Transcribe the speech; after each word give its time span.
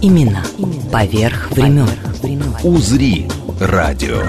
Именно 0.00 0.44
поверх 0.92 1.50
времен. 1.50 1.88
«Узри» 2.62 3.28
радио. 3.58 4.22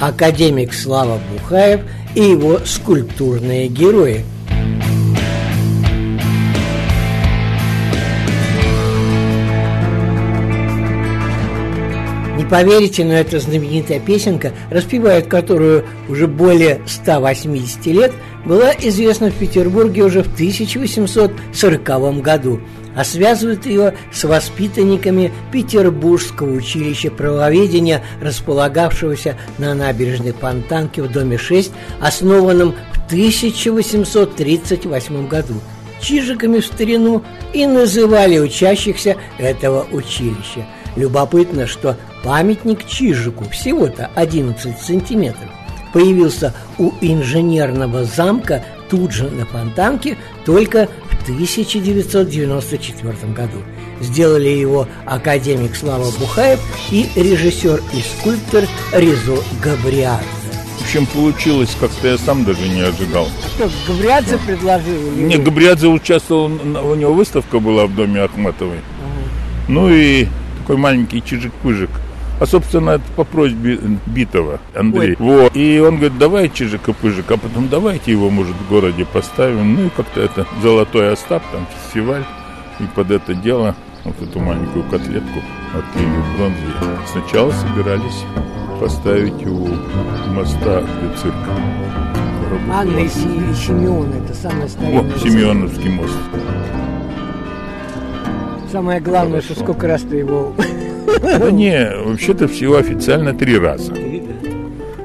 Академик 0.00 0.74
Слава 0.74 1.20
Бухаев 1.32 1.82
и 2.14 2.20
его 2.22 2.58
скульптурные 2.64 3.68
герои. 3.68 4.24
Поверите, 12.50 13.04
но 13.04 13.14
эта 13.14 13.38
знаменитая 13.40 14.00
песенка, 14.00 14.52
распевает 14.70 15.26
которую 15.26 15.84
уже 16.08 16.26
более 16.26 16.80
180 16.86 17.86
лет, 17.86 18.12
была 18.44 18.72
известна 18.72 19.30
в 19.30 19.34
Петербурге 19.34 20.04
уже 20.04 20.22
в 20.22 20.32
1840 20.32 22.22
году, 22.22 22.60
а 22.94 23.04
связывают 23.04 23.66
ее 23.66 23.94
с 24.12 24.24
воспитанниками 24.24 25.32
Петербургского 25.52 26.52
училища 26.52 27.10
правоведения, 27.10 28.02
располагавшегося 28.22 29.36
на 29.58 29.74
набережной 29.74 30.32
Фонтанки 30.32 31.00
в 31.00 31.10
доме 31.10 31.36
6, 31.38 31.72
основанном 32.00 32.74
в 32.92 33.06
1838 33.06 35.28
году. 35.28 35.54
Чижиками 36.00 36.60
в 36.60 36.66
старину 36.66 37.24
и 37.52 37.66
называли 37.66 38.38
учащихся 38.38 39.16
этого 39.38 39.86
училища. 39.90 40.66
Любопытно, 40.96 41.66
что 41.66 41.96
памятник 42.24 42.86
Чижику 42.86 43.44
всего-то 43.50 44.10
11 44.14 44.78
сантиметров 44.78 45.50
появился 45.92 46.54
у 46.78 46.92
инженерного 47.00 48.04
замка 48.04 48.64
тут 48.90 49.12
же 49.12 49.30
на 49.30 49.46
Фонтанке 49.46 50.16
только 50.44 50.88
в 51.10 51.22
1994 51.24 53.32
году. 53.32 53.58
Сделали 54.00 54.48
его 54.48 54.86
академик 55.06 55.76
Слава 55.76 56.10
Бухаев 56.18 56.60
и 56.90 57.08
режиссер 57.14 57.82
и 57.92 58.00
скульптор 58.00 58.64
Резо 58.92 59.36
Габриадзе. 59.62 60.24
В 60.78 60.82
общем, 60.82 61.06
получилось, 61.06 61.76
как-то 61.80 62.08
я 62.08 62.18
сам 62.18 62.44
даже 62.44 62.68
не 62.68 62.80
ожидал. 62.80 63.28
Что, 63.56 63.68
Габриадзе 63.88 64.38
предложил? 64.46 65.12
или 65.12 65.24
Не? 65.24 65.36
Габриадзе 65.38 65.88
участвовал, 65.88 66.46
у 66.46 66.94
него 66.94 67.12
выставка 67.12 67.58
была 67.58 67.86
в 67.86 67.94
доме 67.94 68.22
Ахматовой. 68.22 68.78
Ну 69.68 69.90
и 69.90 70.28
такой 70.66 70.76
маленький 70.78 71.22
чижик-пыжик. 71.22 71.90
А, 72.40 72.44
собственно, 72.46 72.90
это 72.90 73.04
по 73.14 73.22
просьбе 73.22 73.78
Битова, 74.06 74.58
Андрей. 74.74 75.14
Вот. 75.18 75.54
И 75.56 75.78
он 75.78 75.96
говорит, 75.96 76.18
давай 76.18 76.48
чижика-пыжик, 76.48 77.30
а 77.30 77.36
потом 77.36 77.68
давайте 77.68 78.10
его, 78.10 78.30
может, 78.30 78.56
в 78.56 78.68
городе 78.68 79.06
поставим. 79.06 79.76
Ну 79.76 79.86
и 79.86 79.90
как-то 79.90 80.20
это 80.20 80.44
Золотой 80.60 81.12
Остап, 81.12 81.44
там 81.52 81.66
фестиваль. 81.72 82.24
И 82.80 82.82
под 82.94 83.12
это 83.12 83.32
дело 83.32 83.76
вот 84.04 84.20
эту 84.20 84.40
маленькую 84.40 84.84
котлетку 84.90 85.40
отлили 85.72 86.16
в 86.16 86.36
бронзе. 86.36 86.56
Сначала 87.10 87.52
собирались 87.52 88.24
поставить 88.80 89.46
у 89.46 89.68
моста 90.32 90.82
для 90.82 91.16
цирка. 91.16 91.50
Анна 92.72 92.98
и 92.98 93.08
Симеон, 93.08 94.12
это 94.12 94.34
самое 94.34 94.68
старинное. 94.68 95.14
О, 95.14 95.18
Семеновский 95.18 95.90
мост. 95.90 96.18
Самое 98.70 99.00
главное, 99.00 99.40
что 99.40 99.54
сколько 99.54 99.86
раз 99.86 100.02
ты 100.02 100.16
его... 100.16 100.52
Да 101.22 101.50
не, 101.50 101.90
вообще-то 102.04 102.46
всего 102.46 102.76
официально 102.76 103.32
три 103.32 103.58
раза. 103.58 103.94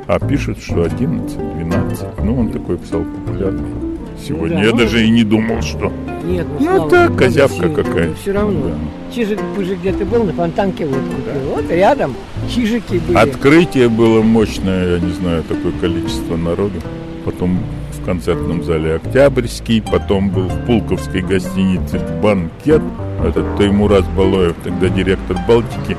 А 0.08 0.20
пишут, 0.20 0.58
что 0.62 0.84
11, 0.84 1.38
12. 1.38 2.06
Ну, 2.24 2.40
он 2.40 2.50
такой 2.50 2.78
стал 2.86 3.04
популярный 3.04 3.92
сегодня. 4.26 4.58
да, 4.58 4.64
Я 4.64 4.72
ну, 4.72 4.78
даже 4.78 5.06
и 5.06 5.10
не 5.10 5.24
думал, 5.24 5.62
что... 5.62 5.92
Нет, 6.24 6.46
Ну, 6.60 6.66
слава 6.66 6.90
так, 6.90 7.16
козявка 7.16 7.56
сильно. 7.56 7.76
какая. 7.76 8.08
Ну, 8.10 8.16
все 8.22 8.32
равно. 8.32 8.72
Чижик-пыжик 9.14 9.80
где 9.80 9.94
ты 9.94 10.06
был, 10.06 10.24
на 10.24 10.34
фонтанке 10.34 10.86
вот 10.86 10.98
купил. 10.98 11.56
Вот 11.56 11.72
рядом 11.72 12.16
чижики 12.50 13.02
были. 13.08 13.18
Открытие 13.18 13.90
было 13.90 14.22
мощное, 14.22 14.96
я 14.96 15.00
не 15.00 15.12
знаю, 15.14 15.44
такое 15.44 15.72
количество 15.80 16.36
народу. 16.36 16.80
Потом 17.26 17.60
в 17.92 18.06
концертном 18.06 18.64
зале 18.64 18.96
Октябрьский, 18.96 19.82
потом 19.82 20.30
был 20.30 20.44
в 20.44 20.66
Пулковской 20.66 21.22
гостинице 21.22 22.00
банкет. 22.22 22.82
Этот 23.24 23.56
Таймураз 23.58 24.06
Балоев, 24.16 24.56
тогда 24.64 24.90
директор 24.90 25.38
Балтики. 25.48 25.96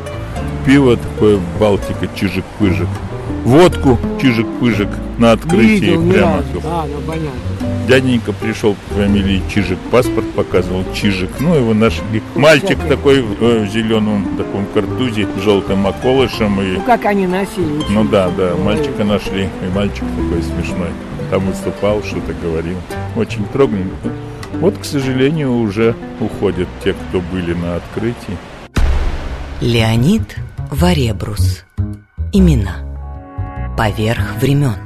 Пиво 0.66 0.96
такое 0.96 1.38
Балтика, 1.60 2.06
чижик-пыжик. 2.14 2.88
Водку, 3.44 3.98
чижик-пыжик 4.20 4.88
на 5.18 5.32
открытии 5.32 5.86
Видел 5.96 6.10
прямо. 6.10 6.36
разу. 6.36 6.62
А, 6.64 6.86
ну 6.86 7.00
понятно. 7.06 7.40
Дяденька 7.88 8.32
пришел 8.32 8.76
по 8.88 8.94
фамилии 8.94 9.42
Чижик, 9.52 9.78
паспорт 9.90 10.28
показывал 10.34 10.84
Чижик. 10.94 11.30
Ну, 11.40 11.54
его 11.56 11.74
нашли. 11.74 12.22
Мальчик 12.36 12.78
такой 12.88 13.18
э, 13.40 13.64
в 13.64 13.68
зеленом 13.72 14.24
таком 14.36 14.66
картузе, 14.72 15.26
с 15.36 15.42
желтым 15.42 15.84
околышем. 15.86 16.60
И, 16.62 16.74
Ну 16.76 16.82
как 16.82 17.04
они 17.06 17.26
носили? 17.26 17.82
ну 17.90 18.04
да, 18.04 18.30
да, 18.36 18.54
мальчика 18.54 19.02
нашли. 19.02 19.44
И 19.44 19.74
мальчик 19.74 20.04
такой 20.16 20.42
смешной. 20.42 20.90
Там 21.30 21.40
выступал, 21.44 22.02
что-то 22.04 22.34
говорил. 22.40 22.76
Очень 23.16 23.44
трогненько. 23.46 23.96
Вот, 24.62 24.78
к 24.78 24.84
сожалению, 24.84 25.56
уже 25.56 25.92
уходят 26.20 26.68
те, 26.84 26.92
кто 26.92 27.20
были 27.20 27.52
на 27.52 27.74
открытии. 27.74 28.38
Леонид 29.60 30.36
Варебрус. 30.70 31.64
Имена. 32.32 32.76
Поверх 33.76 34.36
времен. 34.40 34.76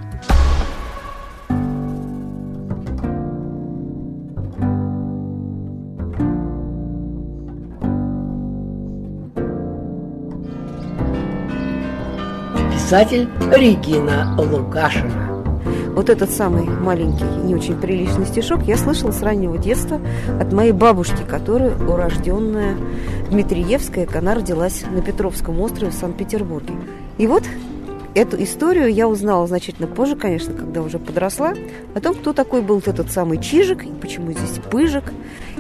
Писатель 12.72 13.28
Регина 13.53 14.34
Лукашина. 14.38 15.25
Вот 15.97 16.11
этот 16.11 16.31
самый 16.31 16.67
маленький, 16.67 17.25
не 17.25 17.55
очень 17.55 17.81
приличный 17.81 18.27
стишок 18.27 18.65
я 18.65 18.77
слышала 18.77 19.12
с 19.12 19.23
раннего 19.23 19.57
детства 19.57 19.99
от 20.39 20.53
моей 20.53 20.73
бабушки, 20.73 21.23
которая 21.27 21.75
урожденная 21.75 22.77
Дмитриевская, 23.31 24.07
она 24.15 24.34
родилась 24.34 24.84
на 24.93 25.01
Петровском 25.01 25.59
острове 25.59 25.91
в 25.91 25.95
Санкт-Петербурге. 25.95 26.75
И 27.17 27.27
вот 27.27 27.45
эту 28.15 28.43
историю 28.43 28.93
я 28.93 29.09
узнала 29.09 29.47
значительно 29.47 29.89
позже, 29.89 30.17
конечно, 30.17 30.53
когда 30.53 30.83
уже 30.83 30.99
подросла, 30.99 31.55
о 31.95 32.01
том, 32.01 32.15
кто 32.15 32.34
такой 32.34 32.61
был 32.61 32.83
этот 32.84 33.11
самый 33.11 33.39
Чижик, 33.39 33.83
и 33.87 33.91
почему 33.91 34.33
здесь 34.33 34.61
Пыжик. 34.71 35.05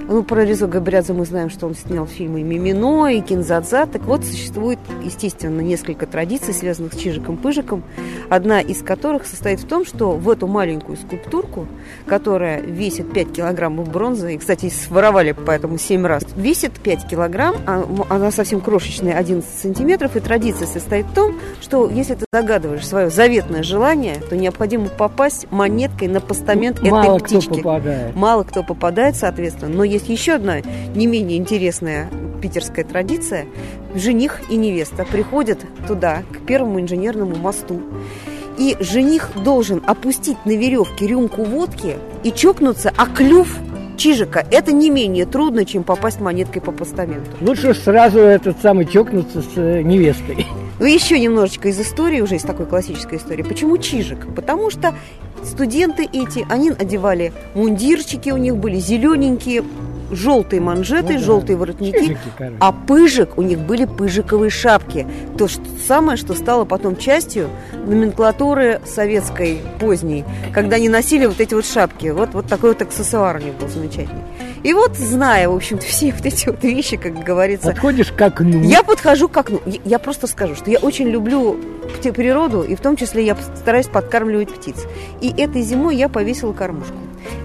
Ну, 0.08 0.22
про 0.22 0.44
Резо 0.44 0.68
Габриадзе 0.68 1.14
мы 1.14 1.24
знаем, 1.24 1.50
что 1.50 1.66
он 1.66 1.74
снял 1.74 2.06
фильмы 2.06 2.42
«Мимино», 2.42 3.08
и 3.08 3.20
«Кинзадза». 3.20 3.86
Так 3.86 4.02
вот, 4.02 4.24
существует, 4.24 4.78
естественно, 5.02 5.60
несколько 5.60 6.06
традиций, 6.06 6.54
связанных 6.54 6.94
с 6.94 6.96
Чижиком-Пыжиком, 6.96 7.82
одна 8.30 8.60
из 8.60 8.82
которых 8.82 9.26
состоит 9.26 9.58
в 9.58 9.66
том, 9.66 9.84
что 9.84 10.12
в 10.12 10.30
эту 10.30 10.46
маленькую 10.46 10.96
скульптурку, 10.96 11.66
которая 12.06 12.60
весит 12.60 13.12
5 13.12 13.32
килограммов 13.32 13.90
бронзы, 13.90 14.34
и, 14.34 14.38
кстати, 14.38 14.68
своровали 14.68 15.32
поэтому 15.32 15.76
7 15.76 16.06
раз, 16.06 16.24
весит 16.36 16.74
5 16.74 17.08
килограмм, 17.08 17.56
а 17.66 17.84
она 18.08 18.30
совсем 18.30 18.60
крошечная, 18.60 19.18
11 19.18 19.58
сантиметров, 19.58 20.14
и 20.14 20.20
традиция 20.20 20.68
состоит 20.68 21.06
в 21.06 21.14
том, 21.14 21.34
что 21.60 21.90
если 21.90 22.14
ты 22.14 22.26
загадываешь 22.32 22.86
свое 22.86 23.10
заветное 23.10 23.64
желание, 23.64 24.16
то 24.30 24.36
необходимо 24.36 24.88
попасть 24.88 25.50
монеткой 25.50 26.06
на 26.06 26.20
постамент 26.20 26.80
Мало 26.80 27.16
этой 27.16 27.24
кто 27.24 27.38
птички. 27.40 27.62
попадает. 27.62 28.14
Мало 28.14 28.44
кто 28.44 28.62
попадает, 28.62 29.16
соответственно, 29.16 29.74
но 29.74 29.95
есть 29.96 30.08
еще 30.08 30.34
одна 30.34 30.60
не 30.94 31.06
менее 31.06 31.38
интересная 31.38 32.10
питерская 32.40 32.84
традиция. 32.84 33.46
Жених 33.94 34.42
и 34.50 34.56
невеста 34.56 35.04
приходят 35.04 35.58
туда, 35.88 36.22
к 36.32 36.46
первому 36.46 36.80
инженерному 36.80 37.36
мосту. 37.36 37.80
И 38.58 38.76
жених 38.80 39.30
должен 39.44 39.82
опустить 39.86 40.38
на 40.44 40.56
веревке 40.56 41.06
рюмку 41.06 41.44
водки 41.44 41.96
и 42.24 42.32
чокнуться, 42.32 42.92
а 42.96 43.06
клюв 43.06 43.58
Чижика 43.96 44.46
это 44.50 44.72
не 44.72 44.90
менее 44.90 45.24
трудно, 45.24 45.64
чем 45.64 45.82
попасть 45.82 46.20
монеткой 46.20 46.60
по 46.60 46.70
постаменту. 46.70 47.30
Лучше 47.40 47.74
сразу 47.74 48.18
этот 48.18 48.60
самый 48.60 48.84
чокнуться 48.84 49.40
с 49.40 49.56
э, 49.56 49.82
невестой. 49.82 50.46
Ну, 50.78 50.84
еще 50.84 51.18
немножечко 51.18 51.68
из 51.68 51.80
истории, 51.80 52.20
уже 52.20 52.36
из 52.36 52.42
такой 52.42 52.66
классической 52.66 53.16
истории. 53.16 53.42
Почему 53.42 53.78
Чижик? 53.78 54.34
Потому 54.34 54.70
что 54.70 54.94
студенты 55.44 56.04
эти, 56.04 56.46
они 56.48 56.70
одевали 56.70 57.32
мундирчики, 57.54 58.30
у 58.30 58.36
них 58.36 58.56
были 58.56 58.78
зелененькие, 58.78 59.64
желтые 60.10 60.60
манжеты, 60.60 61.14
Ну 61.14 61.18
да. 61.18 61.24
желтые 61.24 61.56
воротники, 61.56 62.16
короче. 62.36 62.56
а 62.60 62.72
пыжик, 62.72 63.36
у 63.38 63.42
них 63.42 63.58
были 63.58 63.84
пыжиковые 63.84 64.50
шапки. 64.50 65.06
То 65.38 65.48
что 65.48 65.62
самое, 65.86 66.16
что 66.16 66.34
стало 66.34 66.64
потом 66.64 66.96
частью 66.96 67.48
номенклатуры 67.86 68.80
советской 68.84 69.58
поздней, 69.80 70.24
когда 70.52 70.76
они 70.76 70.88
носили 70.88 71.26
вот 71.26 71.40
эти 71.40 71.54
вот 71.54 71.66
шапки. 71.66 72.08
Вот, 72.08 72.30
вот 72.34 72.46
такой 72.46 72.70
вот 72.70 72.82
аксессуар 72.82 73.36
у 73.36 73.38
них 73.40 73.54
был 73.54 73.68
замечательный. 73.68 74.22
И 74.62 74.72
вот, 74.72 74.96
зная, 74.96 75.48
в 75.48 75.54
общем-то, 75.54 75.84
все 75.86 76.12
вот 76.12 76.24
эти 76.26 76.46
вот 76.48 76.62
вещи, 76.62 76.96
как 76.96 77.22
говорится, 77.24 77.68
Подходишь 77.68 78.12
к 78.12 78.20
окну. 78.20 78.62
я 78.62 78.82
подхожу 78.82 79.28
к 79.28 79.36
окну. 79.36 79.60
Я- 79.84 79.98
просто 79.98 80.26
скажу, 80.26 80.54
что 80.54 80.70
я 80.70 80.78
очень 80.78 81.08
люблю 81.08 81.56
природу, 82.14 82.62
и 82.62 82.76
в 82.76 82.80
том 82.80 82.94
числе 82.96 83.24
я 83.26 83.36
стараюсь 83.56 83.86
подкармливать 83.88 84.50
птиц. 84.54 84.76
И 85.20 85.30
этой 85.36 85.62
зимой 85.62 85.96
я 85.96 86.08
повесила 86.08 86.52
кормушку. 86.52 86.94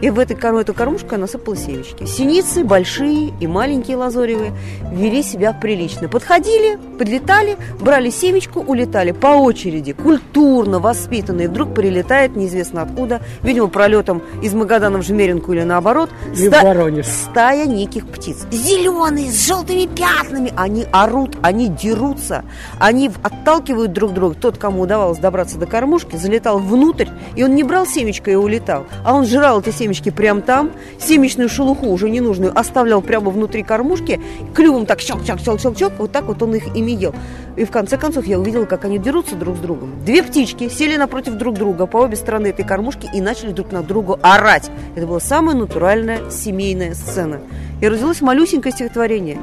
И 0.01 0.09
в 0.09 0.19
этой, 0.19 0.35
эту 0.61 0.73
кормушку 0.73 1.09
я 1.11 1.17
насыпала 1.17 1.55
семечки. 1.55 2.05
Синицы 2.05 2.63
большие 2.63 3.33
и 3.39 3.47
маленькие 3.47 3.97
лазоревые 3.97 4.53
вели 4.91 5.23
себя 5.23 5.53
прилично. 5.53 6.07
Подходили, 6.07 6.77
подлетали, 6.97 7.57
брали 7.79 8.09
семечку, 8.09 8.61
улетали 8.61 9.11
по 9.11 9.27
очереди, 9.27 9.93
культурно, 9.93 10.79
воспитанные. 10.79 11.47
Вдруг 11.49 11.73
прилетает 11.73 12.35
неизвестно 12.35 12.81
откуда, 12.81 13.21
видимо, 13.43 13.67
пролетом 13.67 14.21
из 14.41 14.53
Магадана 14.53 14.99
в 14.99 15.03
Жмеринку 15.03 15.53
или 15.53 15.63
наоборот. 15.63 16.09
Ста- 16.35 16.63
Воронеж. 16.63 17.05
стая 17.05 17.65
неких 17.65 18.07
птиц. 18.07 18.45
Зеленые, 18.51 19.29
с 19.31 19.47
желтыми 19.47 19.87
пятнами. 19.87 20.53
Они 20.55 20.85
орут, 20.91 21.37
они 21.41 21.67
дерутся, 21.67 22.43
они 22.79 23.11
отталкивают 23.23 23.93
друг 23.93 24.13
друга. 24.13 24.35
Тот, 24.35 24.57
кому 24.57 24.81
удавалось 24.81 25.17
добраться 25.17 25.57
до 25.57 25.65
кормушки, 25.65 26.15
залетал 26.15 26.59
внутрь, 26.59 27.07
и 27.35 27.43
он 27.43 27.55
не 27.55 27.63
брал 27.63 27.85
семечко 27.85 28.31
и 28.31 28.35
улетал, 28.35 28.85
а 29.03 29.13
он 29.15 29.25
жрал 29.25 29.61
эти 29.61 29.70
семечки 29.71 30.09
прямо 30.09 30.41
там, 30.41 30.71
семечную 30.99 31.49
шелуху 31.49 31.87
уже 31.87 32.09
ненужную 32.09 32.57
оставлял 32.57 33.01
прямо 33.01 33.29
внутри 33.31 33.63
кормушки, 33.63 34.19
клювом 34.53 34.85
так 34.85 34.99
щелк-щелк-щелк-щелк, 34.99 35.93
вот 35.97 36.11
так 36.11 36.25
вот 36.25 36.41
он 36.41 36.55
их 36.55 36.75
ими 36.75 36.91
ел. 36.91 37.13
И 37.55 37.65
в 37.65 37.71
конце 37.71 37.97
концов 37.97 38.25
я 38.25 38.39
увидела, 38.39 38.65
как 38.65 38.85
они 38.85 38.97
дерутся 38.97 39.35
друг 39.35 39.57
с 39.57 39.59
другом. 39.59 39.91
Две 40.05 40.23
птички 40.23 40.69
сели 40.69 40.95
напротив 40.95 41.33
друг 41.35 41.55
друга 41.55 41.85
по 41.85 41.97
обе 41.97 42.15
стороны 42.15 42.47
этой 42.47 42.65
кормушки 42.65 43.09
и 43.13 43.21
начали 43.21 43.51
друг 43.51 43.71
на 43.71 43.83
другу 43.83 44.19
орать. 44.21 44.69
Это 44.95 45.07
была 45.07 45.19
самая 45.19 45.55
натуральная 45.55 46.29
семейная 46.29 46.93
сцена. 46.93 47.41
И 47.81 47.87
родилось 47.87 48.21
малюсенькое 48.21 48.73
стихотворение. 48.73 49.39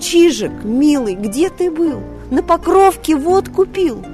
Чижик, 0.00 0.52
милый, 0.62 1.14
где 1.14 1.48
ты 1.48 1.70
был? 1.70 2.00
На 2.30 2.42
покровке 2.42 3.16
вот 3.16 3.48
купил. 3.48 4.04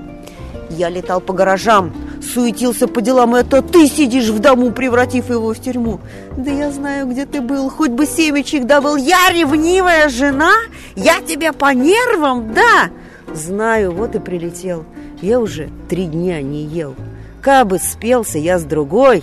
Я 0.71 0.89
летал 0.89 1.21
по 1.21 1.33
гаражам, 1.33 1.93
суетился 2.23 2.87
по 2.87 3.01
делам, 3.01 3.35
это 3.35 3.63
ты 3.63 3.87
сидишь 3.87 4.29
в 4.29 4.39
дому, 4.39 4.73
превратив 4.73 5.31
его 5.31 5.53
в 5.53 5.59
тюрьму. 5.59 6.01
Да 6.37 6.51
я 6.51 6.71
знаю, 6.71 7.07
где 7.07 7.27
ты 7.27 7.41
был, 7.41 7.69
хоть 7.69 7.91
бы 7.91 8.07
семечек 8.07 8.67
добыл. 8.67 8.97
Я 8.97 9.31
ревнивая 9.31 10.09
жена, 10.09 10.53
я 10.97 11.21
тебя 11.21 11.53
по 11.53 11.75
нервам, 11.75 12.55
да. 12.55 12.91
Знаю, 13.35 13.93
вот 13.93 14.15
и 14.15 14.19
прилетел. 14.19 14.85
Я 15.21 15.41
уже 15.41 15.71
три 15.89 16.07
дня 16.07 16.41
не 16.43 16.65
ел. 16.65 16.95
Кабы 17.41 17.79
спелся 17.79 18.39
я 18.39 18.59
с 18.59 18.65
другой, 18.65 19.23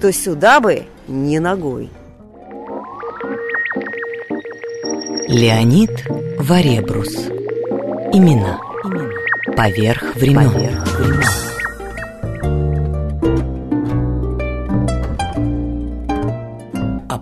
то 0.00 0.12
сюда 0.12 0.60
бы 0.60 0.84
не 1.08 1.38
ногой. 1.38 1.90
Леонид 5.28 5.90
Варебрус. 6.38 7.28
Имена. 8.12 8.58
Поверх 9.56 10.14
времен. 10.16 10.50
А 10.82 11.51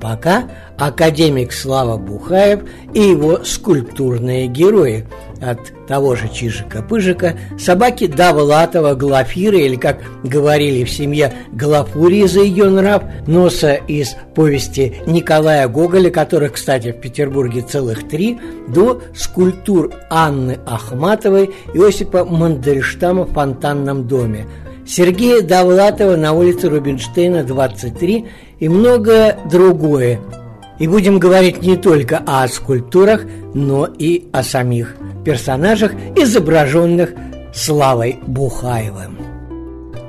пока 0.00 0.44
академик 0.78 1.52
Слава 1.52 1.96
Бухаев 1.96 2.60
и 2.94 3.00
его 3.00 3.44
скульптурные 3.44 4.46
герои. 4.46 5.06
От 5.42 5.58
того 5.86 6.16
же 6.16 6.28
Чижика-Пыжика, 6.28 7.38
собаки 7.58 8.06
Давлатова, 8.06 8.94
Глафира, 8.94 9.56
или, 9.56 9.76
как 9.76 10.00
говорили 10.22 10.84
в 10.84 10.90
семье, 10.90 11.32
Глафурии 11.52 12.26
за 12.26 12.40
ее 12.40 12.68
нрав, 12.68 13.02
носа 13.26 13.72
из 13.72 14.16
повести 14.34 14.96
Николая 15.06 15.66
Гоголя, 15.66 16.10
которых, 16.10 16.52
кстати, 16.52 16.92
в 16.92 17.00
Петербурге 17.00 17.62
целых 17.62 18.06
три, 18.06 18.38
до 18.68 19.00
скульптур 19.16 19.94
Анны 20.10 20.58
Ахматовой 20.66 21.50
и 21.72 21.78
Осипа 21.78 22.26
Мандельштама 22.26 23.24
в 23.24 23.32
фонтанном 23.32 24.06
доме, 24.06 24.46
Сергея 24.90 25.40
Довлатова 25.40 26.16
на 26.16 26.32
улице 26.32 26.68
Рубинштейна, 26.68 27.44
23 27.44 28.26
и 28.58 28.68
многое 28.68 29.38
другое. 29.48 30.18
И 30.80 30.88
будем 30.88 31.20
говорить 31.20 31.62
не 31.62 31.76
только 31.76 32.20
о 32.26 32.48
скульптурах, 32.48 33.24
но 33.54 33.86
и 33.86 34.28
о 34.32 34.42
самих 34.42 34.96
персонажах, 35.24 35.92
изображенных 36.16 37.12
Славой 37.54 38.18
Бухаевым. 38.26 39.16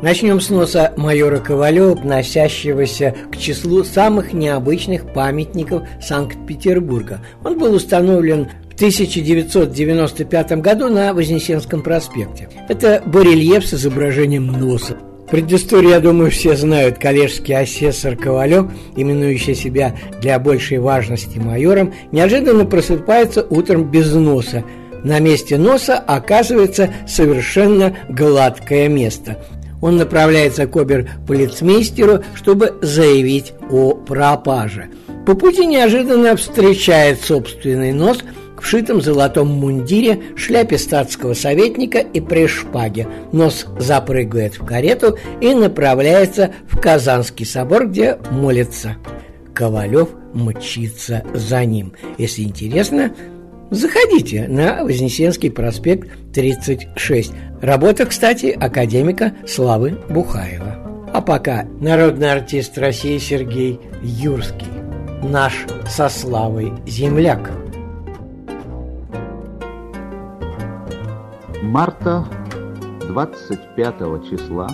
Начнем 0.02 0.42
с 0.42 0.50
носа 0.50 0.94
майора 0.98 1.38
Ковалева, 1.38 1.92
относящегося 1.92 3.14
к 3.32 3.38
числу 3.38 3.84
самых 3.84 4.34
необычных 4.34 5.14
памятников 5.14 5.84
Санкт-Петербурга. 6.02 7.20
Он 7.44 7.60
был 7.60 7.76
установлен 7.76 8.50
1995 8.82 10.54
году 10.54 10.90
на 10.90 11.14
Вознесенском 11.14 11.84
проспекте. 11.84 12.50
Это 12.68 13.04
барельеф 13.06 13.64
с 13.64 13.76
изображением 13.76 14.48
носа. 14.48 14.98
Предысторию, 15.30 15.92
я 15.92 16.00
думаю, 16.00 16.32
все 16.32 16.56
знают. 16.56 16.98
Коллежский 16.98 17.54
асессор 17.54 18.16
Ковалев, 18.16 18.72
именующий 18.96 19.54
себя 19.54 19.96
для 20.20 20.40
большей 20.40 20.80
важности 20.80 21.38
майором, 21.38 21.94
неожиданно 22.12 22.66
просыпается 22.66 23.46
утром 23.52 23.84
без 23.84 24.16
носа. 24.16 24.64
На 25.04 25.20
месте 25.20 25.60
носа 25.60 26.00
оказывается 26.00 26.92
совершенно 27.08 27.96
гладкое 28.10 28.88
место. 28.88 29.38
Он 29.80 29.98
направляется 29.98 30.66
к 30.66 30.76
обер-полицмейстеру, 30.76 32.24
чтобы 32.34 32.80
заявить 32.82 33.54
о 33.70 33.94
пропаже. 33.94 34.90
По 35.28 35.36
пути 35.36 35.68
неожиданно 35.68 36.36
встречает 36.36 37.22
собственный 37.22 37.94
нос 37.94 38.24
в 38.62 38.66
шитом 38.68 39.02
золотом 39.02 39.48
мундире, 39.48 40.22
шляпе 40.36 40.78
статского 40.78 41.34
советника 41.34 41.98
и 41.98 42.22
при 42.22 42.48
шпаге. 42.48 43.08
Нос 43.32 43.66
запрыгивает 43.80 44.60
в 44.60 44.66
карету 44.66 45.18
и 45.42 45.54
направляется 45.54 46.52
в 46.70 46.80
Казанский 46.80 47.46
собор, 47.46 47.88
где 47.88 48.18
молится. 48.30 48.98
Ковалев 49.54 50.10
мчится 50.34 51.24
за 51.34 51.66
ним. 51.66 51.94
Если 52.18 52.44
интересно, 52.44 53.14
заходите 53.72 54.48
на 54.48 54.84
Вознесенский 54.84 55.52
проспект 55.52 56.10
36. 56.34 57.32
Работа, 57.62 58.06
кстати, 58.06 58.56
академика 58.58 59.34
Славы 59.48 59.98
Бухаева. 60.10 61.10
А 61.14 61.22
пока 61.22 61.66
народный 61.82 62.32
артист 62.32 62.78
России 62.78 63.18
Сергей 63.18 63.80
Юрский, 64.02 64.68
наш 65.24 65.66
со 65.90 66.08
славой 66.08 66.72
земляк. 66.88 67.52
Марта 71.64 72.26
25 73.08 74.28
числа 74.28 74.68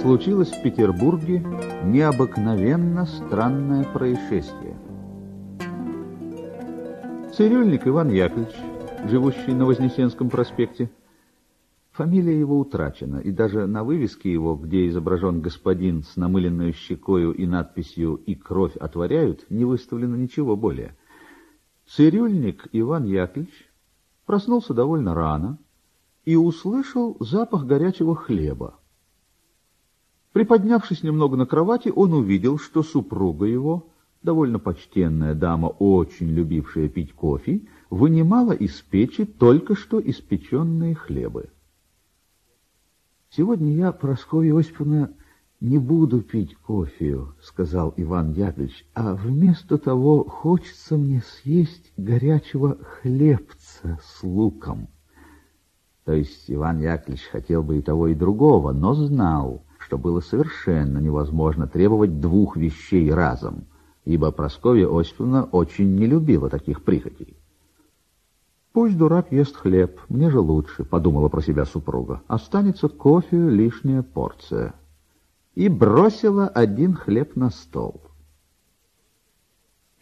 случилось 0.00 0.50
в 0.50 0.60
Петербурге 0.64 1.46
необыкновенно 1.84 3.06
странное 3.06 3.84
происшествие. 3.84 4.76
Цирюльник 7.32 7.86
Иван 7.86 8.10
Яковлевич, 8.10 8.56
живущий 9.08 9.54
на 9.54 9.64
Вознесенском 9.64 10.28
проспекте, 10.28 10.90
фамилия 11.92 12.36
его 12.36 12.58
утрачена, 12.58 13.18
и 13.18 13.30
даже 13.30 13.68
на 13.68 13.84
вывеске 13.84 14.32
его, 14.32 14.56
где 14.56 14.88
изображен 14.88 15.40
господин 15.40 16.02
с 16.02 16.16
намыленной 16.16 16.72
щекою 16.72 17.32
и 17.32 17.46
надписью 17.46 18.16
«И 18.26 18.34
кровь 18.34 18.74
отворяют», 18.74 19.48
не 19.50 19.64
выставлено 19.64 20.16
ничего 20.16 20.56
более. 20.56 20.96
Цирюльник 21.86 22.66
Иван 22.72 23.04
Яковлевич 23.04 23.70
проснулся 24.26 24.74
довольно 24.74 25.14
рано 25.14 25.58
и 26.24 26.36
услышал 26.36 27.16
запах 27.20 27.64
горячего 27.66 28.16
хлеба. 28.16 28.74
Приподнявшись 30.32 31.02
немного 31.02 31.36
на 31.36 31.46
кровати, 31.46 31.92
он 31.94 32.12
увидел, 32.12 32.58
что 32.58 32.82
супруга 32.82 33.46
его, 33.46 33.88
довольно 34.22 34.58
почтенная 34.58 35.34
дама, 35.34 35.66
очень 35.66 36.28
любившая 36.28 36.88
пить 36.88 37.12
кофе, 37.12 37.60
вынимала 37.90 38.52
из 38.52 38.80
печи 38.80 39.24
только 39.24 39.76
что 39.76 40.00
испеченные 40.00 40.94
хлебы. 40.94 41.50
Сегодня 43.30 43.74
я, 43.74 43.92
Прасковья 43.92 44.56
Осиповна, 44.56 45.12
не 45.60 45.78
буду 45.78 46.20
пить 46.20 46.56
кофе, 46.56 47.20
сказал 47.42 47.94
Иван 47.96 48.32
Яковлевич, 48.32 48.86
а 48.92 49.14
вместо 49.14 49.78
того 49.78 50.24
хочется 50.24 50.96
мне 50.96 51.22
съесть 51.22 51.92
горячего 51.96 52.76
хлебца 52.76 53.63
с 54.02 54.22
луком. 54.22 54.88
То 56.04 56.12
есть 56.12 56.44
Иван 56.48 56.80
Яковлевич 56.80 57.24
хотел 57.30 57.62
бы 57.62 57.78
и 57.78 57.82
того, 57.82 58.08
и 58.08 58.14
другого, 58.14 58.72
но 58.72 58.94
знал, 58.94 59.62
что 59.78 59.98
было 59.98 60.20
совершенно 60.20 60.98
невозможно 60.98 61.66
требовать 61.66 62.20
двух 62.20 62.56
вещей 62.56 63.12
разом, 63.12 63.64
ибо 64.04 64.30
Прасковья 64.32 64.88
Осиповна 64.88 65.44
очень 65.44 65.96
не 65.96 66.06
любила 66.06 66.50
таких 66.50 66.82
прихотей. 66.82 67.36
«Пусть 68.72 68.98
дурак 68.98 69.30
ест 69.30 69.56
хлеб, 69.56 70.00
мне 70.08 70.30
же 70.30 70.40
лучше»,— 70.40 70.84
подумала 70.84 71.28
про 71.28 71.40
себя 71.40 71.64
супруга. 71.64 72.22
«Останется 72.26 72.88
кофе 72.88 73.36
лишняя 73.48 74.02
порция». 74.02 74.74
И 75.54 75.68
бросила 75.68 76.48
один 76.48 76.94
хлеб 76.94 77.36
на 77.36 77.50
стол. 77.50 78.03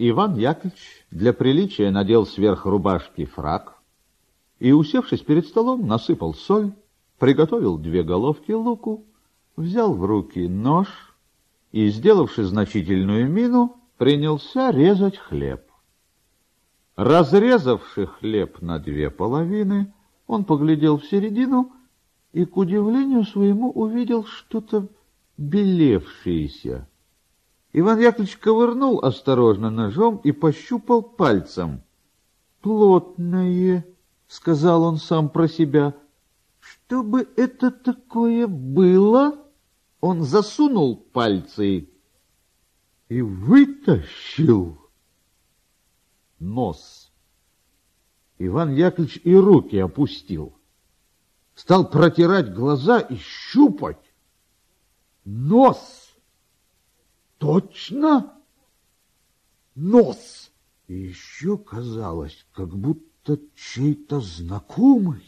Иван 0.05 0.35
Яковлевич 0.35 1.07
для 1.13 1.33
приличия 1.33 1.93
надел 1.93 2.27
сверх 2.27 2.67
рубашки 2.67 3.25
фрак 3.25 3.81
и, 4.59 4.73
усевшись 4.73 5.21
перед 5.21 5.47
столом, 5.47 5.87
насыпал 5.87 6.35
соль, 6.35 6.73
приготовил 7.21 7.79
две 7.79 8.03
головки 8.03 8.51
луку, 8.51 9.05
взял 9.55 9.95
в 9.95 10.05
руки 10.05 10.49
нож 10.49 10.89
и, 11.71 11.89
сделавши 11.89 12.43
значительную 12.43 13.31
мину, 13.31 13.77
принялся 13.97 14.73
резать 14.73 15.19
хлеб. 15.19 15.63
Разрезавши 16.97 18.07
хлеб 18.07 18.61
на 18.61 18.81
две 18.81 19.09
половины, 19.09 19.93
он 20.27 20.45
поглядел 20.45 20.99
в 20.99 21.05
середину 21.05 21.71
и, 22.33 22.45
к 22.45 22.57
удивлению 22.57 23.23
своему, 23.23 23.71
увидел 23.71 24.25
что-то 24.25 24.89
белевшееся. 25.39 26.89
Иван 27.73 28.00
Яковлевич 28.00 28.37
ковырнул 28.37 29.02
осторожно 29.02 29.71
ножом 29.71 30.19
и 30.19 30.33
пощупал 30.33 31.02
пальцем. 31.02 31.83
«Плотное»,— 32.61 33.87
сказал 34.29 34.85
он 34.85 34.99
сам 34.99 35.31
про 35.31 35.49
себя,— 35.49 35.95
«что 36.61 37.02
бы 37.02 37.26
это 37.37 37.71
такое 37.71 38.47
было?» 38.47 39.38
Он 40.00 40.23
засунул 40.23 40.97
пальцы 40.97 41.88
и 43.09 43.23
вытащил 43.23 44.79
нос. 46.41 47.12
Иван 48.38 48.75
Яковлевич 48.75 49.21
и 49.23 49.35
руки 49.35 49.79
опустил. 49.79 50.59
Стал 51.55 51.88
протирать 51.88 52.52
глаза 52.52 52.99
и 52.99 53.17
щупать. 53.17 54.12
Нос! 55.25 56.02
Точно? 57.43 58.35
Нос! 59.75 60.53
И 60.87 60.95
еще 60.95 61.59
казалось, 61.59 62.47
как 62.55 62.69
будто 62.69 63.37
чей-то 63.57 64.21
знакомый. 64.21 65.25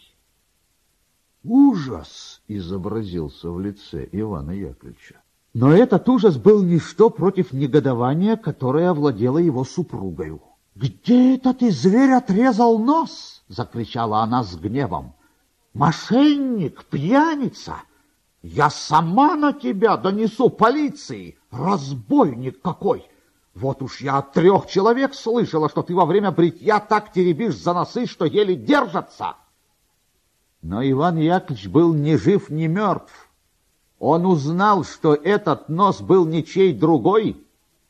Ужас 1.43 2.41
изобразился 2.47 3.51
в 3.51 3.59
лице 3.59 4.09
Ивана 4.13 4.53
Яковлевича. 4.53 5.23
Но 5.55 5.73
этот 5.73 6.09
ужас 6.09 6.37
был 6.37 6.63
ничто 6.63 7.11
против 7.11 7.53
негодования, 7.53 8.37
которое 8.37 8.91
овладело 8.91 9.39
его 9.39 9.65
супругою. 9.65 10.41
«Где 10.77 11.35
это 11.35 11.53
ты, 11.53 11.73
зверь, 11.73 12.13
отрезал 12.13 12.79
нос?»— 12.79 13.43
закричала 13.49 14.21
она 14.21 14.45
с 14.45 14.55
гневом. 14.55 15.17
«Мошенник, 15.73 16.85
пьяница! 16.85 17.79
Я 18.41 18.71
сама 18.71 19.35
на 19.35 19.53
тебя 19.53 19.97
донесу 19.97 20.49
полиции! 20.49 21.39
Разбойник 21.57 22.61
какой! 22.61 23.09
Вот 23.55 23.83
уж 23.83 24.01
я 24.01 24.19
от 24.19 24.33
трех 24.33 24.67
человек 24.67 25.15
слышала, 25.15 25.69
что 25.69 25.83
ты 25.83 25.95
во 25.95 26.07
время 26.07 26.33
бритья 26.33 26.81
так 26.81 27.13
теребишь 27.13 27.57
за 27.57 27.73
носы, 27.73 28.07
что 28.07 28.25
еле 28.25 28.57
держатся!» 28.57 29.37
Но 30.63 30.83
Иван 30.83 31.19
Яковлевич 31.19 31.69
был 31.69 31.95
ни 31.95 32.17
жив, 32.17 32.51
ни 32.51 32.67
мертв. 32.67 33.31
Он 33.99 34.27
узнал, 34.27 34.85
что 34.85 35.15
этот 35.15 35.69
нос 35.69 36.01
был 36.01 36.27
ничей 36.27 36.73
другой, 36.73 37.37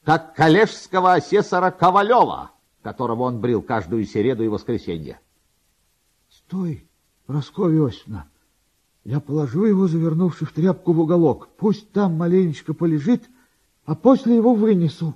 как 0.04 0.34
коллежского 0.34 1.14
асессора 1.14 1.70
Ковалева— 1.70 2.50
которого 2.84 3.22
он 3.22 3.40
брил 3.40 3.62
каждую 3.62 4.04
середу 4.04 4.44
и 4.44 4.48
воскресенье.— 4.48 5.18
Стой, 6.28 6.86
Прасковья 7.26 7.86
Осиповна, 7.86 8.28
я 9.04 9.20
положу 9.20 9.64
его, 9.64 9.88
завернувши 9.88 10.44
в 10.44 10.52
тряпку 10.52 10.92
в 10.92 11.00
уголок. 11.00 11.48
Пусть 11.56 11.90
там 11.92 12.16
маленечко 12.16 12.74
полежит, 12.74 13.24
а 13.86 13.94
после 13.94 14.36
его 14.36 14.54
вынесу. 14.54 15.14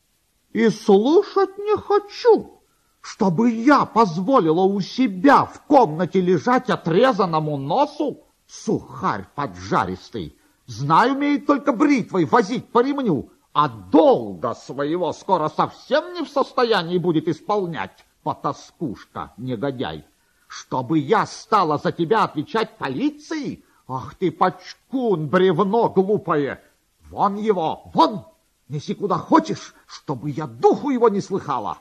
—И 0.52 0.68
слушать 0.68 1.58
не 1.58 1.76
хочу, 1.76 2.60
чтобы 3.00 3.50
я 3.50 3.84
позволила 3.84 4.62
у 4.62 4.80
себя 4.80 5.44
в 5.44 5.62
комнате 5.62 6.20
лежать 6.20 6.70
отрезанному 6.70 7.56
носу, 7.56 8.24
сухарь 8.46 9.26
поджаристый. 9.34 10.36
Знаю, 10.66 11.14
умеет 11.14 11.46
только 11.46 11.72
бритвой 11.72 12.24
возить 12.24 12.68
по 12.68 12.82
ремню, 12.82 13.30
а 13.52 13.68
долга 13.68 14.54
своего 14.54 15.12
скоро 15.12 15.48
совсем 15.48 16.14
не 16.14 16.24
в 16.24 16.28
состоянии 16.28 16.98
будет 16.98 17.28
исполнять, 17.28 18.04
потаскушка, 18.22 19.32
негодяй. 19.36 20.04
Чтобы 20.46 20.98
я 20.98 21.26
стала 21.26 21.78
за 21.78 21.92
тебя 21.92 22.24
отвечать 22.24 22.76
полиции? 22.76 23.64
Ах 23.86 24.14
ты, 24.16 24.30
пачкун, 24.30 25.28
бревно 25.28 25.88
глупое! 25.88 26.62
Вон 27.10 27.36
его, 27.36 27.90
вон! 27.92 28.24
Неси 28.68 28.94
куда 28.94 29.18
хочешь, 29.18 29.74
чтобы 29.86 30.30
я 30.30 30.46
духу 30.46 30.90
его 30.90 31.08
не 31.08 31.20
слыхала. 31.20 31.78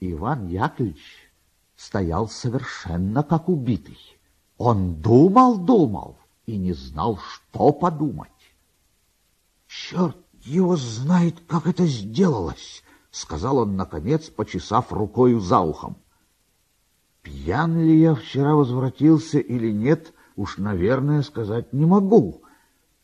Иван 0.00 0.46
Яковлевич 0.46 1.30
стоял 1.76 2.26
совершенно 2.28 3.22
как 3.22 3.50
убитый. 3.50 3.98
Он 4.56 4.94
думал-думал 4.94 6.16
и 6.46 6.56
не 6.56 6.72
знал, 6.72 7.18
что 7.18 7.70
подумать. 7.70 8.30
Черт 9.66 10.16
его 10.40 10.76
знает, 10.76 11.40
как 11.46 11.66
это 11.66 11.84
сделалось, 11.84 12.82
сказал 13.10 13.58
он, 13.58 13.76
наконец, 13.76 14.30
почесав 14.30 14.90
рукою 14.90 15.38
за 15.40 15.60
ухом. 15.60 15.98
Пьян 17.20 17.78
ли 17.78 18.00
я 18.00 18.14
вчера 18.14 18.54
возвратился 18.54 19.38
или 19.38 19.70
нет, 19.70 20.14
уж, 20.34 20.56
наверное, 20.56 21.20
сказать 21.20 21.74
не 21.74 21.84
могу. 21.84 22.45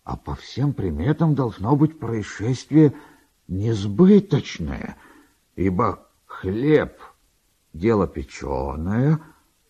А 0.04 0.16
по 0.16 0.35
всем 0.35 0.73
приметам 0.73 1.35
должно 1.35 1.76
быть 1.76 1.99
происшествие 1.99 2.94
несбыточное, 3.47 4.97
ибо 5.54 6.09
хлеб— 6.26 7.00
дело 7.73 8.09
печеное, 8.09 9.21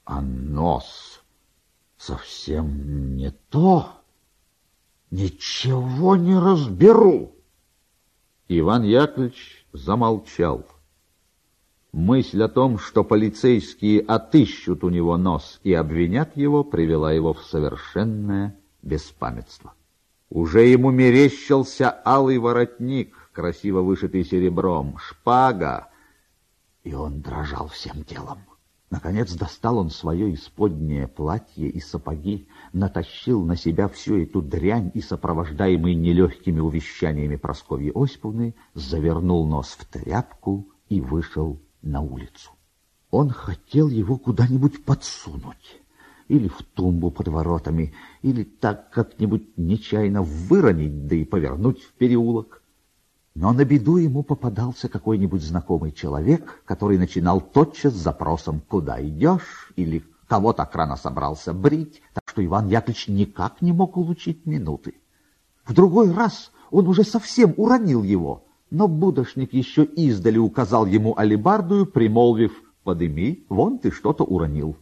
а 0.05 0.21
нос 0.21 1.23
совсем 1.97 3.17
не 3.17 3.31
то. 3.51 3.89
Ничего 5.11 6.17
не 6.17 6.37
разберу. 6.37 7.37
Иван 8.49 8.83
Яковлевич 8.83 9.67
замолчал. 9.73 10.67
Мысль 11.93 12.43
о 12.43 12.49
том, 12.49 12.79
что 12.79 13.05
полицейские 13.05 14.01
отыщут 14.01 14.83
у 14.83 14.89
него 14.89 15.19
нос 15.19 15.61
и 15.63 15.75
обвинят 15.75 16.35
его, 16.39 16.65
привела 16.65 17.13
его 17.13 17.35
в 17.35 17.45
совершенное 17.45 18.59
беспамятство. 18.81 19.75
Уже 20.33 20.67
ему 20.67 20.91
мерещился 20.91 21.95
алый 22.07 22.39
воротник, 22.39 23.15
красиво 23.35 23.83
вышитый 23.83 24.25
серебром, 24.25 24.97
шпага, 24.97 25.91
и 26.85 26.95
он 26.95 27.21
дрожал 27.21 27.69
всем 27.69 28.03
телом. 28.03 28.39
Наконец 28.89 29.35
достал 29.35 29.77
он 29.77 29.91
свое 29.91 30.33
исподнее 30.33 31.07
платье 31.07 31.69
и 31.69 31.81
сапоги, 31.81 32.49
натащил 32.73 33.45
на 33.45 33.57
себя 33.57 33.89
всю 33.89 34.23
эту 34.23 34.41
дрянь 34.41 34.91
и, 34.95 35.03
сопровождаемый 35.03 35.95
нелегкими 35.95 36.61
увещаниями 36.61 37.37
Прасковьи 37.37 37.93
Осиповны, 37.95 38.55
завернул 38.73 39.47
нос 39.47 39.77
в 39.79 39.85
тряпку 39.85 40.67
и 40.89 41.03
вышел 41.03 41.61
на 41.83 42.01
улицу. 42.01 42.53
Он 43.11 43.29
хотел 43.29 43.89
его 43.89 44.17
куда-нибудь 44.17 44.83
подсунуть, 44.83 45.82
или 46.33 46.49
в 46.49 46.63
тумбу 46.63 47.11
под 47.11 47.29
воротами, 47.29 47.93
или 48.23 48.43
так 48.43 48.89
как-нибудь 48.89 49.59
нечаянно 49.59 50.23
выронить, 50.23 51.07
да 51.07 51.15
и 51.15 51.27
повернуть 51.27 51.83
в 51.83 51.93
переулок. 51.93 52.63
Но 53.35 53.53
на 53.53 53.67
беду 53.67 53.99
ему 53.99 54.23
попадался 54.23 54.89
какой-нибудь 54.89 55.43
знакомый 55.43 55.93
человек, 55.93 56.63
который 56.65 56.97
начинал 56.97 57.43
тотчас 57.43 57.93
с 57.93 58.03
запросом 58.03 58.63
«Куда 58.67 59.07
идешь?» 59.07 59.75
или 59.77 60.03
«Кого 60.27 60.55
так 60.55 60.75
рано 60.75 60.97
собрался 60.97 61.53
брить?» 61.53 62.01
Так 62.15 62.25
что 62.27 62.43
Иван 62.43 62.69
Яковлевич 62.69 63.09
никак 63.09 63.61
не 63.61 63.73
мог 63.75 63.99
улучить 63.99 64.47
минуты. 64.47 64.95
В 65.67 65.75
другой 65.75 66.13
раз 66.13 66.51
он 66.71 66.89
уже 66.89 67.05
совсем 67.05 67.53
уронил 67.59 68.03
его, 68.03 68.47
но 68.71 68.89
будошник 68.89 69.53
еще 69.53 69.85
издали 69.85 70.39
указал 70.39 70.87
ему 70.87 71.15
алибардую, 71.15 71.85
примолвив 71.85 72.53
«Подыми, 72.85 73.45
вон 73.51 73.79
ты 73.79 73.91
что-то 73.91 74.25
уронил». 74.25 74.79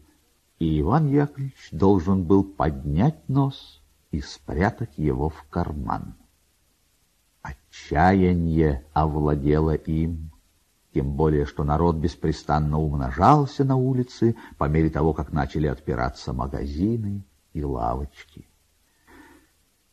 И 0.61 0.81
Иван 0.81 1.07
Яковлевич 1.09 1.71
должен 1.73 2.23
был 2.23 2.45
поднять 2.45 3.27
нос 3.29 3.81
и 4.11 4.21
спрятать 4.21 4.99
его 4.99 5.31
в 5.31 5.43
карман. 5.49 6.15
Отчаяние 7.41 8.85
овладело 8.93 9.75
им, 9.75 10.31
тем 10.93 11.13
более, 11.13 11.47
что 11.47 11.65
народ 11.65 11.97
беспрестанно 11.97 12.79
умножался 12.79 13.65
на 13.65 13.77
улице 13.77 14.37
по 14.59 14.69
мере 14.69 14.91
того, 14.91 15.15
как 15.15 15.33
начали 15.33 15.67
отпираться 15.67 16.35
магазины 16.35 17.25
и 17.55 17.65
лавочки. 17.65 18.47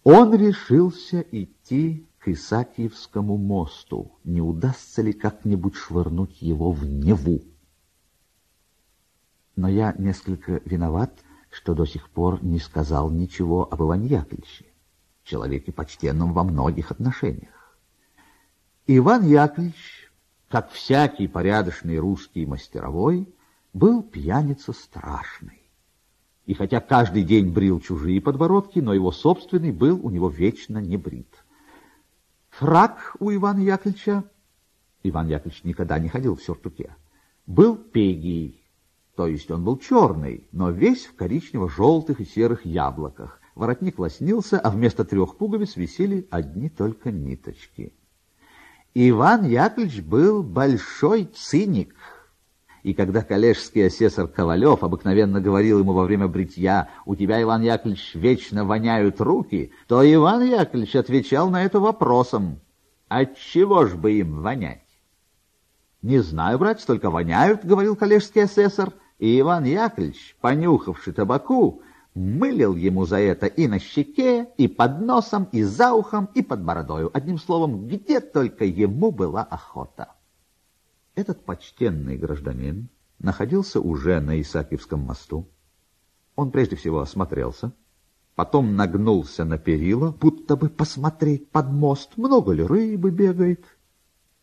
Он 0.04 0.36
решился 0.36 1.22
идти 1.32 2.06
к 2.20 2.28
Исаакиевскому 2.28 3.38
мосту. 3.38 4.12
Не 4.26 4.42
удастся 4.42 5.02
ли 5.02 5.14
как-нибудь 5.14 5.76
швырнуть 5.76 6.42
его 6.42 6.74
в 6.74 6.86
Неву? 6.86 7.42
Но 9.58 9.68
я 9.68 9.94
несколько 9.98 10.62
виноват, 10.66 11.12
что 11.50 11.74
до 11.74 11.86
сих 11.86 12.12
пор 12.12 12.44
не 12.44 12.60
сказал 12.60 13.10
ничего 13.10 13.68
об 13.70 13.82
Иване 13.82 14.08
Яковлевиче, 14.08 14.68
человеке 15.24 15.72
почтенном 15.72 16.32
во 16.32 16.44
многих 16.44 16.92
отношениях. 16.92 17.76
Иван 18.86 19.26
Яковлевич, 19.26 20.12
как 20.48 20.70
всякий 20.70 21.28
порядочный 21.28 21.98
русский 21.98 22.46
мастеровой, 22.46 23.34
был 23.74 24.04
пьяница 24.04 24.74
страшный. 24.74 25.64
И 26.46 26.54
хотя 26.54 26.80
каждый 26.80 27.24
день 27.24 27.52
брил 27.52 27.82
чужие 27.82 28.22
подбородки, 28.22 28.78
но 28.78 28.94
его 28.94 29.12
собственный 29.12 29.72
был 29.72 30.00
у 30.06 30.12
него 30.12 30.30
вечно 30.30 30.78
не 30.78 30.98
брит. 30.98 31.44
Фрак 32.52 33.16
у 33.20 33.34
Ивана 33.34 33.62
Яковлевича, 33.62 34.24
Иван 35.02 35.30
Яковлевич 35.30 35.64
никогда 35.64 35.98
не 35.98 36.10
ходил 36.10 36.36
в 36.36 36.44
сюртуке, 36.44 36.96
был 37.48 37.76
пегий, 37.76 38.64
то 39.18 39.26
есть 39.26 39.50
он 39.50 39.64
был 39.64 39.78
черный, 39.78 40.48
но 40.52 40.70
весь 40.70 41.08
в 41.08 41.16
коричнево-желтых 41.16 42.22
и 42.22 42.26
серых 42.26 42.66
яблоках. 42.66 43.42
Воротник 43.56 43.98
лоснился, 43.98 44.60
а 44.60 44.70
вместо 44.70 45.04
трех 45.04 45.38
пуговиц 45.38 45.76
висели 45.76 46.28
одни 46.30 46.70
только 46.70 47.12
ниточки. 47.12 47.94
Иван 48.94 49.46
Яковлевич 49.46 50.04
был 50.04 50.44
большой 50.44 51.26
циник— 51.26 51.96
и 52.84 52.94
когда 52.94 53.22
коллежский 53.22 53.82
асессор 53.82 54.30
Ковалев 54.30 54.82
обыкновенно 54.82 55.42
говорил 55.42 55.80
ему 55.80 55.92
во 55.92 56.04
время 56.04 56.30
бритья 56.30 56.88
«У 57.06 57.16
тебя, 57.16 57.42
Иван 57.42 57.62
Яковлевич, 57.62 58.16
вечно 58.16 58.64
воняют 58.64 59.20
руки», 59.20 59.74
то 59.88 60.10
Иван 60.10 60.44
Яковлевич 60.44 60.96
отвечал 60.96 61.50
на 61.50 61.66
это 61.66 61.82
вопросом 61.82 62.62
«Отчего 63.10 63.88
ж 63.88 63.96
бы 63.96 64.14
им 64.14 64.42
вонять?» 64.42 64.88
«Не 66.02 66.20
знаю, 66.20 66.60
братец, 66.60 66.86
только 66.86 67.10
воняют»,— 67.10 67.62
говорил 67.66 67.98
коллежский 67.98 68.42
асессор, 68.42 68.94
и 69.20 69.40
Иван 69.40 69.66
Яковлевич, 69.66 70.38
понюхавший 70.42 71.14
табаку, 71.14 71.82
мылил 72.14 72.76
ему 72.76 73.06
за 73.06 73.18
это 73.18 73.48
и 73.48 73.68
на 73.68 73.80
щеке, 73.80 74.50
и 74.58 74.68
под 74.68 75.02
носом, 75.02 75.48
и 75.52 75.64
за 75.64 75.94
ухом, 75.94 76.30
и 76.34 76.42
под 76.42 76.64
бородою. 76.64 77.10
Одним 77.14 77.38
словом, 77.38 77.88
где 77.88 78.20
только 78.20 78.66
ему 78.66 79.12
была 79.12 79.44
охота. 79.44 80.14
Этот 81.16 81.44
почтенный 81.46 82.18
гражданин 82.18 82.90
находился 83.20 83.80
уже 83.80 84.20
на 84.20 84.40
Исаакиевском 84.40 85.00
мосту. 85.00 85.48
Он 86.36 86.52
прежде 86.52 86.76
всего 86.76 87.00
осмотрелся, 87.00 87.74
потом 88.36 88.76
нагнулся 88.76 89.44
на 89.44 89.58
перила, 89.58 90.12
будто 90.12 90.56
бы 90.56 90.70
посмотреть 90.70 91.50
под 91.50 91.72
мост, 91.72 92.18
много 92.18 92.52
ли 92.52 92.64
рыбы 92.64 93.10
бегает, 93.10 93.66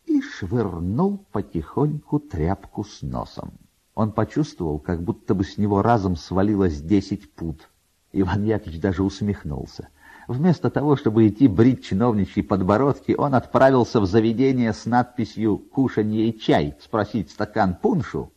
и 0.05 0.21
швырнул 0.21 1.25
потихоньку 1.31 2.19
тряпку 2.19 2.83
с 2.83 3.01
носом. 3.01 3.57
Он 3.95 4.11
почувствовал, 4.11 4.77
как 4.77 5.01
будто 5.01 5.33
бы 5.33 5.45
с 5.45 5.57
него 5.57 5.81
разом 5.81 6.17
свалилось 6.17 6.81
десять 6.81 7.33
пут. 7.33 7.69
Иван 8.11 8.43
Яковлевич 8.43 8.81
даже 8.81 9.03
усмехнулся. 9.03 9.87
Вместо 10.27 10.69
того, 10.69 10.95
чтобы 10.95 11.27
идти 11.27 11.47
брить 11.47 11.85
чиновничьи 11.85 12.43
подбородки, 12.43 13.13
он 13.17 13.35
отправился 13.35 14.01
в 14.01 14.05
заведение 14.05 14.73
с 14.73 14.85
надписью 14.85 15.57
«Кушанье 15.57 16.29
и 16.29 16.37
чай» 16.37 16.75
спросить 16.81 17.29
стакан 17.29 17.75
пуншу, 17.75 18.33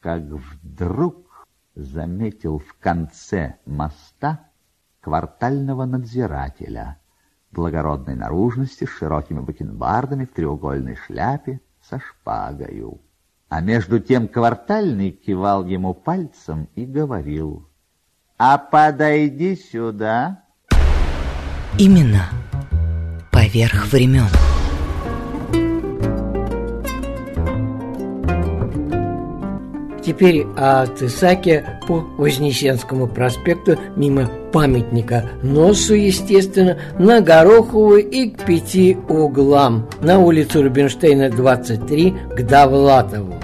как 0.00 0.22
вдруг 0.22 1.46
заметил 1.74 2.58
в 2.58 2.74
конце 2.78 3.56
моста 3.64 4.50
квартального 5.00 5.86
надзирателя 5.86 6.98
благородной 7.52 8.16
наружности 8.16 8.84
с 8.84 8.90
широкими 8.90 9.40
бакенбардами 9.40 10.24
в 10.24 10.32
треугольной 10.32 10.96
шляпе 10.96 11.60
со 11.80 11.98
шпагою. 11.98 13.00
А 13.50 13.60
между 13.60 13.98
тем 13.98 14.28
квартальный 14.28 15.10
кивал 15.10 15.66
ему 15.66 15.92
пальцем 15.92 16.68
и 16.76 16.86
говорил 16.86 17.68
«А 18.38 18.58
подойди 18.58 19.56
сюда». 19.56 20.44
Имена 21.76 22.30
поверх 23.32 23.92
времен. 23.92 24.28
Теперь 30.10 30.44
от 30.56 31.00
Исаки 31.02 31.64
по 31.86 32.04
Вознесенскому 32.18 33.06
проспекту 33.06 33.78
мимо 33.94 34.28
памятника 34.52 35.26
Носу, 35.44 35.94
естественно, 35.94 36.76
на 36.98 37.20
Гороховую 37.20 38.04
и 38.10 38.30
к 38.30 38.44
пяти 38.44 38.98
углам, 39.08 39.88
на 40.02 40.18
улицу 40.18 40.64
Рубинштейна, 40.64 41.30
23, 41.30 42.12
к 42.36 42.42
Довлатову. 42.42 43.34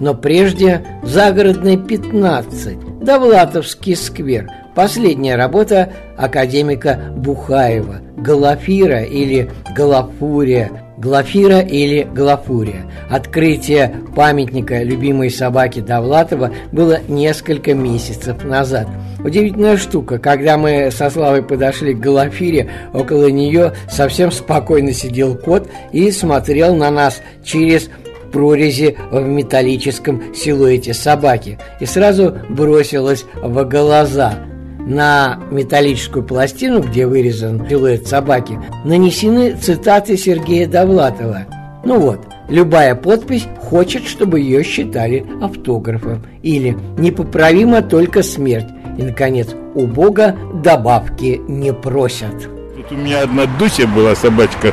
Но 0.00 0.14
прежде 0.14 0.82
загородный 1.02 1.76
15, 1.76 3.02
Довлатовский 3.02 3.94
сквер– 3.94 4.50
Последняя 4.74 5.36
работа 5.36 5.92
академика 6.16 6.98
Бухаева 7.14 8.00
«Галафира» 8.16 9.04
или 9.04 9.48
«Галафурия», 9.76 10.83
Глафира 10.96 11.60
или 11.60 12.02
Глафурия. 12.02 12.90
Открытие 13.10 13.94
памятника 14.14 14.82
любимой 14.82 15.30
собаки 15.30 15.80
Довлатова 15.80 16.52
было 16.72 17.00
несколько 17.08 17.74
месяцев 17.74 18.44
назад. 18.44 18.88
Удивительная 19.24 19.76
штука, 19.76 20.18
когда 20.18 20.56
мы 20.56 20.90
со 20.90 21.10
Славой 21.10 21.42
подошли 21.42 21.94
к 21.94 22.00
Глафире, 22.00 22.70
около 22.92 23.26
нее 23.26 23.72
совсем 23.90 24.30
спокойно 24.30 24.92
сидел 24.92 25.36
кот 25.36 25.68
и 25.92 26.10
смотрел 26.10 26.76
на 26.76 26.90
нас 26.90 27.20
через 27.42 27.90
прорези 28.32 28.96
в 29.10 29.20
металлическом 29.20 30.34
силуэте 30.34 30.92
собаки 30.92 31.58
и 31.80 31.86
сразу 31.86 32.36
бросилась 32.48 33.24
в 33.42 33.64
глаза– 33.64 34.34
на 34.86 35.38
металлическую 35.50 36.24
пластину, 36.24 36.80
где 36.80 37.06
вырезан 37.06 37.66
силуэт 37.68 38.06
собаки, 38.06 38.58
нанесены 38.84 39.56
цитаты 39.56 40.16
Сергея 40.16 40.66
Довлатова. 40.66 41.46
Ну 41.84 41.98
вот, 41.98 42.20
любая 42.48 42.94
подпись 42.94 43.46
хочет, 43.60 44.06
чтобы 44.06 44.40
ее 44.40 44.62
считали 44.62 45.26
автографом. 45.42 46.22
Или 46.42 46.76
«Непоправима 46.98 47.82
только 47.82 48.22
смерть». 48.22 48.68
И, 48.98 49.02
наконец, 49.02 49.48
у 49.74 49.86
Бога 49.86 50.36
добавки 50.62 51.40
не 51.48 51.72
просят. 51.72 52.48
Тут 52.76 52.92
у 52.92 52.94
меня 52.94 53.22
одна 53.22 53.46
Дуся 53.58 53.86
была 53.86 54.14
собачка. 54.14 54.72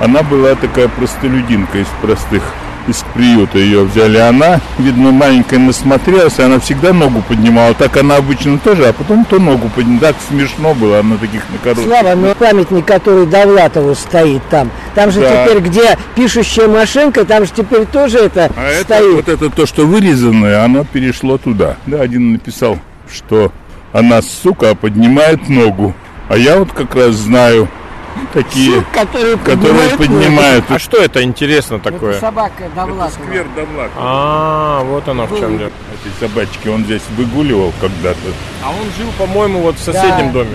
Она 0.00 0.22
была 0.22 0.54
такая 0.56 0.88
простолюдинка 0.88 1.78
из 1.78 1.86
простых 2.00 2.42
из 2.88 3.04
приюта 3.14 3.58
ее 3.58 3.82
взяли. 3.84 4.18
Она, 4.18 4.60
видно, 4.78 5.10
маленькая 5.12 5.58
насмотрелась, 5.58 6.38
она 6.38 6.58
всегда 6.60 6.92
ногу 6.92 7.22
поднимала. 7.26 7.74
Так 7.74 7.96
она 7.96 8.16
обычно 8.16 8.58
тоже, 8.58 8.86
а 8.88 8.92
потом 8.92 9.24
то 9.24 9.38
ногу 9.38 9.70
поднимала. 9.74 10.00
Так 10.00 10.16
смешно 10.28 10.74
было, 10.74 11.00
она 11.00 11.16
таких 11.16 11.42
на 11.50 11.58
коротких. 11.58 11.86
Слава, 11.86 12.14
но 12.14 12.34
памятник, 12.34 12.84
который 12.84 13.26
Довлатову 13.26 13.94
стоит 13.94 14.42
там, 14.50 14.70
там 14.94 15.10
же 15.10 15.20
Да. 15.20 15.44
теперь, 15.46 15.60
где 15.62 15.96
пишущая 16.14 16.68
машинка, 16.68 17.24
там 17.24 17.44
же 17.44 17.52
теперь 17.54 17.86
тоже 17.86 18.18
это 18.18 18.50
А 18.56 18.68
это, 18.68 18.84
стоит. 18.96 19.14
вот 19.14 19.28
это 19.28 19.50
то, 19.50 19.66
что 19.66 19.86
вырезанное, 19.86 20.64
оно 20.64 20.84
перешло 20.84 21.38
туда. 21.38 21.76
Да, 21.86 22.00
один 22.00 22.32
написал, 22.32 22.78
что 23.12 23.52
она, 23.92 24.22
сука, 24.22 24.74
поднимает 24.74 25.48
ногу. 25.48 25.94
А 26.28 26.36
я 26.36 26.56
вот 26.58 26.72
как 26.72 26.94
раз 26.94 27.14
знаю 27.16 27.68
такие, 28.32 28.82
которые 28.92 29.36
которые 29.38 29.90
поднимают. 29.96 30.64
А 30.68 30.78
что 30.78 30.98
это 30.98 31.22
интересно 31.22 31.78
такое? 31.78 32.18
собака 32.20 32.64
Довлатова. 32.74 33.10
Сквер 33.10 33.46
Довлатова. 33.56 33.90
А, 33.96 34.82
вот 34.84 35.08
оно 35.08 35.26
в 35.26 35.38
чем 35.38 35.58
дело. 35.58 35.70
Эти 36.04 36.20
собачки 36.20 36.68
он 36.68 36.84
здесь 36.84 37.02
выгуливал 37.16 37.72
когда-то. 37.80 38.18
А 38.64 38.70
он 38.70 38.86
жил, 38.98 39.08
по-моему, 39.18 39.60
вот 39.60 39.76
в 39.76 39.82
соседнем 39.82 40.26
Да. 40.28 40.32
доме. 40.32 40.50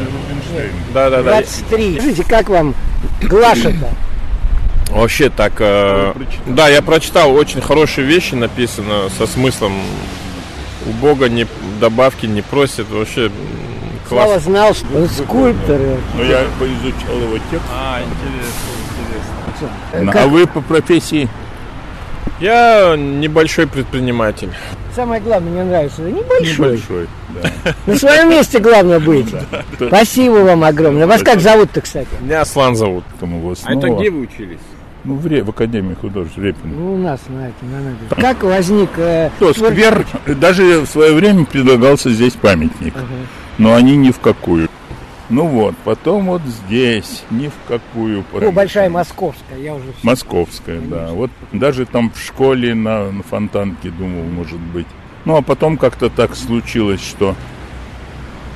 Да, 0.93 1.09
да, 1.09 1.17
да. 1.17 1.23
23. 1.41 1.93
Скажите, 1.99 2.23
как 2.23 2.49
вам 2.49 2.73
Глаша-то? 3.21 3.89
Вообще 4.91 5.29
так. 5.29 5.53
э, 5.59 6.13
да, 6.45 6.69
я 6.69 6.81
прочитал 6.81 7.33
очень 7.35 7.61
хорошие 7.61 8.07
вещи 8.07 8.35
написано 8.35 9.09
со 9.17 9.27
смыслом. 9.27 9.73
У 10.85 10.91
Бога 10.91 11.27
не 11.27 11.45
добавки 11.81 12.25
не 12.25 12.41
просит. 12.41 12.89
Вообще 12.89 13.29
Слава 14.09 14.39
знал, 14.39 14.73
что 14.73 14.85
он 14.95 15.07
скульптор. 15.09 15.79
Но 16.15 16.23
я 16.23 16.45
поизучал 16.59 17.15
его 17.19 17.37
текст. 17.51 17.65
А, 17.73 17.99
интересно, 18.01 18.71
интересно. 19.01 20.03
Ну, 20.05 20.11
Как- 20.11 20.21
А 20.23 20.27
вы 20.27 20.47
по 20.47 20.61
профессии? 20.61 21.27
Я 22.39 22.95
небольшой 22.97 23.67
предприниматель. 23.67 24.49
Самое 24.95 25.21
главное, 25.21 25.51
мне 25.51 25.63
нравится, 25.63 26.01
это 26.03 26.11
небольшой. 26.11 26.67
Небольшой, 26.71 27.07
да. 27.41 27.73
На 27.85 27.95
своем 27.97 28.29
месте 28.29 28.59
главное 28.59 28.99
быть. 28.99 29.33
Спасибо 29.87 30.33
вам 30.43 30.63
огромное. 30.63 31.07
Вас 31.07 31.21
как 31.23 31.39
зовут-то, 31.39 31.81
кстати? 31.81 32.07
Меня 32.21 32.41
Аслан 32.41 32.75
зовут. 32.75 33.03
А 33.21 33.73
это 33.73 33.89
где 33.89 34.09
вы 34.09 34.21
учились? 34.21 34.59
Ну, 35.07 35.15
в, 35.15 35.25
Ре- 35.25 35.41
в 35.41 35.49
Академии 35.49 35.93
художеств 35.95 36.37
Репина. 36.37 36.73
Ну, 36.75 36.95
у 36.95 36.97
нас 36.97 37.21
на 37.29 37.47
этом, 37.47 37.71
на 37.71 37.77
набережной. 37.79 38.17
Как 38.21 38.43
возник... 38.43 38.89
э, 38.97 39.29
То, 39.39 39.53
сквер, 39.53 40.05
даже 40.25 40.81
в 40.81 40.85
свое 40.87 41.13
время 41.13 41.45
предлагался 41.45 42.09
здесь 42.11 42.33
памятник, 42.33 42.93
но 43.57 43.73
они 43.73 43.95
ни 43.95 44.11
в 44.11 44.19
какую. 44.19 44.67
Ну 45.29 45.45
вот, 45.47 45.75
потом 45.85 46.25
вот 46.25 46.41
здесь, 46.43 47.23
ни 47.31 47.47
в 47.47 47.53
какую. 47.69 48.25
О, 48.33 48.51
большая 48.51 48.89
московская, 48.89 49.57
я 49.59 49.75
уже... 49.75 49.85
всё- 49.93 50.07
Московская, 50.07 50.79
да. 50.81 51.07
Вот 51.11 51.31
даже 51.53 51.85
там 51.85 52.11
в 52.11 52.19
школе 52.19 52.75
на, 52.75 53.09
на 53.11 53.23
фонтанке 53.23 53.89
думал, 53.89 54.23
может 54.23 54.59
быть. 54.59 54.87
Ну, 55.23 55.37
а 55.37 55.41
потом 55.41 55.77
как-то 55.77 56.09
так 56.09 56.35
случилось, 56.35 57.01
что 57.01 57.33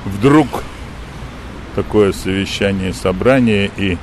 вдруг 0.04 0.64
такое 1.74 2.12
совещание, 2.12 2.92
собрание, 2.92 3.70
и 3.76 3.96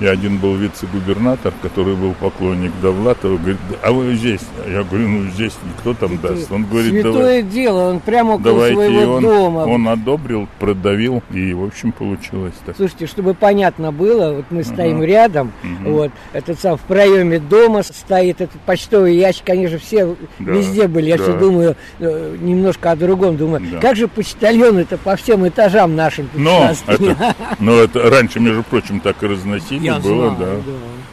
я 0.00 0.10
один 0.10 0.38
был 0.38 0.56
вице-губернатор, 0.56 1.52
который 1.62 1.94
был 1.96 2.12
поклонник 2.14 2.72
Довлатова, 2.82 3.36
говорит, 3.38 3.58
а 3.82 3.92
вы 3.92 4.14
здесь? 4.14 4.40
Я 4.66 4.82
говорю, 4.82 5.08
ну 5.08 5.30
здесь 5.30 5.54
никто 5.64 5.94
там 5.94 6.18
даст. 6.18 6.50
Он 6.52 6.64
говорит, 6.64 6.92
Святое 6.92 7.12
давай, 7.12 7.42
дело, 7.42 7.90
он 7.90 8.00
прямо 8.00 8.32
около 8.34 8.44
давайте. 8.44 8.72
И 8.72 8.76
своего 8.76 9.14
он, 9.14 9.22
дома. 9.22 9.58
он 9.60 9.88
одобрил, 9.88 10.48
продавил, 10.58 11.22
и, 11.32 11.52
в 11.54 11.64
общем, 11.64 11.92
получилось 11.92 12.54
так. 12.64 12.76
Слушайте, 12.76 13.06
чтобы 13.06 13.34
понятно 13.34 13.92
было, 13.92 14.34
вот 14.34 14.44
мы 14.50 14.64
стоим 14.64 14.96
Ага. 14.98 15.06
рядом, 15.06 15.52
Мгм. 15.62 15.92
вот, 15.92 16.10
этот 16.32 16.60
сам 16.60 16.76
в 16.76 16.82
проеме 16.82 17.38
дома 17.38 17.82
стоит 17.82 18.40
этот 18.40 18.60
почтовый 18.62 19.16
ящик, 19.16 19.48
они 19.48 19.66
же 19.66 19.78
все 19.78 20.06
Да, 20.38 20.52
везде 20.52 20.88
были, 20.88 21.06
я 21.08 21.16
да. 21.16 21.22
все 21.24 21.32
думаю 21.38 21.76
э, 22.00 22.36
немножко 22.40 22.90
о 22.90 22.96
другом, 22.96 23.36
думаю, 23.36 23.62
Да. 23.72 23.78
как 23.80 23.96
же 23.96 24.08
почтальоны-то 24.08 24.98
по 24.98 25.16
всем 25.16 25.46
этажам 25.48 25.96
нашим 25.96 26.28
Но 26.34 26.70
это, 26.70 27.34
но 27.58 27.72
это 27.76 28.10
раньше, 28.10 28.40
между 28.40 28.62
прочим, 28.62 29.00
так 29.00 29.22
и 29.22 29.26
разносили 29.26 29.85
Я 29.86 29.98
было, 29.98 30.34
знаю, 30.34 30.62
да. 30.64 30.72
да. 30.72 30.72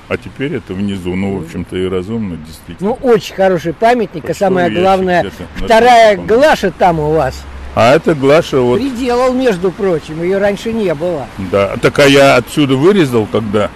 А 0.09 0.17
теперь 0.17 0.55
это 0.55 0.73
внизу, 0.73 1.15
ну, 1.15 1.37
в 1.39 1.45
общем-то, 1.45 1.77
и 1.77 1.87
разумно, 1.87 2.37
действительно. 2.37 2.89
Ну, 2.89 3.09
очень 3.09 3.35
хороший 3.35 3.73
памятник, 3.73 4.23
и 4.23 4.27
Почтовый 4.27 4.35
самое 4.35 4.67
ящик 4.67 4.81
главное, 4.81 5.31
вторая. 5.55 6.17
Глаша 6.17 6.71
там 6.71 6.99
у 6.99 7.13
вас 7.13 7.41
А 7.75 7.95
это 7.95 8.13
Глаша, 8.13 8.59
вот, 8.59 8.79
приделал, 8.79 9.33
между 9.33 9.71
прочим, 9.71 10.21
ее 10.21 10.37
раньше 10.37 10.73
не 10.73 10.93
было. 10.93 11.27
да. 11.51 11.75
Так 11.81 11.97
а 11.99 12.05
я 12.05 12.35
отсюда 12.35 12.75
вырезал, 12.75 13.27
когда 13.31 13.69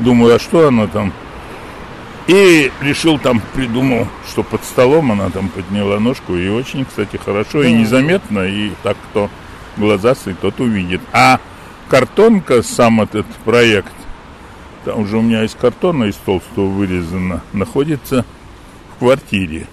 думаю, 0.00 0.34
а 0.36 0.38
что 0.38 0.68
она 0.68 0.86
там? 0.88 1.12
И 2.28 2.70
решил 2.80 3.18
там, 3.18 3.42
придумал, 3.54 4.06
что 4.28 4.42
под 4.42 4.64
столом 4.64 5.10
она 5.12 5.30
там 5.30 5.48
подняла 5.48 5.98
ножку, 5.98 6.36
и 6.36 6.48
очень, 6.48 6.84
кстати, 6.84 7.16
хорошо, 7.16 7.62
и 7.62 7.72
Да. 7.72 7.78
незаметно, 7.78 8.40
и 8.40 8.70
так, 8.82 8.96
кто 9.10 9.28
глазастый, 9.76 10.34
тот 10.40 10.60
увидит. 10.60 11.00
А 11.12 11.40
картонка, 11.88 12.62
сам 12.62 13.00
этот 13.00 13.26
проект, 13.44 13.92
там 14.84 15.00
уже 15.00 15.18
у 15.18 15.22
меня 15.22 15.44
из 15.44 15.54
картона, 15.54 16.04
из 16.04 16.16
толстого 16.16 16.66
вырезано, 16.66 17.42
находится 17.52 18.24
в 18.94 18.98
квартире. 18.98 19.66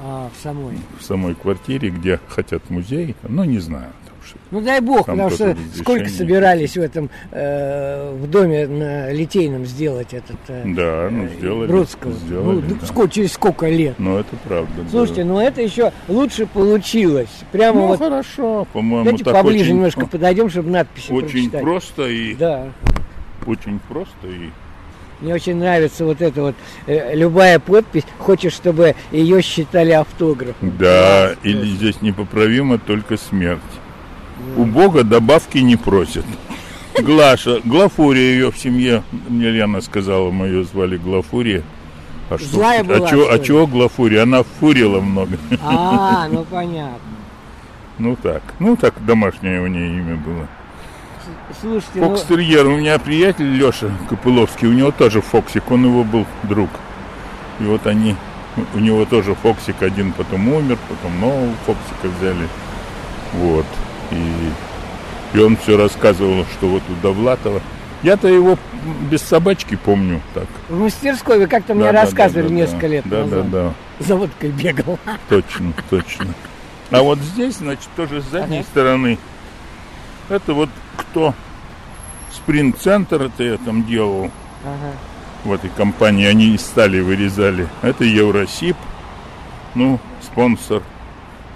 А, 0.00 0.30
в 0.36 0.42
самой. 0.42 0.78
в 0.98 1.02
самой 1.02 1.34
квартире, 1.34 1.90
где 1.90 2.20
хотят 2.28 2.70
музей, 2.70 3.16
ну, 3.22 3.44
не 3.44 3.58
знаю. 3.58 3.90
что. 4.24 4.38
Ну 4.50 4.60
дай 4.60 4.80
бог, 4.80 5.06
потому 5.06 5.30
что 5.30 5.56
сколько 5.74 6.08
собирались 6.08 6.76
в 6.76 6.80
этом 6.80 7.10
э, 7.32 8.14
в 8.14 8.28
доме 8.28 8.66
на 8.68 9.10
Литейном 9.12 9.66
сделать 9.66 10.14
этот 10.14 10.36
э, 10.48 10.62
Да, 10.66 11.08
ну, 11.10 11.24
э, 11.24 11.28
сделали. 11.36 11.66
Бродского. 11.66 12.12
Сделали, 12.12 12.64
ну, 12.68 12.76
да. 12.80 12.86
сколько, 12.86 13.10
через 13.10 13.32
сколько 13.32 13.68
лет. 13.68 13.94
Ну, 13.98 14.18
это 14.18 14.36
правда. 14.44 14.72
да. 14.82 14.88
Слушайте, 14.90 15.24
ну 15.24 15.40
это 15.40 15.62
еще 15.62 15.92
лучше 16.06 16.46
получилось. 16.46 17.28
Прямо 17.50 17.80
ну, 17.80 17.86
вот 17.88 17.98
хорошо, 17.98 18.66
по-моему, 18.72 19.04
давайте 19.04 19.24
поближе 19.24 19.64
очень, 19.64 19.74
немножко 19.74 20.06
подойдем, 20.06 20.48
чтобы 20.48 20.70
надписи 20.70 21.10
очень 21.10 21.50
прочитать. 21.50 21.62
просто 21.62 22.08
и 22.08 22.34
Да. 22.34 22.68
Очень 23.48 23.80
просто 23.88 24.26
и 24.28 24.50
Мне 25.20 25.34
очень 25.34 25.56
нравится 25.56 26.04
вот 26.04 26.20
эта 26.20 26.40
вот 26.42 26.54
э, 26.86 27.14
любая 27.16 27.58
подпись. 27.58 28.04
Хочешь, 28.18 28.52
чтобы 28.52 28.94
ее 29.10 29.42
считали 29.42 29.90
автографом. 29.90 30.72
да, 30.78 31.28
Класс, 31.28 31.38
или 31.42 31.64
здесь 31.66 32.02
непоправима 32.02 32.78
только 32.78 33.16
смерть. 33.16 33.60
У 34.56 34.64
Бога 34.64 35.02
добавки 35.02 35.58
не 35.58 35.76
просят. 35.76 36.24
Глаша, 37.02 37.60
Глафурия 37.64 38.32
ее 38.32 38.50
в 38.50 38.58
семье, 38.58 39.02
мне 39.28 39.50
Лена 39.50 39.80
сказала, 39.80 40.30
мы 40.30 40.46
ее 40.46 40.64
звали 40.64 40.96
Глафурия. 40.96 41.62
А 42.30 42.38
что, 42.38 42.48
Злая 42.48 42.84
была, 42.84 43.06
а 43.06 43.10
чего, 43.10 43.24
что 43.24 43.32
а 43.32 43.38
чего 43.38 43.66
Глафурия? 43.66 44.22
Она 44.24 44.42
фурила 44.42 45.00
много. 45.00 45.38
А, 45.62 46.28
ну 46.28 46.44
понятно. 46.44 46.98
Ну 47.98 48.16
так, 48.16 48.42
ну 48.58 48.76
так 48.76 48.94
домашнее 49.04 49.60
у 49.60 49.66
нее 49.66 49.88
имя 49.88 50.16
было. 50.16 50.48
Слушайте, 51.60 52.00
ну, 52.00 52.10
Фокстерьер. 52.10 52.66
У 52.66 52.76
меня 52.76 52.98
приятель 52.98 53.46
Леша 53.50 53.90
Копыловский, 54.08 54.68
у 54.68 54.72
него 54.72 54.92
тоже 54.92 55.20
Фоксик, 55.20 55.70
он 55.70 55.84
его 55.84 56.04
был 56.04 56.24
друг. 56.44 56.70
И 57.58 57.64
вот 57.64 57.86
они, 57.86 58.14
у 58.74 58.78
него 58.78 59.04
тоже 59.04 59.34
Фоксик 59.34 59.82
один 59.82 60.12
потом 60.12 60.48
умер, 60.48 60.78
потом 60.88 61.20
нового 61.20 61.52
Фоксика 61.66 62.08
взяли. 62.18 62.48
Вот. 63.34 63.66
И, 64.12 65.36
и 65.36 65.40
он 65.40 65.56
все 65.56 65.76
рассказывал, 65.76 66.44
что 66.56 66.68
вот 66.68 66.82
у 66.88 66.94
Довлатова. 67.02 67.60
Я-то 68.04 68.28
его 68.28 68.56
без 69.10 69.22
собачки 69.22 69.74
помню 69.74 70.20
так. 70.32 70.46
в 70.68 70.78
мастерской 70.78 71.40
вы 71.40 71.48
как-то 71.48 71.74
мне 71.74 71.86
Да, 71.86 71.92
да, 71.92 72.02
рассказывали 72.02 72.42
да, 72.44 72.48
да, 72.48 72.54
несколько 72.54 72.80
да. 72.82 72.86
лет 72.88 73.04
Да, 73.08 73.20
назад. 73.24 73.50
да, 73.50 73.62
да. 73.64 73.74
За 74.06 74.14
водкой 74.14 74.50
бегал. 74.50 75.00
Точно, 75.28 75.72
точно. 75.90 76.26
А 76.92 77.02
вот 77.02 77.18
здесь, 77.18 77.56
значит, 77.56 77.88
тоже 77.96 78.22
с 78.22 78.26
задней 78.26 78.58
Ага. 78.58 78.66
стороны. 78.70 79.18
Это 80.28 80.54
вот 80.54 80.68
кто 80.96 81.34
спринт-центр 82.32 83.22
это 83.22 83.42
я 83.42 83.56
там 83.58 83.84
делал 83.86 84.30
Ага. 84.64 84.92
в 85.44 85.52
этой 85.52 85.70
компании. 85.70 86.26
Они 86.26 86.54
из 86.54 86.60
стали 86.62 87.00
вырезали. 87.00 87.68
Это 87.82 88.04
Евросип. 88.04 88.76
Ну, 89.74 89.98
спонсор 90.22 90.82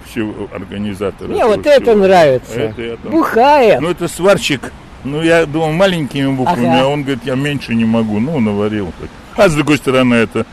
всего 0.05 0.47
организатора. 0.53 1.27
Мне 1.29 1.39
этого 1.39 1.55
вот 1.55 1.65
это 1.65 1.81
всего. 1.91 1.95
нравится. 2.05 2.59
Это 2.59 2.81
я 2.81 2.95
там- 2.97 3.11
Бухает. 3.11 3.81
Ну, 3.81 3.89
это 3.89 4.07
сварщик. 4.07 4.71
Ну, 5.03 5.21
я 5.21 5.45
думал 5.45 5.71
маленькими 5.73 6.27
буквами, 6.31 6.67
Ага. 6.67 6.81
а 6.83 6.87
он 6.87 7.01
говорит, 7.03 7.23
я 7.25 7.35
меньше 7.35 7.75
не 7.75 7.85
могу. 7.85 8.19
Ну, 8.19 8.39
наварил. 8.39 8.93
так. 8.99 9.09
А 9.35 9.49
с 9.49 9.53
другой 9.55 9.77
стороны, 9.77 10.13
это 10.15 10.45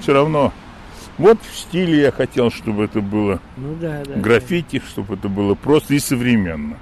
все 0.00 0.12
равно. 0.14 0.52
Вот 1.18 1.38
в 1.48 1.56
стиле 1.56 2.00
я 2.02 2.10
хотел, 2.10 2.50
чтобы 2.50 2.84
это 2.86 3.00
было 3.00 3.38
Ну 3.56 3.76
да, 3.80 4.02
да. 4.04 4.14
граффити, 4.16 4.82
чтобы 4.88 5.14
это 5.14 5.28
было 5.28 5.54
просто 5.54 5.94
и 5.94 6.00
современно. 6.00 6.76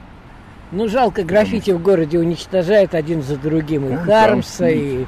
Ну 0.72 0.88
жалко, 0.88 1.22
граффити 1.22 1.70
в 1.72 1.82
городе 1.82 2.18
уничтожают 2.18 2.94
один 2.94 3.22
за 3.22 3.36
другим. 3.36 3.86
И 3.86 3.92
Ну, 3.92 3.98
Хармса, 4.04 4.64
да. 4.64 4.70
и... 4.70 5.04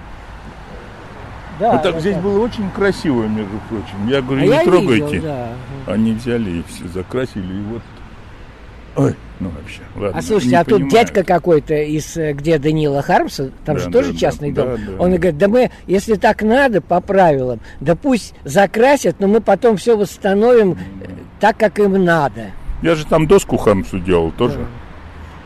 Да, 1.61 1.73
а 1.73 1.79
так 1.79 2.01
здесь 2.01 2.15
так. 2.15 2.23
было 2.23 2.45
очень 2.45 2.69
красиво, 2.71 3.23
между 3.25 3.59
прочим. 3.69 4.09
Я 4.09 4.21
говорю, 4.21 4.43
А 4.43 4.45
не 4.47 4.51
я 4.53 4.65
трогайте. 4.65 5.07
видел, 5.07 5.23
да. 5.23 5.49
Они 5.87 6.13
взяли 6.13 6.51
и 6.51 6.65
все 6.69 6.89
закрасили, 6.89 7.45
и 7.47 7.63
вот. 7.73 7.83
Ой, 8.97 9.15
ну 9.41 9.51
вообще, 9.51 9.81
ладно. 9.97 10.19
А 10.19 10.23
слушайте, 10.23 10.57
а 10.57 10.65
тут 10.65 10.75
понимаю. 10.75 10.91
дядька 10.91 11.25
какой-то 11.25 11.75
из 11.75 12.17
э, 12.17 12.33
где 12.33 12.59
Данила 12.59 13.03
Хармса, 13.03 13.51
там 13.65 13.77
Да, 13.77 13.81
же 13.83 13.87
да, 13.87 13.93
тоже 13.93 14.13
да, 14.13 14.19
частный 14.19 14.53
да, 14.53 14.65
дом. 14.65 14.81
да. 14.87 15.03
Он 15.03 15.15
и 15.15 15.19
говорит, 15.19 15.39
да 15.39 15.49
мы, 15.49 15.71
если 15.87 16.15
так 16.15 16.43
надо, 16.43 16.81
по 16.81 17.01
правилам, 17.01 17.61
да 17.81 17.95
пусть 17.97 18.35
закрасят, 18.45 19.17
но 19.21 19.27
мы 19.29 19.41
потом 19.41 19.77
все 19.79 19.97
восстановим 19.97 20.73
э, 20.73 20.77
так, 21.41 21.57
как 21.57 21.79
им 21.79 22.05
надо. 22.05 22.51
Я 22.83 22.95
же 22.97 23.07
там 23.07 23.27
доску 23.27 23.57
Хамсу 23.57 23.99
делал 24.01 24.31
тоже. 24.33 24.67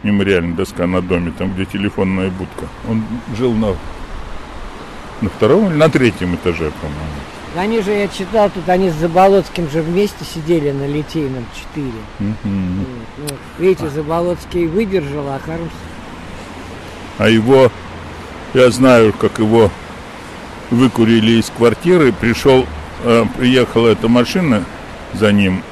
Мемориальная 0.02 0.54
доска 0.54 0.86
на 0.86 1.02
доме, 1.02 1.32
там, 1.36 1.52
где 1.52 1.64
телефонная 1.64 2.30
будка. 2.30 2.66
Он 2.88 3.02
жил 3.36 3.52
на, 3.52 3.74
на 5.20 5.28
втором 5.28 5.70
или 5.70 5.76
на 5.76 5.88
третьем 5.88 6.36
этаже, 6.36 6.70
по-моему. 6.80 7.28
Они 7.56 7.80
же, 7.80 7.92
я 7.92 8.08
читал, 8.08 8.50
тут 8.50 8.68
они 8.68 8.90
с 8.90 8.94
Заболоцким 8.94 9.68
же 9.70 9.82
вместе 9.82 10.24
сидели 10.24 10.70
на 10.70 10.86
Литейном 10.86 11.44
4. 11.74 11.86
Мгм. 12.18 12.34
Вот. 13.16 13.30
Ну, 13.30 13.36
видите, 13.58 13.88
Заболоцкий 13.88 14.66
выдержал, 14.66 15.28
а 15.28 15.40
Хармс... 15.44 15.72
А 17.18 17.28
его, 17.28 17.72
я 18.54 18.70
знаю, 18.70 19.12
как 19.12 19.38
его 19.38 19.70
выкурили 20.70 21.40
из 21.40 21.50
квартиры, 21.50 22.12
пришел, 22.12 22.64
э, 23.02 23.24
приехала 23.36 23.88
эта 23.88 24.06
машина 24.08 24.62
за 25.14 25.32
ним, 25.32 25.62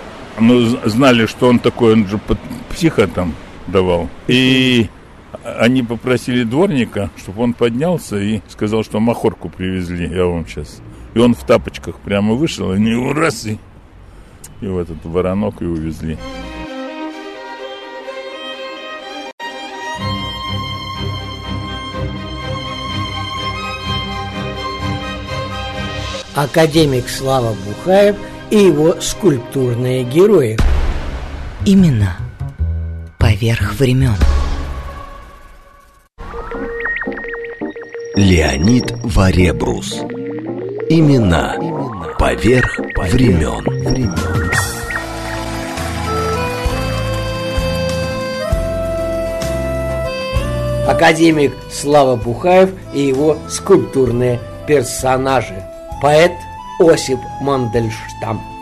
но 0.41 0.61
знали, 0.89 1.27
что 1.27 1.49
он 1.49 1.61
такой, 1.61 1.93
он 1.93 2.09
же 2.09 2.19
психа 2.71 3.07
там 3.07 3.35
давал. 3.66 4.09
И 4.26 4.88
они 5.42 5.83
попросили 5.83 6.44
дворника, 6.44 7.11
чтобы 7.16 7.42
он 7.42 7.55
поднялся 7.55 8.18
и 8.18 8.40
сказал, 8.48 8.85
что 8.85 9.00
махорку 9.00 9.48
привезли, 9.48 10.09
я 10.09 10.24
вам 10.26 10.46
сейчас. 10.46 10.81
И 11.14 11.18
он 11.18 11.35
в 11.35 11.44
тапочках 11.44 11.98
прямо 12.00 12.35
вышел, 12.35 12.72
и 12.72 12.76
они 12.76 12.90
его 12.90 13.12
раз 13.12 13.46
и, 13.46 13.59
и 14.61 14.66
в 14.66 14.79
этот 14.79 15.05
воронок 15.05 15.62
и 15.62 15.64
увезли. 15.64 16.18
академик 26.37 27.09
Слава 27.09 27.57
Бухаев 27.66 28.16
и 28.50 28.59
его 28.59 29.00
скульптурные 29.00 30.05
герои. 30.05 30.59
Именно 31.64 32.26
поверх 33.37 33.75
времен. 33.75 34.16
Леонид 38.14 38.94
Варебрус. 39.03 40.01
Имена 40.88 41.55
поверх 42.18 42.79
времен. 42.96 43.62
Академик 50.88 51.53
Слава 51.70 52.16
Бухаев 52.16 52.70
и 52.94 53.03
его 53.03 53.37
скульптурные 53.51 54.40
персонажи. 54.66 55.62
Поэт 56.01 56.33
Осип 56.81 57.18
Мандельштам. 57.42 58.56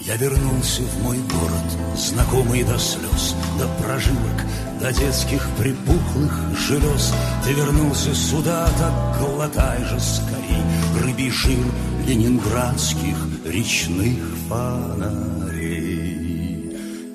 Я 0.00 0.16
вернулся 0.16 0.82
в 0.82 1.02
мой 1.02 1.18
город, 1.18 1.96
знакомый 1.96 2.64
до 2.64 2.78
слез, 2.78 3.36
до 3.58 3.68
прожилок, 3.82 4.46
до 4.80 4.90
детских 4.92 5.46
припухлых 5.58 6.58
желез. 6.58 7.12
Ты 7.44 7.52
вернулся 7.52 8.14
сюда, 8.14 8.66
так 8.78 9.18
глотай 9.20 9.84
же 9.84 10.00
скорей 10.00 10.64
рыбий 11.02 11.30
жир 11.30 11.66
ленинградских 12.06 13.14
речных 13.44 14.16
фонарей. 14.48 15.90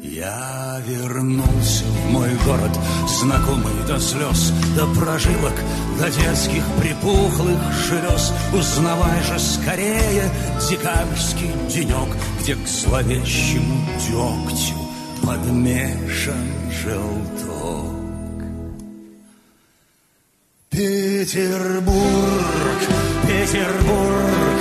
Я 0.03 0.64
вернулся 0.79 1.85
в 1.85 2.11
мой 2.11 2.29
город, 2.45 2.71
знакомый 3.07 3.73
до 3.87 3.99
слез, 3.99 4.51
до 4.75 4.87
прожилок, 4.99 5.53
до 5.99 6.09
детских 6.09 6.63
припухлых 6.79 7.59
желез. 7.87 8.33
Узнавай 8.53 9.21
же 9.23 9.39
скорее 9.39 10.29
декабрьский 10.69 11.51
денек, 11.69 12.15
где 12.41 12.55
к 12.55 12.67
зловещему 12.67 13.85
дегтю 14.07 14.75
подмешан 15.23 16.47
желток. 16.83 17.95
Петербург, 20.69 21.95
Петербург, 23.23 24.59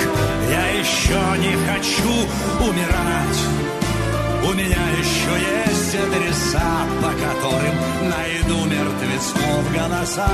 я 0.49 0.67
еще 0.79 1.19
не 1.39 1.55
хочу 1.65 2.69
умирать. 2.69 3.64
У 4.47 4.53
меня 4.53 4.85
еще 5.01 5.31
есть 5.41 5.95
адреса, 5.95 6.85
по 7.01 7.09
которым 7.09 7.75
найду 8.09 8.65
мертвецов 8.65 9.73
голоса. 9.73 10.29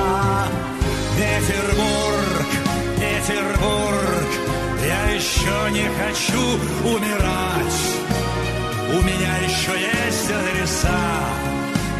Петербург, 1.15 2.45
Петербург, 2.97 4.29
я 4.85 5.15
еще 5.15 5.71
не 5.71 5.87
хочу 6.01 6.43
умирать. 6.93 7.79
У 8.89 9.01
меня 9.01 9.37
еще 9.47 9.79
есть 9.79 10.29
адреса, 10.29 10.99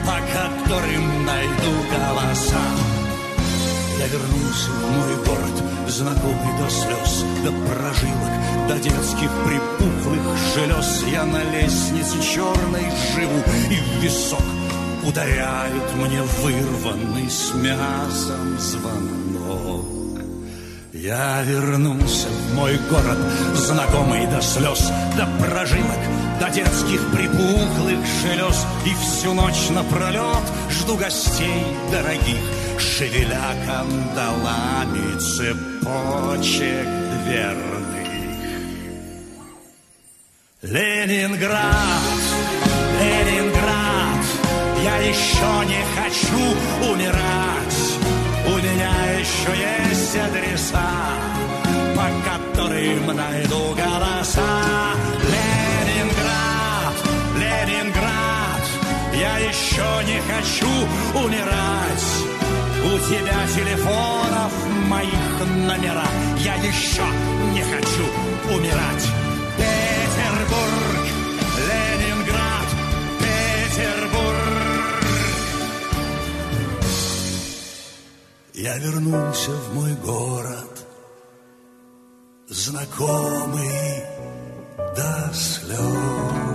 по 0.06 0.17
которым 0.36 1.26
найду 1.26 1.71
голоса. 1.95 2.81
Я 4.01 4.07
вернулся 4.07 4.71
в 4.71 4.91
мой 4.97 5.15
город, 5.27 5.63
знакомый 5.87 6.57
до 6.57 6.67
слез, 6.71 7.23
до 7.43 7.51
прожилок, 7.51 8.67
до 8.67 8.79
детских 8.79 9.29
припухлых 9.45 10.37
желез. 10.55 11.03
Я 11.11 11.23
на 11.23 11.43
лестнице 11.43 12.19
черной 12.19 12.85
живу, 13.13 13.43
и 13.69 13.75
в 13.75 14.03
висок 14.03 14.41
ударяет 15.03 15.95
мне 15.97 16.19
вырванный 16.23 17.29
с 17.29 17.53
мясом 17.53 18.57
звонок. 18.57 19.85
Я 20.93 21.43
вернулся 21.43 22.27
в 22.27 22.55
мой 22.55 22.79
город, 22.89 23.19
знакомый 23.55 24.25
до 24.25 24.41
слез, 24.41 24.91
до 25.15 25.27
прожилок, 25.39 25.99
до 26.39 26.49
детских 26.49 27.07
припухлых 27.11 27.99
желез. 28.23 28.65
И 28.85 28.95
всю 28.95 29.35
ночь 29.35 29.69
напролет 29.69 30.43
жду 30.71 30.97
гостей 30.97 31.63
дорогих, 31.91 32.39
шевеля 32.82 33.56
кандалами 33.67 35.20
цепочек 35.20 36.88
дверных. 37.24 37.91
Ленинград, 40.63 42.22
Ленинград, 43.00 44.26
я 44.84 44.98
еще 44.98 45.52
не 45.65 45.82
хочу 45.96 46.91
умирать. 46.91 47.82
У 48.46 48.58
меня 48.58 48.94
еще 49.20 49.52
есть 49.58 50.15
адреса, 50.17 50.91
по 51.96 52.08
которым 52.30 53.15
найду 53.15 53.76
голоса. 53.76 54.62
Ленинград, 55.34 56.96
Ленинград, 57.38 58.65
я 59.13 59.38
еще 59.39 60.04
не 60.06 60.20
хочу 60.32 60.70
умирать. 61.26 62.31
У 62.84 62.98
тебя 62.98 63.48
телефонов 63.56 64.52
моих 64.88 65.48
номера, 65.67 66.08
я 66.39 66.56
еще 66.56 67.04
не 67.54 67.62
хочу 67.62 68.06
умирать. 68.56 69.06
Петербург, 69.56 71.06
Ленинград, 71.70 72.67
Петербург. 73.20 74.22
Я 78.56 78.78
вернулся 78.80 79.52
в 79.52 79.76
мой 79.76 79.94
город, 79.96 80.88
знакомый 82.50 84.04
до 84.96 85.32
слез. 85.34 86.50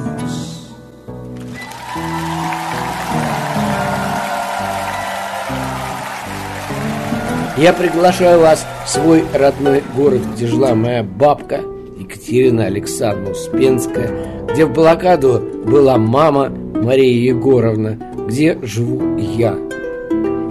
Я 7.58 7.72
приглашаю 7.72 8.40
вас 8.40 8.66
в 8.84 8.88
свой 8.90 9.24
родной 9.32 9.82
город, 9.96 10.20
где 10.34 10.46
жила 10.46 10.74
моя 10.74 11.02
бабка 11.02 11.62
Екатерина 11.98 12.66
Александровна 12.66 13.30
Успенская, 13.30 14.10
где 14.52 14.66
в 14.66 14.74
блокаду 14.74 15.42
была 15.64 15.96
мама 15.96 16.50
Мария 16.50 17.32
Егоровна, 17.32 17.98
где 18.28 18.58
живу 18.60 19.16
я. 19.16 19.56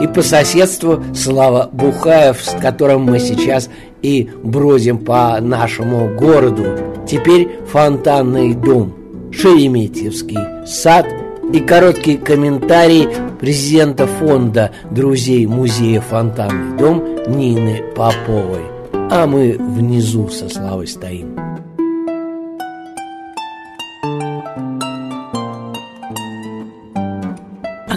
И 0.02 0.08
по 0.08 0.24
соседству 0.24 1.04
Слава 1.14 1.70
Бухаев, 1.72 2.42
с 2.42 2.60
которым 2.60 3.04
мы 3.04 3.20
сейчас 3.20 3.70
и 4.02 4.28
бродим 4.42 4.98
по 4.98 5.40
нашему 5.40 6.16
городу. 6.16 6.66
Теперь 7.08 7.60
фонтанный 7.72 8.56
дом, 8.56 8.96
Шереметьевский 9.32 10.66
сад 10.66 11.06
и 11.54 11.60
короткий 11.60 12.18
комментарий 12.18 13.08
президента 13.40 14.08
фонда 14.08 14.72
друзей 14.92 15.46
музея 15.46 16.02
«Фонтанный 16.02 16.78
дом» 16.78 17.04
Нины 17.28 17.84
Поповой. 17.96 18.66
А 19.12 19.26
мы 19.28 19.58
внизу 19.60 20.30
со 20.30 20.50
Славой 20.50 20.88
стоим. 20.88 21.45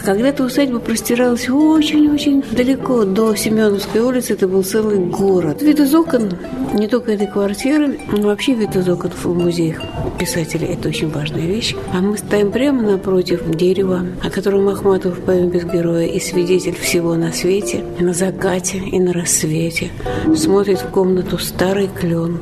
Когда-то 0.08 0.44
усадьба 0.44 0.78
простиралась 0.78 1.50
очень-очень 1.50 2.42
далеко 2.52 3.04
до 3.04 3.34
Семеновской 3.34 4.00
улицы. 4.00 4.32
Это 4.32 4.48
был 4.48 4.62
целый 4.62 5.00
город. 5.00 5.60
Вид 5.60 5.80
из 5.80 5.94
окон, 5.94 6.32
не 6.72 6.88
только 6.88 7.12
этой 7.12 7.26
квартиры, 7.26 8.00
но 8.10 8.28
вообще 8.28 8.54
вид 8.54 8.74
из 8.74 8.88
окон 8.88 9.10
в 9.10 9.26
музеях 9.26 9.82
писателей– 10.18 10.68
это 10.68 10.88
очень 10.88 11.10
важная 11.10 11.44
вещь. 11.44 11.76
А 11.92 12.00
мы 12.00 12.16
стоим 12.16 12.50
прямо 12.52 12.80
напротив 12.80 13.42
дерева, 13.54 14.06
о 14.24 14.30
котором 14.30 14.66
Ахматов 14.70 15.18
в 15.18 15.20
поэме 15.20 15.50
«Без 15.50 15.64
героя» 15.64 16.06
и 16.06 16.18
свидетель 16.18 16.74
всего 16.74 17.14
на 17.14 17.30
свете, 17.30 17.84
на 18.00 18.14
закате 18.14 18.78
и 18.78 18.98
на 18.98 19.12
рассвете. 19.12 19.90
Смотрит 20.34 20.78
в 20.78 20.88
комнату 20.88 21.36
старый 21.36 21.90
клен 21.94 22.38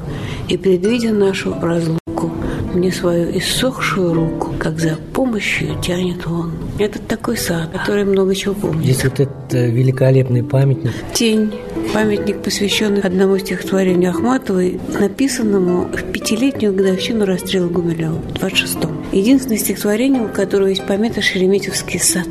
и, 0.49 0.57
предвидя 0.57 1.11
нашу 1.13 1.53
разлуку, 1.61 2.31
мне 2.75 2.93
свою 2.93 3.37
иссохшую 3.37 4.15
руку, 4.15 4.55
как 4.57 4.79
за 4.79 4.97
помощью 5.13 5.81
тянет 5.83 6.29
он. 6.29 6.53
Это 6.79 6.99
такой 6.99 7.37
сад, 7.37 7.71
который 7.73 8.05
много 8.05 8.35
чего 8.35 8.55
помнит. 8.55 8.85
Здесь 8.85 9.05
вот 9.05 9.21
этот 9.21 9.55
э, 9.55 9.71
великолепный 9.71 10.43
памятник. 10.43 10.93
Тень. 11.15 11.53
Памятник, 11.95 12.43
посвященный 12.43 13.01
одному 13.01 13.39
стихотворению 13.39 14.11
Ахматовой, 14.11 14.79
написанному 15.01 15.85
в 15.85 16.13
пятилетнюю 16.13 16.75
годовщину 16.75 17.25
расстрела 17.25 17.69
Гумилева, 17.69 18.17
в 18.17 18.35
26-м. 18.35 19.07
Единственное 19.13 19.57
стихотворение, 19.57 20.23
у 20.23 20.29
которого 20.29 20.69
есть 20.69 20.87
помета 20.87 21.23
«Шереметьевский 21.23 22.01
сад». 22.01 22.29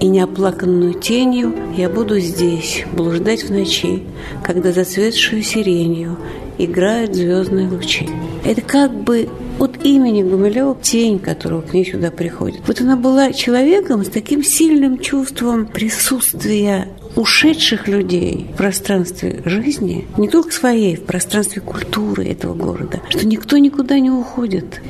И 0.00 0.06
неоплаканную 0.06 0.94
тенью 0.94 1.54
я 1.76 1.88
буду 1.88 2.20
здесь 2.20 2.84
блуждать 2.92 3.44
в 3.44 3.50
ночи, 3.50 4.04
когда 4.44 4.70
зацветшую 4.70 5.42
сиренью 5.42 6.16
играют 6.58 7.14
звездные 7.14 7.68
лучи. 7.68 8.08
Это 8.44 8.60
как 8.60 8.94
бы 8.94 9.28
от 9.58 9.84
имени 9.84 10.22
Гумилева 10.22 10.76
тень, 10.80 11.18
которая 11.18 11.62
к 11.62 11.72
ней 11.72 11.84
сюда 11.84 12.10
приходит. 12.10 12.60
Вот 12.66 12.80
она 12.80 12.96
была 12.96 13.32
человеком 13.32 14.04
с 14.04 14.08
таким 14.08 14.42
сильным 14.42 14.98
чувством 14.98 15.66
присутствия 15.66 16.88
ушедших 17.16 17.88
людей 17.88 18.46
в 18.52 18.56
пространстве 18.56 19.42
жизни, 19.44 20.06
не 20.16 20.28
только 20.28 20.52
своей, 20.52 20.96
в 20.96 21.04
пространстве 21.04 21.60
культуры 21.60 22.24
этого 22.24 22.54
города, 22.54 23.00
что 23.08 23.26
никто 23.26 23.58
никуда 23.58 23.98
не 23.98 24.10
уходит, 24.10 24.80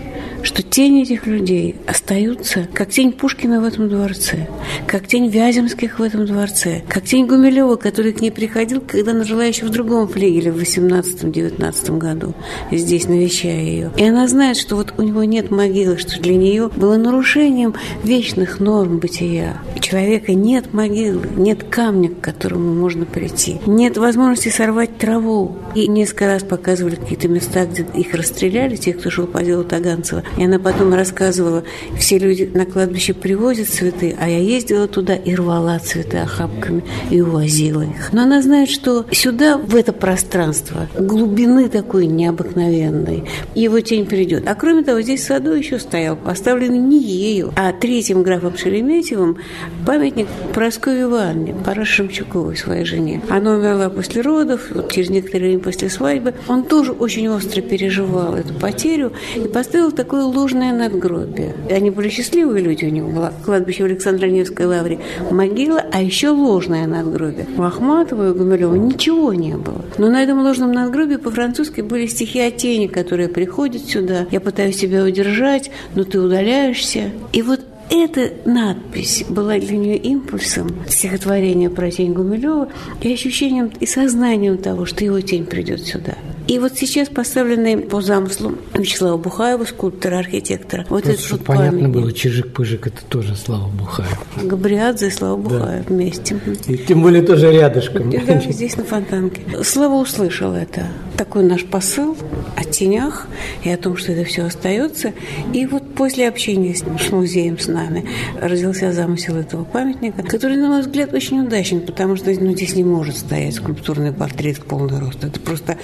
что 0.42 0.62
тени 0.62 1.03
этих 1.03 1.27
людей 1.27 1.77
остаются, 1.87 2.68
как 2.72 2.90
тень 2.90 3.12
Пушкина 3.12 3.61
в 3.61 3.64
этом 3.64 3.88
дворце, 3.88 4.48
как 4.87 5.07
тень 5.07 5.29
Вяземских 5.29 5.98
в 5.98 6.03
этом 6.03 6.27
дворце, 6.27 6.83
как 6.88 7.05
тень 7.05 7.27
Гумилева, 7.27 7.77
который 7.77 8.12
к 8.12 8.20
ней 8.20 8.31
приходил, 8.31 8.81
когда 8.81 9.12
она 9.12 9.24
жила 9.24 9.44
еще 9.44 9.66
в 9.66 9.70
другом 9.70 10.09
флигеле 10.09 10.53
в 10.53 10.59
18-19 10.59 11.98
году, 11.98 12.35
здесь 12.70 13.09
навещая 13.09 13.61
ее. 13.61 13.92
И 13.96 14.05
она 14.05 14.29
знает, 14.29 14.57
что 14.57 14.77
вот 14.77 14.94
у 14.98 15.03
него 15.03 15.24
нет 15.24 15.51
могилы, 15.51 15.98
что 15.98 16.20
для 16.20 16.37
нее 16.37 16.68
было 16.68 16.96
нарушением 16.96 17.74
вечных 18.03 18.61
норм 18.61 18.98
бытия. 18.98 19.61
У 19.77 19.81
человека 19.81 20.35
нет 20.35 20.72
могилы, 20.72 21.27
нет 21.37 21.64
камня, 21.64 22.11
к 22.11 22.20
которому 22.20 22.74
можно 22.74 23.05
прийти, 23.05 23.59
нет 23.66 23.96
возможности 23.96 24.48
сорвать 24.48 24.98
траву. 24.98 25.57
И 25.74 25.87
несколько 25.87 26.27
раз 26.27 26.42
показывали 26.42 26.96
какие-то 26.96 27.29
места, 27.29 27.66
где 27.66 27.87
их 27.94 28.14
расстреляли, 28.14 28.77
тех, 28.77 28.98
кто 28.98 29.11
шел 29.11 29.27
по 29.27 29.42
делу 29.42 29.64
Таганцева. 29.64 30.22
И 30.36 30.44
она 30.44 30.58
потом 30.58 30.94
рассказывала, 30.94 31.64
все 31.98 32.18
люди 32.18 32.50
на 32.52 32.66
кладбище 32.66 33.14
привозят 33.14 33.68
цветы, 33.68 34.16
а 34.18 34.28
я 34.28 34.38
ездила 34.38 34.86
туда 34.88 35.14
и 35.14 35.34
рвала 35.34 35.78
цветы 35.78 36.18
охапками 36.18 36.84
и 37.10 37.20
увозила 37.20 37.82
их. 37.82 38.12
Но 38.12 38.22
она 38.22 38.42
знает, 38.42 38.68
что 38.68 39.06
сюда, 39.10 39.56
в 39.56 39.74
это 39.74 39.92
пространство, 39.92 40.88
глубины 40.98 41.68
такой 41.68 42.06
необыкновенной, 42.06 43.24
его 43.54 43.80
тень 43.80 44.06
придет. 44.06 44.48
А 44.48 44.54
кроме 44.54 44.82
того, 44.82 45.00
здесь 45.00 45.20
в 45.22 45.26
саду 45.26 45.52
еще 45.52 45.78
стоял, 45.78 46.16
поставленный 46.16 46.78
не 46.78 47.00
ею, 47.02 47.52
а 47.56 47.72
третьим 47.72 48.22
графом 48.22 48.56
Шереметьевым 48.56 49.38
памятник 49.86 50.28
Прасковье 50.54 51.02
Ивановне, 51.02 51.54
Параш 51.64 51.88
Шемчуковой, 51.88 52.56
своей 52.56 52.84
жене. 52.84 53.22
Она 53.28 53.52
умерла 53.52 53.88
после 53.88 54.22
родов, 54.22 54.68
через 54.90 55.10
некоторое 55.10 55.46
время 55.46 55.60
после 55.60 55.88
свадьбы. 55.88 56.34
Он 56.48 56.64
тоже 56.64 56.92
очень 56.92 57.28
остро 57.28 57.60
переживал 57.60 58.34
эту 58.34 58.54
потерю 58.54 59.12
и 59.36 59.48
поставил 59.48 59.92
такое 60.18 60.24
ложное 60.24 60.72
надгробие. 60.72 61.54
Они 61.70 61.90
были 61.90 62.09
счастливые 62.09 62.62
люди, 62.62 62.85
у 62.85 62.90
него 62.90 63.11
было 63.11 63.33
кладбище 63.44 63.85
в 63.85 63.87
Александро-Невской 63.87 64.66
лавре, 64.66 64.98
могила, 65.31 65.81
а 65.92 66.02
еще 66.02 66.31
ложное 66.31 66.87
надгробие. 66.87 67.46
У 67.57 67.62
Ахматова 67.62 68.31
и 68.31 68.33
Гумилева 68.33 68.74
ничего 68.74 69.33
не 69.33 69.57
было. 69.57 69.85
Но 69.96 70.11
на 70.11 70.22
этом 70.22 70.42
ложном 70.42 70.72
надгробии 70.72 71.16
по-французски 71.16 71.83
были 71.83 72.07
стихи 72.07 72.40
о 72.40 72.50
тени, 72.50 72.88
которые 72.88 73.28
приходят 73.28 73.83
сюда. 73.83 74.26
Я 74.31 74.40
пытаюсь 74.40 74.76
тебя 74.76 75.04
удержать, 75.04 75.70
но 75.94 76.04
ты 76.04 76.20
удаляешься. 76.20 77.11
И 77.33 77.42
вот 77.42 77.61
эта 77.90 78.33
надпись 78.44 79.24
была 79.28 79.59
для 79.59 79.76
нее 79.76 79.96
импульсом 79.96 80.68
стихотворения 80.88 81.70
про 81.70 81.90
тень 81.90 82.12
Гумилева 82.12 82.68
и 83.00 83.12
ощущением 83.12 83.70
и 83.81 83.87
сознанием 83.87 84.59
того, 84.59 84.85
что 84.85 85.04
его 85.04 85.20
тень 85.20 85.46
придет 85.46 85.83
сюда. 85.83 86.14
И 86.48 86.58
вот 86.58 86.78
сейчас 86.78 87.08
поставленный 87.11 87.76
по 87.76 88.00
замыслу 88.00 88.54
Вячеслава 88.72 89.18
Бухаева, 89.18 89.64
скульптора, 89.66 90.18
архитектора, 90.18 90.87
вот 90.88 91.02
Просто, 91.02 91.11
этот 91.11 91.24
чтобы 91.24 91.38
вот 91.40 91.46
понятно 91.46 91.78
памятник. 91.80 92.02
было, 92.02 92.11
Чижик-Пыжик 92.11 92.87
это 92.87 93.04
тоже 93.04 93.37
Слава 93.37 93.68
Бухаев. 93.68 94.18
Габриадзе 94.42 95.08
и 95.08 95.11
Слава 95.11 95.37
Бухаев 95.37 95.87
вместе. 95.90 96.40
И 96.66 96.78
тем 96.78 97.02
более 97.02 97.22
тоже 97.22 97.52
рядышком. 97.52 98.11
Да, 98.11 98.40
здесь 98.40 98.78
на 98.78 98.84
Фонтанке. 98.84 99.42
Слава 99.62 100.00
услышал 100.00 100.54
это. 100.54 100.87
Такой 101.18 101.42
наш 101.42 101.64
посыл 101.66 102.16
о 102.56 102.64
тенях 102.64 103.26
и 103.64 103.70
о 103.70 103.76
том, 103.76 103.98
что 103.98 104.12
это 104.12 104.24
все 104.24 104.44
остается. 104.44 105.12
И 105.52 105.66
вот 105.66 105.94
после 105.94 106.28
общения 106.28 106.74
с, 106.74 107.11
музеем, 107.11 107.58
с 107.58 107.66
нами, 107.66 108.06
родился 108.40 108.92
замысел 108.92 109.37
этого 109.37 109.64
памятника, 109.64 110.22
который, 110.22 110.56
на 110.56 110.68
мой 110.68 110.80
взгляд, 110.80 111.12
очень 111.12 111.40
удачен, 111.40 111.80
потому 111.80 112.16
что 112.16 112.30
ну, 112.30 112.52
здесь 112.52 112.74
не 112.74 112.84
может 112.84 113.18
стоять 113.18 113.56
скульптурный 113.56 114.12
портрет 114.12 114.58
в 114.58 114.62
полный 114.62 114.98
рост. 114.98 115.22
Это 115.22 115.38
просто 115.40 115.76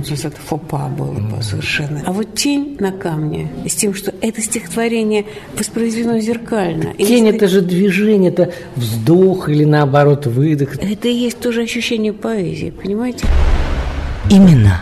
нонсенс, 0.00 0.24
это 0.24 0.36
фопа 0.36 0.88
было 0.88 1.12
бы 1.12 1.42
совершенно. 1.42 2.02
А 2.06 2.12
вот 2.12 2.34
тень 2.34 2.76
на 2.80 2.92
камне, 2.92 3.48
с 3.66 3.74
тем, 3.74 3.94
что 3.94 4.12
это 4.20 4.40
стихотворение 4.40 5.26
воспроизведено 5.56 6.18
зеркально. 6.20 6.94
И 6.98 7.04
Тень 7.04 7.28
это 7.28 7.48
же 7.48 7.60
движение, 7.60 8.30
это 8.30 8.52
вздох 8.76 9.48
или 9.48 9.64
наоборот 9.64 10.26
выдох. 10.26 10.76
Это 10.76 11.08
и 11.08 11.12
есть 11.14 11.38
тоже 11.40 11.62
ощущение 11.62 12.12
поэзии, 12.12 12.70
понимаете? 12.70 13.26
Именно 14.30 14.80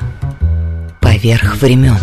поверх 1.01 1.61
времен. 1.61 1.97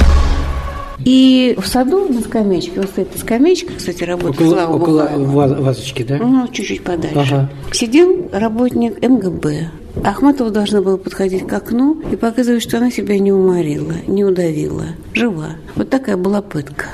И 0.99 1.55
в 1.57 1.67
саду 1.67 2.07
на 2.11 2.21
скамеечке, 2.21 2.79
вот 2.81 2.89
стоит 2.89 3.09
эта 3.11 3.19
скамеечка, 3.19 3.73
кстати, 3.77 4.03
работает 4.03 4.41
Около, 4.41 4.53
Слава 4.55 4.75
около 4.75 5.03
Бухаева. 5.03 5.61
вазочки, 5.61 6.03
да? 6.03 6.17
Ну, 6.17 6.47
чуть-чуть 6.47 6.83
подальше. 6.83 7.19
Ага. 7.19 7.49
Сидел 7.71 8.29
работник 8.33 9.01
МГБ. 9.01 9.69
Ахматова 10.03 10.51
должна 10.51 10.81
была 10.81 10.97
подходить 10.97 11.47
к 11.47 11.53
окну 11.53 12.01
и 12.11 12.15
показывать, 12.15 12.63
что 12.63 12.77
она 12.77 12.91
себя 12.91 13.17
не 13.17 13.31
уморила, 13.31 13.93
не 14.07 14.23
удавила, 14.23 14.85
жива. 15.13 15.51
Вот 15.75 15.89
такая 15.89 16.17
была 16.17 16.41
пытка. 16.41 16.85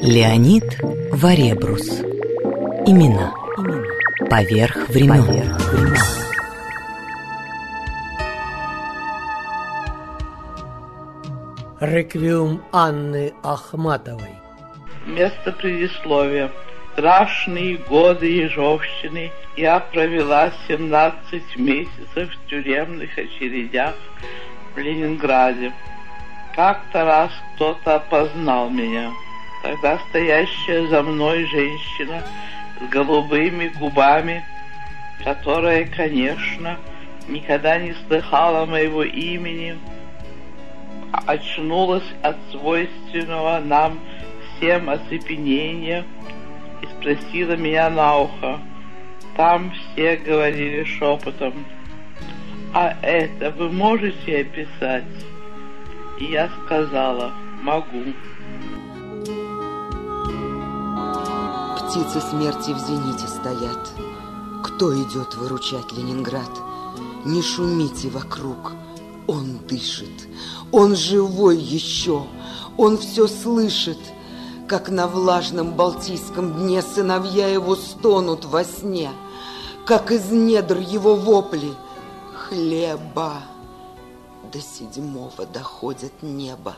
Леонид 0.00 0.64
Варебрус. 1.12 2.00
Имена. 2.86 3.32
Поверх 4.30 4.88
времен. 4.88 5.54
Реквиум 11.80 12.60
Анны 12.72 13.32
Ахматовой. 13.42 14.34
Место 15.06 15.52
предисловия. 15.52 16.50
Страшные 16.98 17.76
годы 17.76 18.26
Ежовщины 18.26 19.30
я 19.56 19.78
провела 19.78 20.50
17 20.66 21.56
месяцев 21.56 22.28
в 22.28 22.50
тюремных 22.50 23.16
очередях 23.16 23.94
в 24.74 24.78
Ленинграде. 24.78 25.72
Как-то 26.56 27.04
раз 27.04 27.30
кто-то 27.54 27.94
опознал 27.94 28.68
меня. 28.68 29.12
Тогда 29.62 30.00
стоящая 30.08 30.88
за 30.88 31.04
мной 31.04 31.44
женщина 31.44 32.20
с 32.80 32.88
голубыми 32.92 33.68
губами, 33.78 34.44
которая, 35.22 35.84
конечно, 35.84 36.78
никогда 37.28 37.78
не 37.78 37.94
слыхала 38.08 38.66
моего 38.66 39.04
имени, 39.04 39.78
очнулась 41.26 42.10
от 42.24 42.36
свойственного 42.50 43.60
нам 43.60 44.00
всем 44.56 44.90
оцепенения 44.90 46.04
спросила 46.98 47.56
меня 47.56 47.90
на 47.90 48.18
ухо. 48.18 48.60
Там 49.36 49.72
все 49.72 50.16
говорили 50.16 50.84
шепотом. 50.84 51.64
А 52.74 52.94
это 53.02 53.50
вы 53.50 53.70
можете 53.70 54.40
описать? 54.40 55.04
И 56.18 56.24
я 56.24 56.50
сказала, 56.64 57.32
могу. 57.62 58.12
Птицы 61.76 62.20
смерти 62.20 62.72
в 62.72 62.78
зените 62.78 63.26
стоят. 63.26 63.92
Кто 64.64 64.92
идет 64.94 65.34
выручать 65.36 65.92
Ленинград? 65.96 66.50
Не 67.24 67.42
шумите 67.42 68.08
вокруг. 68.10 68.72
Он 69.26 69.58
дышит. 69.68 70.28
Он 70.72 70.96
живой 70.96 71.56
еще. 71.58 72.26
Он 72.76 72.98
все 72.98 73.26
слышит. 73.28 73.98
Как 74.68 74.90
на 74.90 75.08
влажном 75.08 75.72
Балтийском 75.72 76.52
дне 76.52 76.82
сыновья 76.82 77.48
его 77.48 77.74
стонут 77.74 78.44
во 78.44 78.64
сне. 78.64 79.10
Как 79.86 80.12
из 80.12 80.30
недр 80.30 80.76
его 80.76 81.14
вопли. 81.14 81.72
Хлеба. 82.34 83.40
До 84.52 84.60
седьмого 84.60 85.46
доходит 85.46 86.12
небо. 86.22 86.76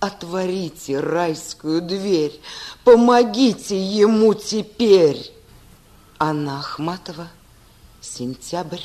Отворите 0.00 0.98
райскую 0.98 1.80
дверь, 1.80 2.40
помогите 2.82 3.80
ему 3.80 4.34
теперь. 4.34 5.32
Анна 6.18 6.58
Ахматова, 6.58 7.28
сентябрь 8.00 8.82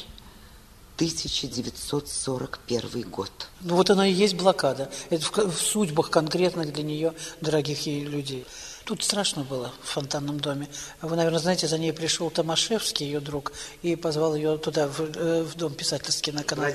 1941 1.02 3.10
год. 3.10 3.32
Ну 3.62 3.76
вот 3.76 3.90
она 3.90 4.08
и 4.08 4.12
есть 4.12 4.36
блокада. 4.36 4.92
Это 5.10 5.26
в, 5.26 5.52
в 5.52 5.60
судьбах 5.60 6.12
конкретно 6.12 6.64
для 6.64 6.84
нее, 6.84 7.16
дорогих 7.42 7.88
ей 7.88 8.04
людей. 8.04 8.46
Тут 8.86 9.04
страшно 9.04 9.44
было 9.44 9.72
в 9.84 9.90
фонтанном 9.90 10.40
доме. 10.40 10.68
Вы, 11.02 11.16
наверное, 11.16 11.40
знаете, 11.40 11.68
за 11.68 11.78
ней 11.78 11.94
пришел 11.94 12.30
Томашевский, 12.30 13.06
ее 13.06 13.20
друг, 13.20 13.54
и 13.84 13.96
позвал 13.96 14.36
ее 14.36 14.58
туда, 14.58 14.88
в, 14.88 15.02
э, 15.02 15.44
в 15.44 15.56
дом 15.56 15.74
писательский 15.74 16.32
на 16.32 16.44
канал. 16.44 16.66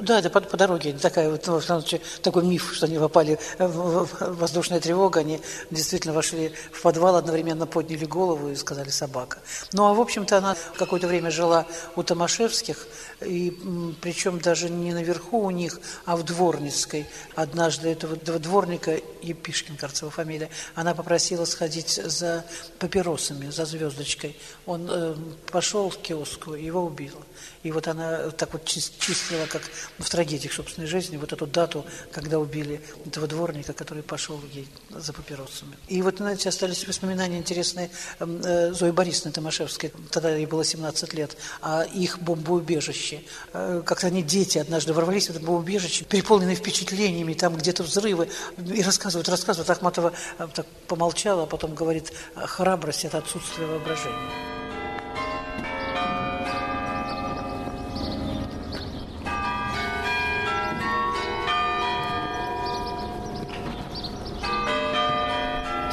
Да, 0.00 0.18
это 0.18 0.30
по, 0.30 0.40
по 0.40 0.56
дороге. 0.56 0.92
Такая, 0.92 1.30
вот, 1.30 1.46
ну, 1.46 1.82
такой 2.22 2.44
миф, 2.44 2.72
что 2.72 2.86
они 2.86 2.98
попали 2.98 3.38
в, 3.58 4.08
воздушная 4.20 4.80
тревога. 4.80 5.20
Они 5.20 5.40
действительно 5.70 6.14
вошли 6.14 6.52
в 6.72 6.82
подвал, 6.82 7.16
одновременно 7.16 7.66
подняли 7.66 8.04
голову 8.04 8.50
и 8.50 8.56
сказали 8.56 8.90
«собака». 8.90 9.38
Ну, 9.72 9.84
а, 9.86 9.94
в 9.94 10.00
общем-то, 10.00 10.38
она 10.38 10.56
какое-то 10.76 11.08
время 11.08 11.30
жила 11.30 11.66
у 11.96 12.02
Томашевских, 12.02 12.86
и 13.20 13.56
причем 14.00 14.40
даже 14.40 14.68
не 14.68 14.92
наверху 14.92 15.40
у 15.40 15.50
них, 15.50 15.80
а 16.04 16.16
в 16.16 16.22
Дворницкой. 16.22 17.06
Однажды 17.34 17.88
этого 17.88 18.16
дворника, 18.16 19.00
Епишкин, 19.22 19.76
кажется, 19.76 20.04
его 20.04 20.10
фамилия, 20.10 20.48
она 20.74 20.87
попросила 20.94 21.44
сходить 21.44 22.00
за 22.04 22.44
папиросами, 22.78 23.50
за 23.50 23.64
звездочкой. 23.64 24.36
Он 24.66 24.88
э, 24.90 25.14
пошел 25.50 25.90
в 25.90 25.98
киоску, 25.98 26.54
его 26.54 26.84
убила. 26.84 27.22
И 27.62 27.72
вот 27.72 27.88
она 27.88 28.30
так 28.30 28.52
вот 28.52 28.64
чис- 28.64 28.92
чистила, 28.98 29.46
как 29.46 29.62
в 29.98 30.08
трагедиях 30.08 30.52
собственной 30.52 30.86
жизни, 30.86 31.16
вот 31.16 31.32
эту 31.32 31.46
дату, 31.46 31.84
когда 32.12 32.38
убили 32.38 32.80
этого 33.06 33.26
дворника, 33.26 33.72
который 33.72 34.02
пошел 34.02 34.40
ей 34.52 34.68
за 34.90 35.12
папиросами. 35.12 35.76
И 35.88 36.00
вот, 36.02 36.18
знаете, 36.18 36.48
остались 36.48 36.86
воспоминания 36.86 37.38
интересные 37.38 37.90
эм, 38.20 38.40
э, 38.44 38.72
Зои 38.72 38.90
Борисовны 38.90 39.32
Томашевской, 39.32 39.92
тогда 40.10 40.34
ей 40.34 40.46
было 40.46 40.64
17 40.64 41.14
лет, 41.14 41.36
а 41.60 41.82
их 41.84 42.20
бомбоубежище. 42.20 43.22
Э, 43.52 43.82
Как-то 43.84 44.06
они, 44.06 44.22
дети, 44.22 44.58
однажды 44.58 44.92
ворвались 44.92 45.26
в 45.26 45.30
это 45.30 45.40
бомбоубежище, 45.40 46.04
переполненные 46.04 46.56
впечатлениями, 46.56 47.34
там 47.34 47.56
где-то 47.56 47.82
взрывы, 47.82 48.28
и 48.56 48.82
рассказывают, 48.82 49.28
рассказывают. 49.28 49.70
Ахматова 49.70 50.12
э, 50.38 50.48
так 50.54 50.66
помолчала, 50.88 51.44
а 51.44 51.46
потом 51.46 51.74
говорит, 51.74 52.12
храбрость– 52.34 53.04
это 53.06 53.18
отсутствие 53.18 53.68
воображения. 53.68 54.16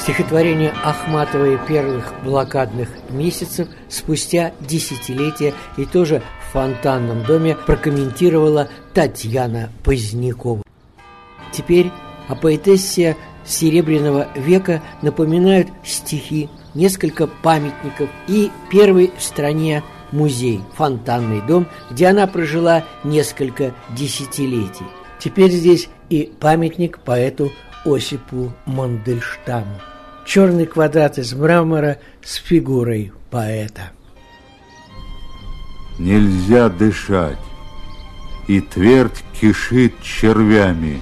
Стихотворение 0.05 0.71
Ахматовой 0.83 1.57
первых 1.67 2.13
блокадных 2.23 2.89
месяцев 3.09 3.67
спустя 3.89 4.53
десятилетия 4.59 5.55
и 5.77 5.85
тоже 5.85 6.21
в 6.47 6.53
фонтанном 6.53 7.23
доме 7.23 7.55
прокомментировала 7.55 8.69
Татьяна 8.93 9.71
Позднякова. 9.83 10.61
Теперь 11.51 11.91
о 12.27 12.35
поэтессе 12.35 13.17
Серебряного 13.45 14.27
века 14.35 14.81
напоминают 15.01 15.67
стихи, 15.83 16.49
несколько 16.73 17.27
памятников 17.27 18.09
и 18.27 18.51
первый 18.71 19.11
в 19.17 19.21
стране 19.21 19.83
музей 20.11 20.61
«Фонтанный 20.75 21.41
дом», 21.41 21.67
где 21.91 22.07
она 22.07 22.27
прожила 22.27 22.83
несколько 23.03 23.73
десятилетий. 23.95 24.85
Теперь 25.19 25.51
здесь 25.51 25.89
и 26.09 26.31
памятник 26.39 26.99
поэту 26.99 27.51
Осипу 27.85 28.51
Мандельштаму. 28.65 29.79
Черный 30.25 30.65
квадрат 30.65 31.19
из 31.19 31.33
мрамора 31.33 31.99
с 32.23 32.35
фигурой 32.35 33.11
поэта. 33.29 33.91
Нельзя 35.99 36.69
дышать, 36.69 37.37
и 38.47 38.59
твердь 38.59 39.23
кишит 39.39 39.93
червями, 40.01 41.01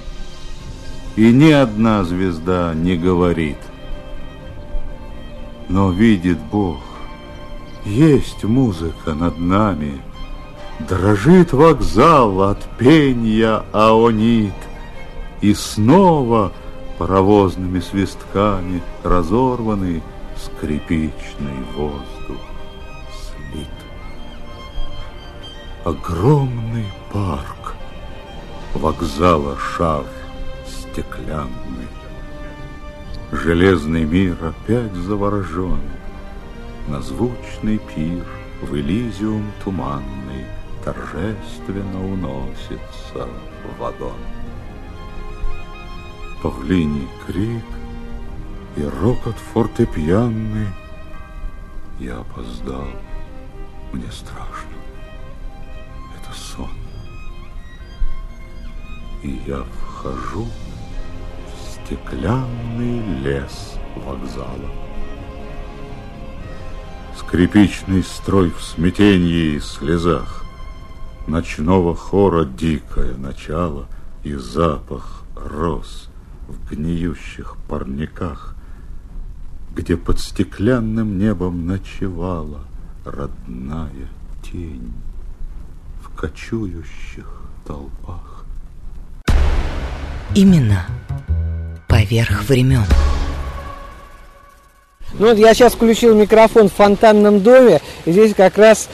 и 1.16 1.32
ни 1.32 1.52
одна 1.52 2.04
звезда 2.04 2.74
не 2.74 2.96
говорит. 2.98 3.58
Но 5.70 5.92
видит 5.92 6.40
Бог, 6.52 6.80
есть 7.86 8.44
музыка 8.44 9.14
над 9.14 9.38
нами, 9.38 10.02
дрожит 10.80 11.54
вокзал 11.54 12.42
от 12.42 12.64
пенья 12.78 13.64
аонит, 13.72 14.54
и 15.42 15.54
снова 15.54 16.52
паровозными 16.98 17.80
свистками 17.80 18.82
разорванный 19.04 20.02
скрипичный 20.38 21.12
воздух 21.76 22.42
слит. 23.12 23.68
Огромный 25.84 26.86
парк 27.12 27.76
вокзала 28.74 29.58
шар 29.58 30.06
стеклянный. 30.94 31.88
Железный 33.32 34.06
мир 34.06 34.38
опять 34.46 34.94
заворожен 34.94 35.82
На 36.88 37.02
звучный 37.02 37.80
пир 37.80 38.26
в 38.62 38.76
Элизиум 38.76 39.52
туманный 39.64 40.46
Торжественно 40.84 42.06
уносится 42.06 43.28
вагон. 43.80 44.18
Павлиний 46.44 47.08
крик 47.26 47.64
и 48.76 48.84
рокот 48.84 49.36
фортепианный. 49.54 50.68
Я 52.00 52.18
опоздал, 52.18 52.88
мне 53.94 54.12
страшно. 54.12 54.76
Это 56.20 56.38
сон. 56.38 56.70
И 59.22 59.42
я 59.48 59.64
вхожу 60.04 60.44
в 60.44 60.73
стеклянный 61.94 63.02
лес 63.22 63.76
вокзала. 63.96 64.70
Скрипичный 67.18 68.04
строй 68.04 68.52
в 68.52 68.62
смятении 68.62 69.56
и 69.56 69.60
слезах, 69.60 70.40
Ночного 71.26 71.96
хора 71.96 72.44
дикое 72.44 73.16
начало 73.16 73.88
И 74.24 74.34
запах 74.34 75.24
роз 75.38 76.10
в 76.50 76.70
гниющих 76.70 77.56
парниках, 77.70 78.56
Где 79.76 79.96
под 79.96 80.20
стеклянным 80.20 81.18
небом 81.18 81.66
ночевала 81.66 82.66
Родная 83.06 84.10
тень 84.44 84.94
в 86.02 86.14
кочующих 86.16 87.42
толпах. 87.66 88.46
Именно 90.36 90.86
поверх 92.04 92.44
времен. 92.50 92.84
Ну 95.20 95.28
вот 95.28 95.38
я 95.38 95.54
сейчас 95.54 95.74
включил 95.74 96.16
микрофон 96.16 96.70
в 96.70 96.74
фонтанном 96.74 97.42
доме, 97.42 97.82
и 98.06 98.12
здесь 98.12 98.34
как 98.34 98.58
раз 98.58 98.90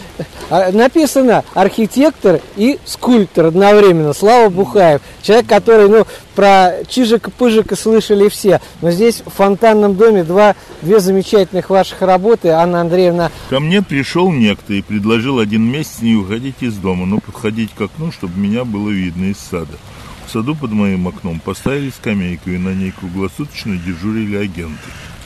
а, 0.49 0.70
написано 0.74 1.45
архитектор 1.53 2.41
и 2.57 2.78
скульптор 2.84 3.45
одновременно, 3.47 4.14
Слава 4.14 4.49
Бухаев. 4.49 4.99
Человек, 5.22 5.47
который, 5.47 5.88
ну, 5.88 6.05
про 6.36 6.84
Чижика-Пыжика 6.89 7.78
слышали 7.78 8.28
все. 8.28 8.60
Но 8.82 8.91
здесь 8.91 9.24
в 9.26 9.30
фонтанном 9.30 9.95
доме 9.95 10.26
два, 10.26 10.55
две 10.82 10.99
замечательных 10.99 11.70
ваших 11.70 12.01
работы. 12.01 12.49
Анна 12.49 12.82
Андреевна 12.82 13.32
Ко 13.49 13.62
мне 13.62 13.82
пришел 13.82 14.30
некто 14.30 14.74
и 14.74 14.82
предложил 14.82 15.39
один 15.39 15.64
месяц 15.64 16.01
не 16.01 16.16
уходить 16.16 16.55
из 16.60 16.76
дома, 16.76 17.05
но 17.05 17.20
подходить 17.20 17.72
к 17.74 17.80
окну, 17.80 18.12
чтобы 18.12 18.38
меня 18.38 18.66
было 18.66 18.89
видно 18.89 19.26
из 19.32 19.38
сада. 19.38 19.78
В 20.30 20.32
саду 20.32 20.54
под 20.54 20.70
моим 20.74 21.08
окном 21.08 21.40
поставили 21.40 21.90
скамейку, 21.90 22.52
и 22.52 22.60
на 22.60 22.70
ней 22.70 22.92
круглосуточно 22.92 23.76
дежурили 23.78 24.36
агенты. 24.38 24.78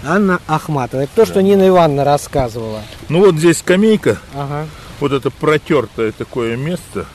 Анна 0.06 0.40
Ахматова. 0.48 1.02
Это 1.02 1.12
то, 1.14 1.26
что 1.26 1.44
Нина 1.44 1.68
Ивановна 1.68 2.06
рассказывала. 2.06 2.82
Ну 3.10 3.20
вот 3.20 3.36
здесь 3.36 3.58
скамейка, 3.58 4.18
Ага. 4.34 4.66
вот 5.02 5.12
это 5.12 5.30
протертое 5.30 6.14
такое 6.14 6.56
место, 6.56 7.06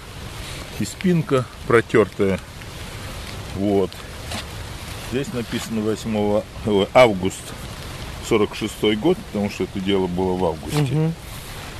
и 0.80 0.84
спинка 0.84 1.47
протертая. 1.66 2.39
Вот. 3.57 3.91
Здесь 5.11 5.32
написано 5.32 5.80
8 5.80 6.43
ой, 6.66 6.89
август 6.93 7.41
46 8.28 8.99
год, 8.99 9.16
потому 9.32 9.49
что 9.49 9.64
это 9.64 9.80
дело 9.80 10.09
было 10.09 10.34
в 10.36 10.45
августе. 10.45 10.82
Мгм. 10.82 11.14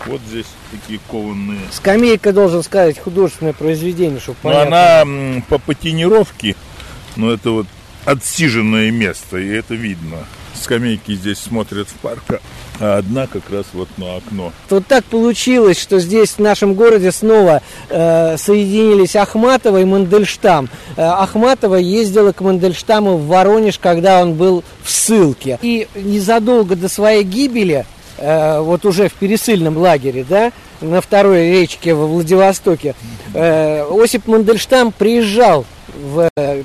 Вот 0.07 0.21
здесь 0.29 0.47
такие 0.71 1.01
кованные. 1.11 1.61
Скамейка, 1.73 2.33
должен 2.33 2.63
сказать, 2.63 2.99
художественное 2.99 3.53
произведение, 3.53 4.21
чтобы 4.21 4.39
Но 4.45 4.51
понятно. 4.51 5.01
она 5.03 5.43
по 5.49 5.59
патинировке, 5.59 6.55
но 7.17 7.33
это 7.33 7.51
вот 7.51 7.67
отсиженное 8.05 8.91
место, 8.91 9.39
и 9.39 9.49
это 9.49 9.75
видно. 9.75 10.19
Скамейки 10.55 11.13
здесь 11.15 11.39
смотрят 11.39 11.89
в 11.89 11.95
парк, 11.95 12.41
а 12.81 12.99
одна 12.99 13.27
как 13.27 13.49
раз 13.51 13.67
вот 13.73 13.89
на 13.97 14.17
окно. 14.17 14.53
Вот 14.71 14.87
так 14.87 15.05
получилось, 15.05 15.81
что 15.81 16.01
здесь 16.01 16.31
в 16.31 16.39
нашем 16.41 16.75
городе 16.75 17.13
снова 17.13 17.63
э, 17.89 18.37
соединились 18.39 19.15
Ахматова 19.15 19.81
и 19.81 19.85
Мандельштам. 19.85 20.69
Э, 20.97 21.03
Ахматова 21.03 21.77
ездила 21.77 22.33
к 22.33 22.41
Мандельштаму 22.41 23.17
в 23.19 23.27
Воронеж, 23.29 23.79
когда 23.79 24.21
он 24.21 24.35
был 24.35 24.65
в 24.83 24.91
ссылке. 24.91 25.59
И 25.63 25.87
незадолго 25.95 26.75
до 26.75 26.89
своей 26.89 27.23
гибели, 27.23 27.87
э, 28.19 28.61
вот 28.61 28.85
уже 28.85 29.09
в 29.09 29.15
пересыльном 29.15 29.77
лагере, 29.77 30.25
да, 30.29 30.53
на 30.81 31.01
второй 31.01 31.51
речке 31.51 31.95
во 31.95 32.07
Владивостоке, 32.07 32.95
э, 33.35 33.85
Осип 33.91 34.27
Мандельштам 34.27 34.93
приезжал 34.93 35.65
в 35.97 36.29
э, 36.37 36.63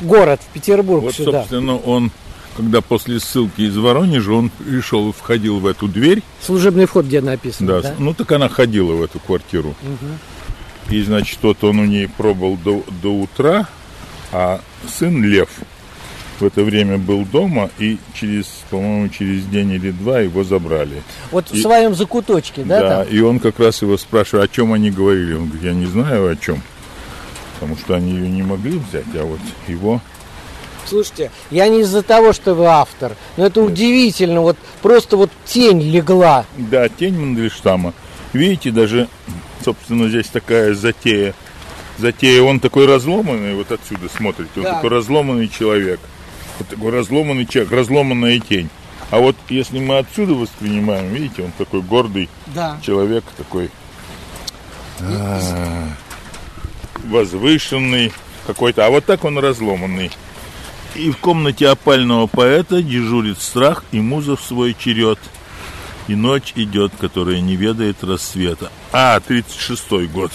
город, 0.00 0.40
в 0.40 0.52
Петербург 0.52 1.02
Вот, 1.02 1.14
сюда. 1.14 1.40
собственно, 1.40 1.76
он 1.76 2.10
когда 2.56 2.80
после 2.80 3.20
ссылки 3.20 3.60
из 3.60 3.76
Воронежа 3.76 4.32
он 4.32 4.50
пришел, 4.50 5.12
входил 5.12 5.60
в 5.60 5.66
эту 5.66 5.86
дверь. 5.86 6.24
Служебный 6.44 6.86
вход, 6.86 7.06
где 7.06 7.20
написано, 7.20 7.68
Да, 7.68 7.82
да? 7.82 7.94
ну 8.00 8.14
так 8.14 8.32
она 8.32 8.48
ходила 8.48 8.94
в 8.94 9.02
эту 9.02 9.20
квартиру. 9.20 9.76
Мгм. 9.80 10.18
И, 10.90 11.00
значит, 11.02 11.38
вот 11.42 11.62
он 11.62 11.78
у 11.78 11.84
ней 11.84 12.08
пробыл 12.08 12.56
до, 12.56 12.82
до 13.00 13.14
утра, 13.14 13.68
а 14.32 14.60
сын 14.88 15.22
Лев 15.22 15.50
в 16.40 16.44
это 16.44 16.62
время 16.62 16.98
был 16.98 17.24
дома, 17.24 17.70
и 17.78 17.98
через, 18.14 18.46
по-моему, 18.70 19.08
через 19.08 19.44
день 19.46 19.72
или 19.72 19.90
два 19.90 20.20
его 20.20 20.44
забрали. 20.44 21.02
Вот 21.30 21.50
И- 21.50 21.58
в 21.58 21.62
своем 21.62 21.94
закуточке, 21.94 22.62
да? 22.62 22.80
Да, 22.80 23.04
там? 23.04 23.08
и 23.14 23.20
он 23.20 23.38
как 23.40 23.58
раз 23.58 23.82
его 23.82 23.96
спрашивает, 23.98 24.50
о 24.50 24.54
чем 24.54 24.72
они 24.72 24.90
говорили. 24.90 25.34
Он 25.34 25.44
говорит, 25.46 25.62
я 25.64 25.72
не 25.74 25.86
знаю 25.86 26.30
о 26.30 26.36
чем. 26.36 26.62
Потому 27.54 27.76
что 27.76 27.94
они 27.94 28.12
ее 28.12 28.28
не 28.28 28.42
могли 28.42 28.78
взять, 28.78 29.04
а 29.14 29.24
вот 29.24 29.40
его... 29.66 30.00
Слушайте, 30.86 31.30
я 31.50 31.68
не 31.68 31.80
из-за 31.82 32.02
того, 32.02 32.32
что 32.32 32.54
вы 32.54 32.64
автор, 32.66 33.14
но 33.36 33.44
это 33.46 33.60
удивительно, 33.60 34.40
вот 34.40 34.56
просто 34.80 35.18
вот 35.18 35.30
тень 35.44 35.82
легла. 35.82 36.46
Да, 36.56 36.88
тень 36.88 37.18
Мандельштама. 37.18 37.92
Видите, 38.32 38.70
даже, 38.70 39.06
собственно, 39.62 40.08
здесь 40.08 40.28
такая 40.28 40.72
затея. 40.74 41.34
Затея, 41.98 42.42
он 42.42 42.60
такой 42.60 42.86
разломанный, 42.86 43.54
вот 43.54 43.70
отсюда 43.72 44.08
смотрите, 44.14 44.50
он 44.56 44.62
Да. 44.62 44.74
такой 44.74 44.90
разломанный 44.90 45.48
человек. 45.48 46.00
Вот 46.58 46.68
такой 46.68 46.90
разломанный 46.92 47.46
человек, 47.46 47.72
разломанная 47.72 48.40
тень. 48.40 48.68
А 49.10 49.18
вот 49.18 49.36
если 49.48 49.78
мы 49.78 49.98
отсюда 49.98 50.34
воспринимаем, 50.34 51.08
видите, 51.12 51.42
он 51.44 51.52
такой 51.56 51.80
гордый 51.82 52.28
Да. 52.48 52.78
человек, 52.84 53.24
такой 53.36 53.70
а, 55.00 55.88
возвышенный 57.04 58.12
какой-то. 58.46 58.86
А 58.86 58.90
вот 58.90 59.04
так 59.04 59.24
он 59.24 59.38
разломанный. 59.38 60.10
И 60.94 61.10
в 61.10 61.18
комнате 61.18 61.68
опального 61.68 62.26
поэта 62.26 62.82
дежурит 62.82 63.40
страх 63.40 63.84
и 63.92 64.00
муза 64.00 64.36
в 64.36 64.42
свой 64.42 64.74
черед. 64.78 65.18
И 66.08 66.14
ночь 66.14 66.52
идет, 66.56 66.92
которая 66.98 67.40
не 67.40 67.54
ведает 67.56 68.02
рассвета. 68.02 68.70
А, 68.92 69.20
36-й 69.20 70.06
год. 70.06 70.32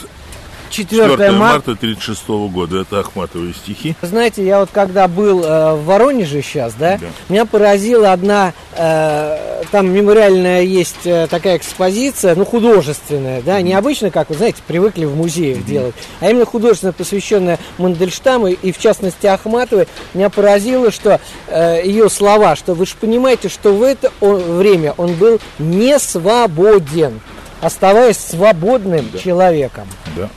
4 0.73 1.09
4 1.09 1.31
марта. 1.31 1.31
марта 1.31 1.75
36 1.75 2.27
года. 2.51 2.81
Это 2.81 2.99
Ахматовые 2.99 3.53
стихи. 3.53 3.95
Знаете, 4.01 4.45
я 4.45 4.59
вот 4.59 4.69
когда 4.71 5.07
был 5.07 5.43
э, 5.43 5.75
в 5.75 5.85
Воронеже 5.85 6.41
сейчас, 6.41 6.73
да, 6.73 6.97
меня 7.29 7.45
поразила 7.45 8.11
одна, 8.11 8.53
э, 8.75 9.63
там 9.71 9.87
мемориальная 9.89 10.61
есть 10.63 11.05
э, 11.05 11.27
такая 11.29 11.57
экспозиция, 11.57 12.35
ну, 12.35 12.45
художественная, 12.45 13.41
да, 13.41 13.61
необычно, 13.61 14.09
как 14.11 14.29
вы 14.29 14.35
знаете, 14.35 14.61
привыкли 14.65 15.05
в 15.05 15.15
музеях 15.15 15.63
делать, 15.65 15.95
а 16.19 16.29
именно 16.29 16.45
художественная, 16.45 16.93
посвященная 16.93 17.59
Мандельштаму 17.77 18.47
и, 18.47 18.71
в 18.71 18.77
частности, 18.79 19.27
Ахматовой, 19.27 19.87
меня 20.13 20.29
поразило, 20.29 20.91
что 20.91 21.19
э, 21.47 21.81
ее 21.85 22.09
слова, 22.09 22.55
что 22.55 22.73
вы 22.73 22.85
же 22.85 22.93
понимаете, 22.99 23.49
что 23.49 23.73
в 23.73 23.83
это 23.83 24.11
он- 24.21 24.57
время 24.57 24.93
он 24.97 25.13
был 25.13 25.39
не 25.59 25.97
свободен, 25.99 27.19
оставаясь 27.63 28.17
свободным 28.17 29.09
человеком. 29.17 29.87
Да. 30.15 30.29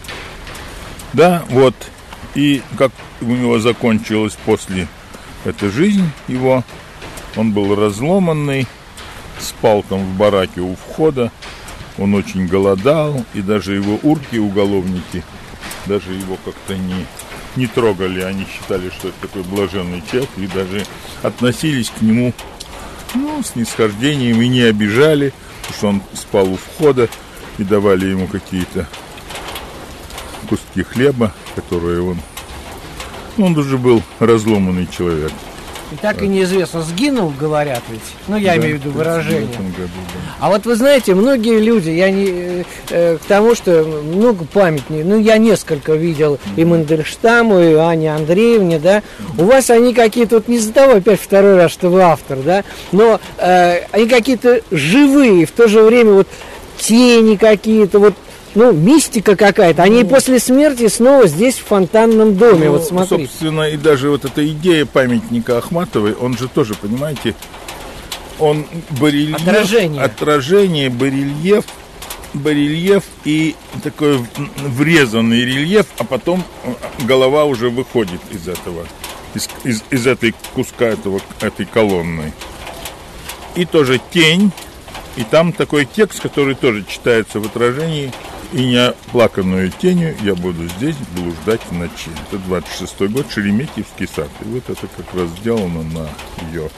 Да, 1.12 1.42
вот. 1.50 1.74
И 2.34 2.62
как 2.78 2.92
у 3.20 3.26
него 3.26 3.58
закончилась 3.58 4.36
после 4.44 4.86
эта 5.44 5.70
жизнь 5.70 6.08
его, 6.28 6.62
он 7.34 7.52
был 7.52 7.74
разломанный, 7.74 8.66
спал 9.40 9.84
там 9.88 10.04
в 10.04 10.16
бараке 10.16 10.60
у 10.60 10.76
входа, 10.76 11.32
он 11.98 12.14
очень 12.14 12.46
голодал, 12.46 13.24
и 13.34 13.40
даже 13.40 13.74
его 13.74 13.98
урки, 14.02 14.36
уголовники, 14.36 15.24
даже 15.86 16.12
его 16.12 16.36
как-то 16.44 16.76
не, 16.76 17.06
не 17.56 17.66
трогали, 17.66 18.20
они 18.20 18.46
считали, 18.46 18.90
что 18.90 19.08
это 19.08 19.16
такой 19.22 19.42
блаженный 19.42 20.02
человек, 20.10 20.30
и 20.36 20.46
даже 20.46 20.84
относились 21.22 21.90
к 21.90 22.02
нему 22.02 22.32
ну, 23.14 23.42
с 23.42 23.56
нисхождением 23.56 24.42
и 24.42 24.48
не 24.48 24.62
обижали, 24.62 25.32
что 25.72 25.88
он 25.88 26.02
спал 26.14 26.52
у 26.52 26.56
входа, 26.56 27.08
и 27.58 27.64
давали 27.64 28.06
ему 28.06 28.26
какие-то 28.26 28.86
куски 30.48 30.82
хлеба, 30.82 31.32
которые 31.54 32.02
он... 32.02 32.18
Ну, 33.36 33.46
он 33.46 33.58
уже 33.58 33.78
был 33.78 34.02
разломанный 34.18 34.86
человек. 34.86 35.32
И 35.92 35.96
так 35.96 36.20
и 36.22 36.26
неизвестно, 36.26 36.82
сгинул, 36.82 37.32
говорят 37.38 37.82
ведь. 37.88 38.00
Ну, 38.28 38.36
я 38.36 38.52
Да, 38.52 38.58
имею 38.58 38.76
в 38.76 38.80
виду 38.80 38.90
выражение. 38.90 39.46
39 39.46 39.76
году, 39.76 39.90
да. 39.94 40.20
А 40.40 40.48
вот 40.50 40.66
вы 40.66 40.74
знаете, 40.74 41.14
многие 41.14 41.60
люди, 41.60 41.90
я 41.90 42.10
не 42.10 42.26
э, 42.26 42.64
э, 42.90 43.18
к 43.18 43.24
тому, 43.26 43.54
что 43.54 43.84
много 43.84 44.44
памятников, 44.44 45.06
ну, 45.06 45.18
я 45.18 45.38
несколько 45.38 45.94
видел 45.94 46.38
и 46.56 46.64
Мандельштаму, 46.64 47.60
и 47.60 47.74
Ане 47.74 48.14
Андреевне, 48.14 48.78
да, 48.78 49.02
у 49.38 49.44
вас 49.44 49.70
они 49.70 49.94
какие-то, 49.94 50.36
вот 50.36 50.48
не 50.48 50.58
того, 50.66 50.94
опять 50.96 51.20
второй 51.20 51.56
раз, 51.56 51.70
что 51.70 51.88
вы 51.88 52.02
автор, 52.02 52.38
да, 52.38 52.64
но 52.92 53.20
э, 53.38 53.82
они 53.92 54.08
какие-то 54.08 54.62
живые, 54.70 55.46
в 55.46 55.52
то 55.52 55.68
же 55.68 55.82
время 55.82 56.12
вот 56.12 56.28
тени 56.78 57.36
какие-то, 57.36 57.98
вот 57.98 58.14
ну, 58.56 58.72
мистика 58.72 59.36
какая-то. 59.36 59.82
Они 59.82 60.00
и 60.00 60.04
после 60.04 60.40
смерти 60.40 60.88
снова 60.88 61.26
здесь, 61.28 61.56
в 61.56 61.64
фонтанном 61.66 62.36
доме. 62.36 62.66
Ну, 62.66 62.72
вот 62.72 62.84
смотрите. 62.84 63.26
Собственно, 63.26 63.68
и 63.68 63.76
даже 63.76 64.10
вот 64.10 64.24
эта 64.24 64.46
идея 64.48 64.86
памятника 64.86 65.58
Ахматовой, 65.58 66.14
он 66.14 66.36
же 66.36 66.48
тоже, 66.48 66.74
понимаете, 66.74 67.34
он 68.38 68.66
барельеф, 68.98 69.36
Отражение. 69.46 70.02
отражение, 70.02 70.90
барельеф, 70.90 71.64
барельеф 72.34 73.04
и 73.24 73.54
такой 73.82 74.24
врезанный 74.56 75.44
рельеф, 75.44 75.86
а 75.98 76.04
потом 76.04 76.42
э, 76.64 76.72
голова 77.04 77.44
уже 77.44 77.70
выходит 77.70 78.20
из 78.30 78.48
этого, 78.48 78.86
из, 79.34 79.48
из, 79.64 79.84
из 79.90 80.06
этой 80.06 80.34
куска 80.54 80.86
этого, 80.86 81.20
этой 81.40 81.66
колонны. 81.66 82.32
И 83.54 83.64
тоже 83.64 84.00
тень, 84.10 84.50
и 85.16 85.24
там 85.24 85.52
такой 85.52 85.86
текст, 85.86 86.20
который 86.20 86.54
тоже 86.54 86.84
читается 86.88 87.40
в 87.40 87.46
отражении. 87.46 88.12
И 88.52 88.64
неоплаканную 88.64 89.70
тенью 89.70 90.14
я 90.22 90.34
буду 90.34 90.68
здесь 90.78 90.96
блуждать 91.14 91.60
в 91.68 91.72
ночи. 91.72 92.10
Это 92.30 92.38
26 92.46 93.00
год, 93.12 93.26
Шереметьевский 93.30 94.06
сад. 94.06 94.28
И 94.42 94.48
вот 94.48 94.62
это 94.68 94.86
как 94.96 95.14
раз 95.14 95.28
сделано 95.40 95.82
на 95.82 96.08
ее 96.50 96.70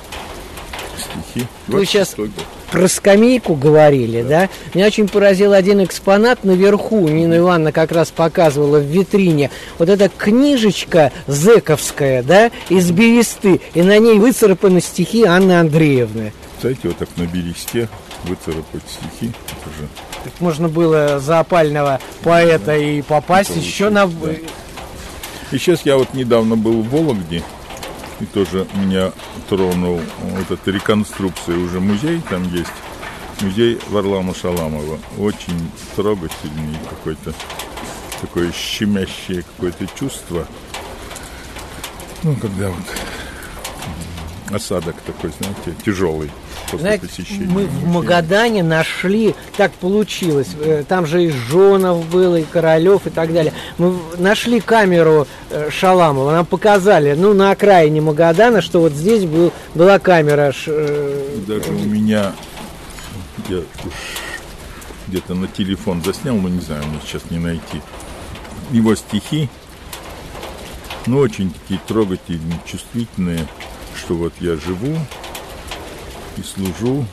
стихи. 0.99 1.47
Вы 1.66 1.87
сейчас 1.87 2.14
26-й 2.14 2.29
год. 2.29 2.45
про 2.73 2.89
скамейку 2.89 3.55
говорили, 3.55 4.23
да. 4.23 4.49
Меня 4.75 4.87
очень 4.87 5.09
поразил 5.09 5.53
один 5.53 5.85
экспонат 5.85 6.45
наверху. 6.45 7.09
Нина 7.09 7.39
Ивановна 7.39 7.73
как 7.73 7.93
раз 7.93 8.11
показывала 8.11 8.79
в 8.79 8.85
витрине. 8.85 9.51
Вот 9.79 9.89
эта 9.89 10.09
книжечка 10.09 11.12
зековская, 11.27 12.23
да, 12.23 12.51
из 12.69 12.91
бересты. 12.91 13.61
И 13.75 13.83
на 13.83 13.99
ней 13.99 14.19
выцарапаны 14.19 14.81
стихи 14.81 15.25
Анны 15.25 15.53
Андреевны. 15.53 16.33
Знаете, 16.61 16.88
вот 16.88 16.98
так 16.98 17.09
на 17.16 17.26
бересте 17.26 17.88
выцарапать 18.24 18.82
стихи. 18.86 19.32
Это 19.46 19.70
же 19.78 19.88
Так 20.24 20.40
можно 20.40 20.68
было 20.68 21.20
за 21.20 21.40
опального 21.40 22.00
поэта 22.22 22.76
и 22.76 23.02
попасть 23.02 23.50
Это 23.50 23.61
еще 23.61 23.90
на... 23.90 24.06
да. 24.06 24.32
И 25.50 25.59
сейчас 25.59 25.82
я 25.84 25.96
вот 25.96 26.12
недавно 26.14 26.56
был 26.56 26.82
в 26.82 26.90
Вологде, 26.90 27.42
и 28.20 28.24
тоже 28.26 28.66
меня 28.74 29.12
тронул 29.48 30.00
вот 30.20 30.50
эта 30.50 30.70
реконструкция, 30.70 31.56
уже 31.56 31.80
музей 31.80 32.20
там 32.28 32.52
есть, 32.52 32.72
музей 33.40 33.78
Варлама 33.88 34.34
Шаламова. 34.34 34.98
Очень 35.16 35.70
трогательный 35.96 36.76
какой-то, 36.90 37.32
такое 38.20 38.52
щемящее 38.52 39.42
какое-то 39.42 39.86
чувство. 39.98 40.46
Ну, 42.24 42.34
когда 42.36 42.68
вот 42.68 42.84
осадок 44.53 44.96
такой, 45.07 45.30
знаете, 45.38 45.74
тяжелый 45.84 46.30
после 46.64 46.78
Знаете, 46.78 47.07
посещения. 47.07 47.46
мы 47.46 47.64
в. 47.66 47.86
Магадане 47.86 48.62
нашли, 48.62 49.34
так 49.57 49.72
получилось, 49.72 50.49
э, 50.61 50.84
там 50.88 51.07
же 51.07 51.24
и 51.24 51.30
Жонов 51.30 52.09
был, 52.09 52.36
и 52.36 52.42
Королев, 52.42 53.07
и 53.07 53.11
так 53.11 53.32
далее. 53.32 53.53
Мы 53.78 53.94
нашли 54.18 54.61
камеру 54.61 55.26
э, 55.51 55.70
Шаламова, 55.70 56.32
нам 56.32 56.46
показали, 56.46 57.14
ну, 57.14 57.34
на 57.34 57.51
окраине 57.51 58.01
Магадана, 58.01 58.62
что 58.62 58.80
вот 58.80 58.92
здесь 58.92 59.24
был, 59.24 59.53
была 59.74 59.99
камера. 59.99 60.53
э, 60.66 61.38
Даже 61.46 61.70
у 61.70 61.78
меня 61.78 62.32
я 63.49 63.59
уж 63.59 63.64
где-то 65.07 65.34
на 65.34 65.49
телефон 65.49 66.03
заснял, 66.05 66.36
но 66.36 66.49
не 66.49 66.61
знаю, 66.61 66.84
мне 66.86 67.01
сейчас 67.05 67.22
не 67.30 67.38
найти. 67.38 67.80
Его 68.70 68.94
стихи, 68.94 69.49
ну, 71.07 71.18
очень 71.18 71.51
такие 71.53 71.80
трогательные, 71.86 72.61
чувствительные, 72.66 73.46
что 73.99 74.14
вот 74.14 74.32
я 74.40 74.57
живу 74.57 74.96
и 76.36 76.42
служу, 76.42 77.05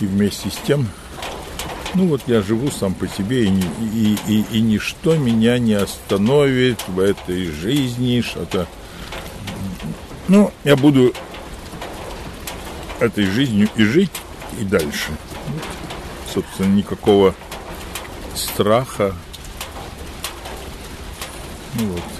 и 0.00 0.06
вместе 0.06 0.50
с 0.50 0.56
тем, 0.66 0.88
ну 1.94 2.08
вот 2.08 2.22
я 2.26 2.42
живу 2.42 2.70
сам 2.70 2.94
по 2.94 3.08
себе, 3.08 3.44
и, 3.44 3.48
и, 3.48 4.18
и, 4.26 4.44
и 4.52 4.60
ничто 4.60 5.16
меня 5.16 5.58
не 5.58 5.74
остановит 5.74 6.86
в 6.88 6.98
этой 7.00 7.46
жизни, 7.46 8.20
что-то... 8.20 8.66
Ну, 10.26 10.52
я 10.64 10.76
буду 10.76 11.14
этой 13.00 13.24
жизнью 13.24 13.68
и 13.76 13.84
жить, 13.84 14.12
и 14.60 14.64
дальше. 14.64 15.10
Собственно, 16.34 16.74
никакого 16.74 17.34
страха. 18.34 19.14
Ну 21.74 21.86
вот. 21.86 22.17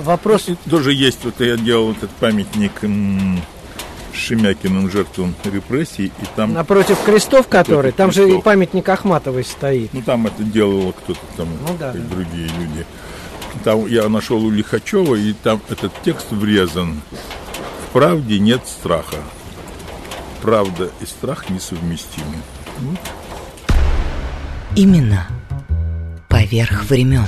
Вопрос... 0.00 0.48
И 0.48 0.56
тоже 0.68 0.92
есть, 0.92 1.24
вот 1.24 1.40
я 1.40 1.56
делал 1.56 1.92
этот 1.92 2.10
памятник 2.10 2.72
Шемякиным 4.12 4.90
жертвам 4.90 5.34
репрессий, 5.44 6.06
и 6.06 6.26
там... 6.36 6.52
Напротив 6.52 6.98
крестов, 7.04 7.48
который, 7.48 7.92
Напротив 7.92 7.96
там 7.96 8.12
же 8.12 8.22
и 8.22 8.24
крестов. 8.26 8.44
памятник 8.44 8.88
Ахматовой 8.88 9.44
стоит. 9.44 9.92
Ну, 9.94 10.02
там 10.02 10.26
это 10.26 10.42
делало 10.42 10.92
кто-то 10.92 11.20
там, 11.36 11.48
Ну 11.66 11.76
да, 11.78 11.92
и 11.92 11.98
да. 11.98 12.14
другие 12.14 12.48
люди. 12.48 12.86
Там 13.64 13.86
я 13.86 14.08
нашел 14.08 14.44
у 14.44 14.50
Лихачева, 14.50 15.14
и 15.14 15.32
там 15.32 15.60
этот 15.68 15.92
текст 16.02 16.30
врезан. 16.30 17.00
В 17.88 17.92
правде 17.92 18.38
нет 18.38 18.62
страха. 18.66 19.16
Правда 20.42 20.90
и 21.00 21.06
страх 21.06 21.50
несовместимы. 21.50 22.36
Вот. 22.78 22.98
Имена 24.76 25.26
поверх 26.28 26.84
времен. 26.84 27.26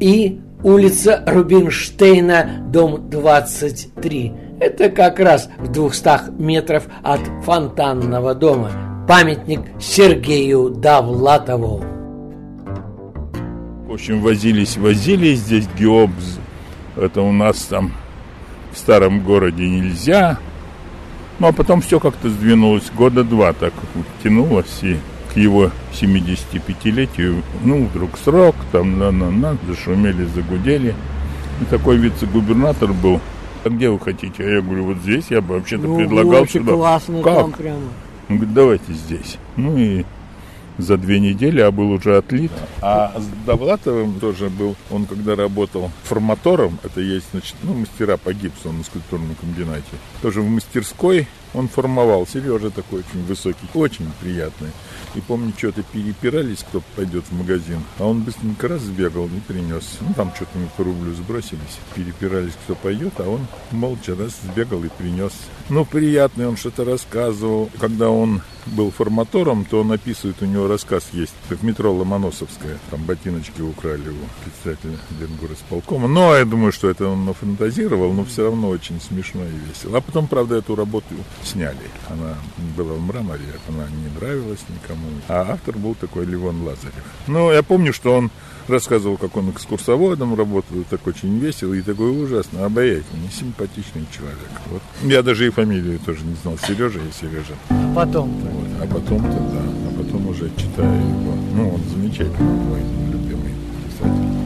И 0.00 0.40
улица 0.62 1.22
Рубинштейна, 1.26 2.66
дом 2.70 3.08
23. 3.08 4.32
Это 4.60 4.90
как 4.90 5.20
раз 5.20 5.48
в 5.58 5.68
200 5.72 6.40
метров 6.40 6.84
от 7.02 7.20
фонтанного 7.44 8.34
дома. 8.34 8.70
Памятник 9.08 9.60
Сергею 9.80 10.70
Давлатову. 10.70 11.84
В 13.86 13.92
общем, 13.92 14.20
возились, 14.20 14.76
возились 14.76 15.38
здесь 15.38 15.68
Геобз. 15.78 16.40
Это 16.96 17.22
у 17.22 17.32
нас 17.32 17.62
там 17.62 17.92
в 18.72 18.78
старом 18.78 19.22
городе 19.22 19.68
нельзя. 19.68 20.38
Ну, 21.38 21.48
а 21.48 21.52
потом 21.52 21.80
все 21.80 22.00
как-то 22.00 22.28
сдвинулось. 22.28 22.90
Года 22.96 23.24
два 23.24 23.52
так 23.52 23.72
тянулось. 24.22 24.82
И 24.82 24.98
к 25.36 25.38
его 25.38 25.70
75-летию, 25.92 27.42
ну, 27.62 27.84
вдруг 27.84 28.16
срок, 28.16 28.56
там, 28.72 28.98
на-на-на, 28.98 29.58
зашумели, 29.68 30.24
загудели. 30.34 30.94
И 31.60 31.64
такой 31.66 31.98
вице-губернатор 31.98 32.94
был. 32.94 33.20
А 33.62 33.68
где 33.68 33.90
вы 33.90 34.00
хотите? 34.00 34.42
А 34.42 34.48
я 34.48 34.60
говорю, 34.62 34.84
вот 34.86 34.96
здесь 34.98 35.26
я 35.28 35.42
бы 35.42 35.56
вообще-то 35.56 35.86
Ну, 35.86 35.98
предлагал 35.98 36.42
очень 36.42 36.60
сюда. 36.60 36.72
классно 36.72 37.22
как? 37.22 37.34
там 37.36 37.52
прямо. 37.52 37.80
Он 38.30 38.36
говорит, 38.36 38.54
давайте 38.54 38.92
здесь. 38.94 39.36
Ну 39.56 39.76
и 39.76 40.06
за 40.78 40.96
две 40.96 41.20
недели, 41.20 41.60
а 41.60 41.70
был 41.70 41.90
уже 41.90 42.16
отлит. 42.16 42.52
А 42.80 43.12
с 43.18 43.46
Довлатовым 43.46 44.18
тоже 44.20 44.48
был, 44.48 44.74
он 44.90 45.04
когда 45.04 45.34
работал 45.34 45.90
форматором, 46.04 46.78
это 46.82 47.00
есть, 47.02 47.26
значит, 47.32 47.56
ну, 47.62 47.74
мастера 47.74 48.16
по 48.16 48.32
гипсу 48.32 48.72
на 48.72 48.82
скульптурном 48.84 49.34
комбинате. 49.34 49.84
Тоже 50.22 50.40
в 50.40 50.48
мастерской 50.48 51.26
он 51.54 51.68
формовал. 51.68 52.26
Сережа 52.26 52.70
такой 52.70 53.00
очень 53.00 53.24
высокий, 53.26 53.66
очень 53.74 54.06
приятный. 54.20 54.70
И 55.16 55.20
помню, 55.22 55.54
что-то 55.56 55.82
перепирались, 55.82 56.58
кто 56.58 56.82
пойдет 56.94 57.24
в 57.24 57.32
магазин. 57.32 57.80
А 57.98 58.04
он 58.04 58.20
быстренько 58.20 58.68
раз 58.68 58.82
сбегал 58.82 59.26
и 59.26 59.40
принес. 59.40 59.96
Ну, 60.02 60.12
там 60.14 60.30
что-то 60.34 60.58
мы 60.58 60.68
по 60.76 60.84
рублю 60.84 61.14
сбросились. 61.14 61.78
Перепирались, 61.94 62.52
кто 62.64 62.74
пойдет, 62.74 63.14
а 63.18 63.28
он 63.28 63.46
молча 63.70 64.14
раз 64.14 64.38
сбегал 64.42 64.84
и 64.84 64.88
принес. 64.88 65.32
Ну, 65.68 65.84
приятный, 65.84 66.46
он 66.46 66.56
что-то 66.56 66.84
рассказывал. 66.84 67.70
Когда 67.80 68.08
он 68.08 68.40
был 68.66 68.92
форматором, 68.92 69.64
то 69.64 69.80
он 69.80 69.90
описывает, 69.90 70.40
у 70.40 70.44
него 70.44 70.68
рассказ 70.68 71.08
есть. 71.12 71.34
Как 71.48 71.62
метро 71.62 71.92
Ломоносовская. 71.92 72.78
Там 72.90 73.02
ботиночки 73.04 73.60
украли 73.60 74.10
у 74.10 74.44
председателя 74.44 74.96
Ленгорисполкома. 75.20 76.06
Но 76.06 76.36
я 76.36 76.44
думаю, 76.44 76.70
что 76.70 76.88
это 76.88 77.08
он 77.08 77.24
нафантазировал, 77.24 78.12
но 78.12 78.24
все 78.24 78.44
равно 78.44 78.68
очень 78.68 79.00
смешно 79.00 79.42
и 79.44 79.68
весело. 79.68 79.98
А 79.98 80.00
потом, 80.00 80.28
правда, 80.28 80.56
эту 80.56 80.76
работу 80.76 81.14
сняли. 81.42 81.76
Она 82.08 82.34
была 82.76 82.94
в 82.94 83.00
мраморе, 83.00 83.42
она 83.68 83.86
не 83.88 84.20
нравилась 84.20 84.64
никому. 84.68 85.08
А 85.28 85.52
автор 85.52 85.76
был 85.76 85.96
такой 85.96 86.26
Левон 86.26 86.62
Лазарев. 86.62 87.04
Ну, 87.26 87.50
я 87.50 87.64
помню, 87.64 87.92
что 87.92 88.14
он 88.14 88.30
рассказывал, 88.68 89.16
как 89.16 89.36
он 89.36 89.50
экскурсоводом 89.50 90.34
работал, 90.34 90.76
так 90.88 91.06
очень 91.06 91.38
весело 91.38 91.74
и 91.74 91.82
такой 91.82 92.10
ужасно 92.22 92.64
обаятельный, 92.64 93.30
симпатичный 93.30 94.06
человек. 94.16 94.50
Вот. 94.70 94.82
Я 95.02 95.22
даже 95.22 95.46
и 95.46 95.50
фамилию 95.50 95.98
тоже 96.00 96.24
не 96.24 96.34
знал. 96.42 96.58
Сережа 96.58 96.98
и 96.98 97.12
Сережа. 97.12 97.54
А 97.70 97.94
потом 97.94 98.30
Вот. 98.30 98.66
А 98.82 98.86
потом-то, 98.86 99.28
да, 99.28 99.62
а 99.62 100.02
потом 100.02 100.28
уже 100.28 100.50
читаю 100.56 101.00
его. 101.00 101.34
Ну, 101.54 101.74
он 101.74 101.80
замечательный 101.90 102.38
мой 102.38 102.80
любимый 103.10 103.54
писатель. 103.86 104.36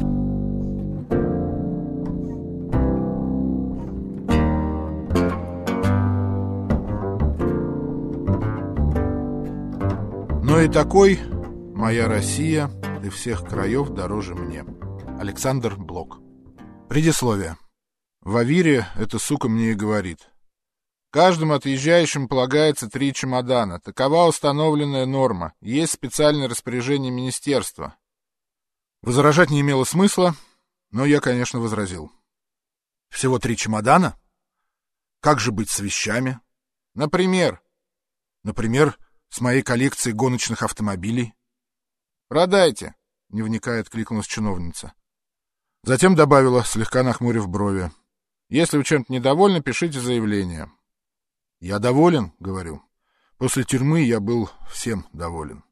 Но 10.43 10.61
и 10.61 10.69
такой 10.69 11.19
«Моя 11.75 12.09
Россия 12.09 12.71
и 13.05 13.09
всех 13.09 13.45
краев 13.47 13.91
дороже 13.91 14.35
мне». 14.35 14.65
Александр 15.19 15.77
Блок. 15.77 16.19
Предисловие. 16.89 17.57
В 18.21 18.37
Авире 18.37 18.87
эта 18.97 19.19
сука 19.19 19.49
мне 19.49 19.73
и 19.73 19.75
говорит. 19.75 20.31
Каждому 21.11 21.55
отъезжающему 21.55 22.29
полагается 22.29 22.89
три 22.89 23.13
чемодана. 23.13 23.81
Такова 23.81 24.27
установленная 24.27 25.07
норма. 25.07 25.55
Есть 25.61 25.93
специальное 25.93 26.49
распоряжение 26.49 27.11
министерства. 27.11 27.97
Возражать 29.03 29.51
не 29.51 29.61
имело 29.61 29.85
смысла, 29.85 30.37
но 30.91 31.05
я, 31.05 31.21
конечно, 31.21 31.59
возразил. 31.59 32.13
Всего 33.09 33.39
три 33.39 33.57
чемодана? 33.57 34.21
Как 35.21 35.41
же 35.41 35.53
быть 35.53 35.71
с 35.71 35.81
вещами? 35.81 36.41
Например? 36.95 37.61
Например, 38.45 38.97
с 39.29 39.41
моей 39.41 39.63
коллекцией 39.63 40.15
гоночных 40.15 40.63
автомобилей. 40.63 41.35
«Продайте»,— 42.31 42.95
не 43.31 43.43
вникая 43.43 43.81
откликнулась 43.81 44.29
чиновница. 44.29 44.93
Затем 45.83 46.15
добавила, 46.15 46.65
слегка 46.65 47.03
нахмурив 47.03 47.49
брови. 47.49 47.91
«Если 48.49 48.77
вы 48.77 48.85
чем-то 48.85 49.13
недовольны, 49.13 49.61
пишите 49.61 49.99
заявление». 49.99 50.71
«Я 51.59 51.81
доволен»,— 51.81 52.33
говорю. 52.39 52.85
«После 53.37 53.65
тюрьмы 53.65 54.03
я 54.03 54.21
был 54.21 54.49
всем 54.71 55.09
доволен». 55.13 55.65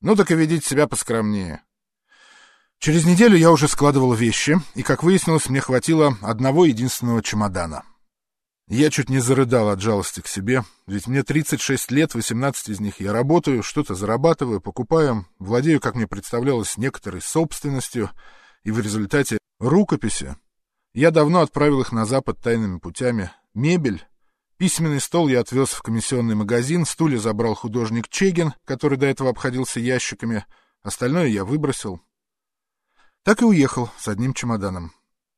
«Ну 0.00 0.16
так 0.16 0.30
и 0.30 0.34
ведите 0.34 0.66
себя 0.66 0.88
поскромнее». 0.88 1.62
Через 2.78 3.04
неделю 3.04 3.36
я 3.36 3.50
уже 3.50 3.68
складывал 3.68 4.14
вещи, 4.14 4.56
и, 4.74 4.82
как 4.82 5.02
выяснилось, 5.02 5.50
мне 5.50 5.60
хватило 5.60 6.16
одного 6.22 6.64
единственного 6.64 7.22
чемодана. 7.22 7.84
Я 8.68 8.88
чуть 8.90 9.10
не 9.10 9.18
зарыдал 9.18 9.68
от 9.68 9.82
жалости 9.82 10.20
к 10.20 10.26
себе, 10.26 10.64
ведь 10.86 11.06
мне 11.06 11.22
36 11.22 11.90
лет, 11.90 12.14
18 12.14 12.70
из 12.70 12.80
них 12.80 12.98
я 12.98 13.12
работаю, 13.12 13.62
что-то 13.62 13.94
зарабатываю, 13.94 14.62
покупаю, 14.62 15.26
владею, 15.38 15.80
как 15.80 15.94
мне 15.94 16.06
представлялось, 16.06 16.78
некоторой 16.78 17.20
собственностью, 17.20 18.10
и 18.62 18.70
в 18.70 18.80
результате 18.80 19.36
рукописи 19.58 20.36
я 20.94 21.10
давно 21.10 21.40
отправил 21.40 21.82
их 21.82 21.92
на 21.92 22.06
Запад 22.06 22.40
тайными 22.40 22.78
путями. 22.78 23.30
Мебель, 23.52 24.06
письменный 24.56 25.00
стол 25.00 25.28
я 25.28 25.40
отвез 25.40 25.68
в 25.68 25.82
комиссионный 25.82 26.34
магазин, 26.34 26.86
стулья 26.86 27.18
забрал 27.18 27.54
художник 27.54 28.08
Чегин, 28.08 28.54
который 28.64 28.96
до 28.96 29.04
этого 29.04 29.28
обходился 29.28 29.78
ящиками, 29.78 30.46
остальное 30.82 31.26
я 31.26 31.44
выбросил. 31.44 32.00
Так 33.24 33.42
и 33.42 33.44
уехал 33.44 33.90
с 33.98 34.08
одним 34.08 34.32
чемоданом. 34.32 34.92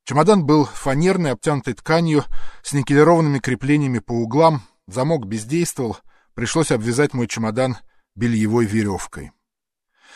Чемодан 0.07 0.47
был 0.47 0.67
фанерный, 0.67 1.33
обтянутый 1.33 1.75
тканью, 1.75 2.25
с 2.63 2.73
никелированными 2.73 3.41
креплениями 3.41 3.99
по 3.99 4.13
углам, 4.13 4.63
замок 4.87 5.27
бездействовал, 5.27 5.99
пришлось 6.35 6.71
обвязать 6.71 7.13
мой 7.13 7.27
чемодан 7.27 7.77
бельевой 8.15 8.67
веревкой. 8.67 9.33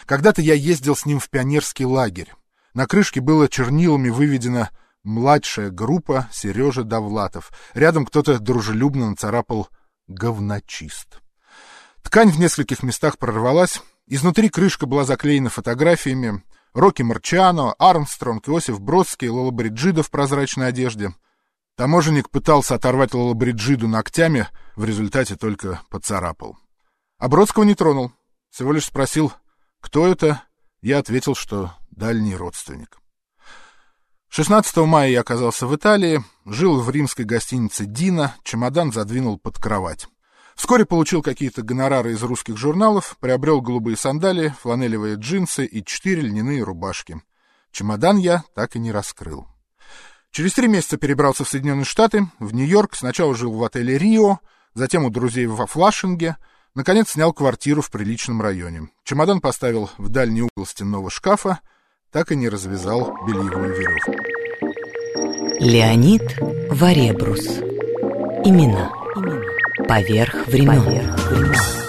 Когда-то 0.07 0.43
я 0.43 0.55
ездил 0.55 0.95
с 0.95 1.07
ним 1.07 1.19
в 1.19 1.29
пионерский 1.29 1.85
лагерь. 1.85 2.33
На 2.73 2.87
крышке 2.87 3.21
было 3.21 3.49
чернилами 3.49 4.11
выведено 4.11 4.69
«Младшая 5.03 5.71
группа 5.71 6.29
Сережа 6.31 6.85
Довлатов». 6.85 7.51
Рядом 7.75 8.07
кто-то 8.07 8.39
дружелюбно 8.39 9.11
нацарапал 9.11 9.71
«Говночист». 10.07 11.21
Ткань 12.03 12.31
в 12.31 12.39
нескольких 12.39 12.85
местах 12.85 13.19
прорвалась, 13.19 13.83
изнутри 14.07 14.51
крышка 14.51 14.87
была 14.87 15.05
заклеена 15.05 15.51
фотографиями, 15.51 16.45
Рокки 16.73 17.03
Марчано, 17.03 17.73
Армстронг, 17.79 18.49
Иосиф 18.49 18.81
Бродский, 18.81 19.29
Лолабриджида 19.29 20.03
в 20.03 20.11
прозрачной 20.11 20.69
одежде. 20.69 21.15
Таможенник 21.77 22.31
пытался 22.31 22.77
оторвать 22.77 23.15
Лолабриджиду 23.15 23.89
ногтями, 23.89 24.47
в 24.77 24.85
результате 24.85 25.37
только 25.37 25.81
поцарапал. 25.91 26.59
А 27.19 27.29
Бродского 27.29 27.65
не 27.65 27.75
тронул, 27.75 28.13
всего 28.51 28.73
лишь 28.73 28.87
спросил, 28.87 29.33
кто 29.81 30.07
это, 30.07 30.43
я 30.81 30.99
ответил, 30.99 31.35
что 31.35 31.73
дальний 31.91 32.37
родственник. 32.37 32.99
16 34.29 34.77
мая 34.79 35.11
я 35.11 35.21
оказался 35.21 35.67
в 35.67 35.75
Италии, 35.75 36.23
жил 36.45 36.81
в 36.81 36.89
римской 36.89 37.25
гостинице 37.25 37.85
«Дина», 37.85 38.37
чемодан 38.45 38.93
задвинул 38.93 39.39
под 39.39 39.59
кровать. 39.59 40.07
Вскоре 40.61 40.85
получил 40.85 41.23
какие-то 41.23 41.63
гонорары 41.63 42.13
из 42.13 42.23
русских 42.23 42.59
журналов, 42.59 43.17
приобрел 43.19 43.63
голубые 43.63 43.97
сандалии, 43.97 44.55
фланелевые 44.61 45.17
джинсы 45.17 45.65
и 45.65 45.83
четыре 45.83 46.21
льняные 46.21 46.63
рубашки. 46.63 47.23
Чемодан 47.73 48.19
я 48.19 48.45
так 48.55 48.77
и 48.77 48.79
не 48.79 48.93
раскрыл. 48.93 49.47
Через 50.31 50.53
три 50.53 50.69
месяца 50.69 50.99
перебрался 50.99 51.45
в 51.45 51.49
Соединенные 51.49 51.87
Штаты, 51.87 52.31
в 52.39 52.53
Нью-Йорк, 52.53 52.95
сначала 52.95 53.35
жил 53.35 53.53
в 53.55 53.65
отеле 53.65 53.97
«Рио», 53.97 54.41
затем 54.75 55.07
у 55.07 55.11
друзей 55.11 55.47
во 55.47 55.67
Флашинге, 55.67 56.37
Наконец 56.75 57.13
снял 57.13 57.33
квартиру 57.33 57.81
в 57.81 57.91
приличном 57.91 58.43
районе. 58.43 58.91
Чемодан 59.03 59.41
поставил 59.41 59.91
в 59.97 60.11
дальний 60.11 60.43
угол 60.43 60.67
стенного 60.67 61.11
шкафа, 61.11 61.61
так 62.13 62.33
и 62.33 62.37
не 62.37 62.51
развязал 62.51 63.17
бельевую 63.27 63.75
веревку. 63.77 64.13
Леонид 65.59 66.39
Варебрус. 66.71 67.47
Имена. 68.45 69.00
Поверх 69.89 70.47
времен. 70.47 70.83
Поверх 70.83 71.31
времен. 71.31 71.80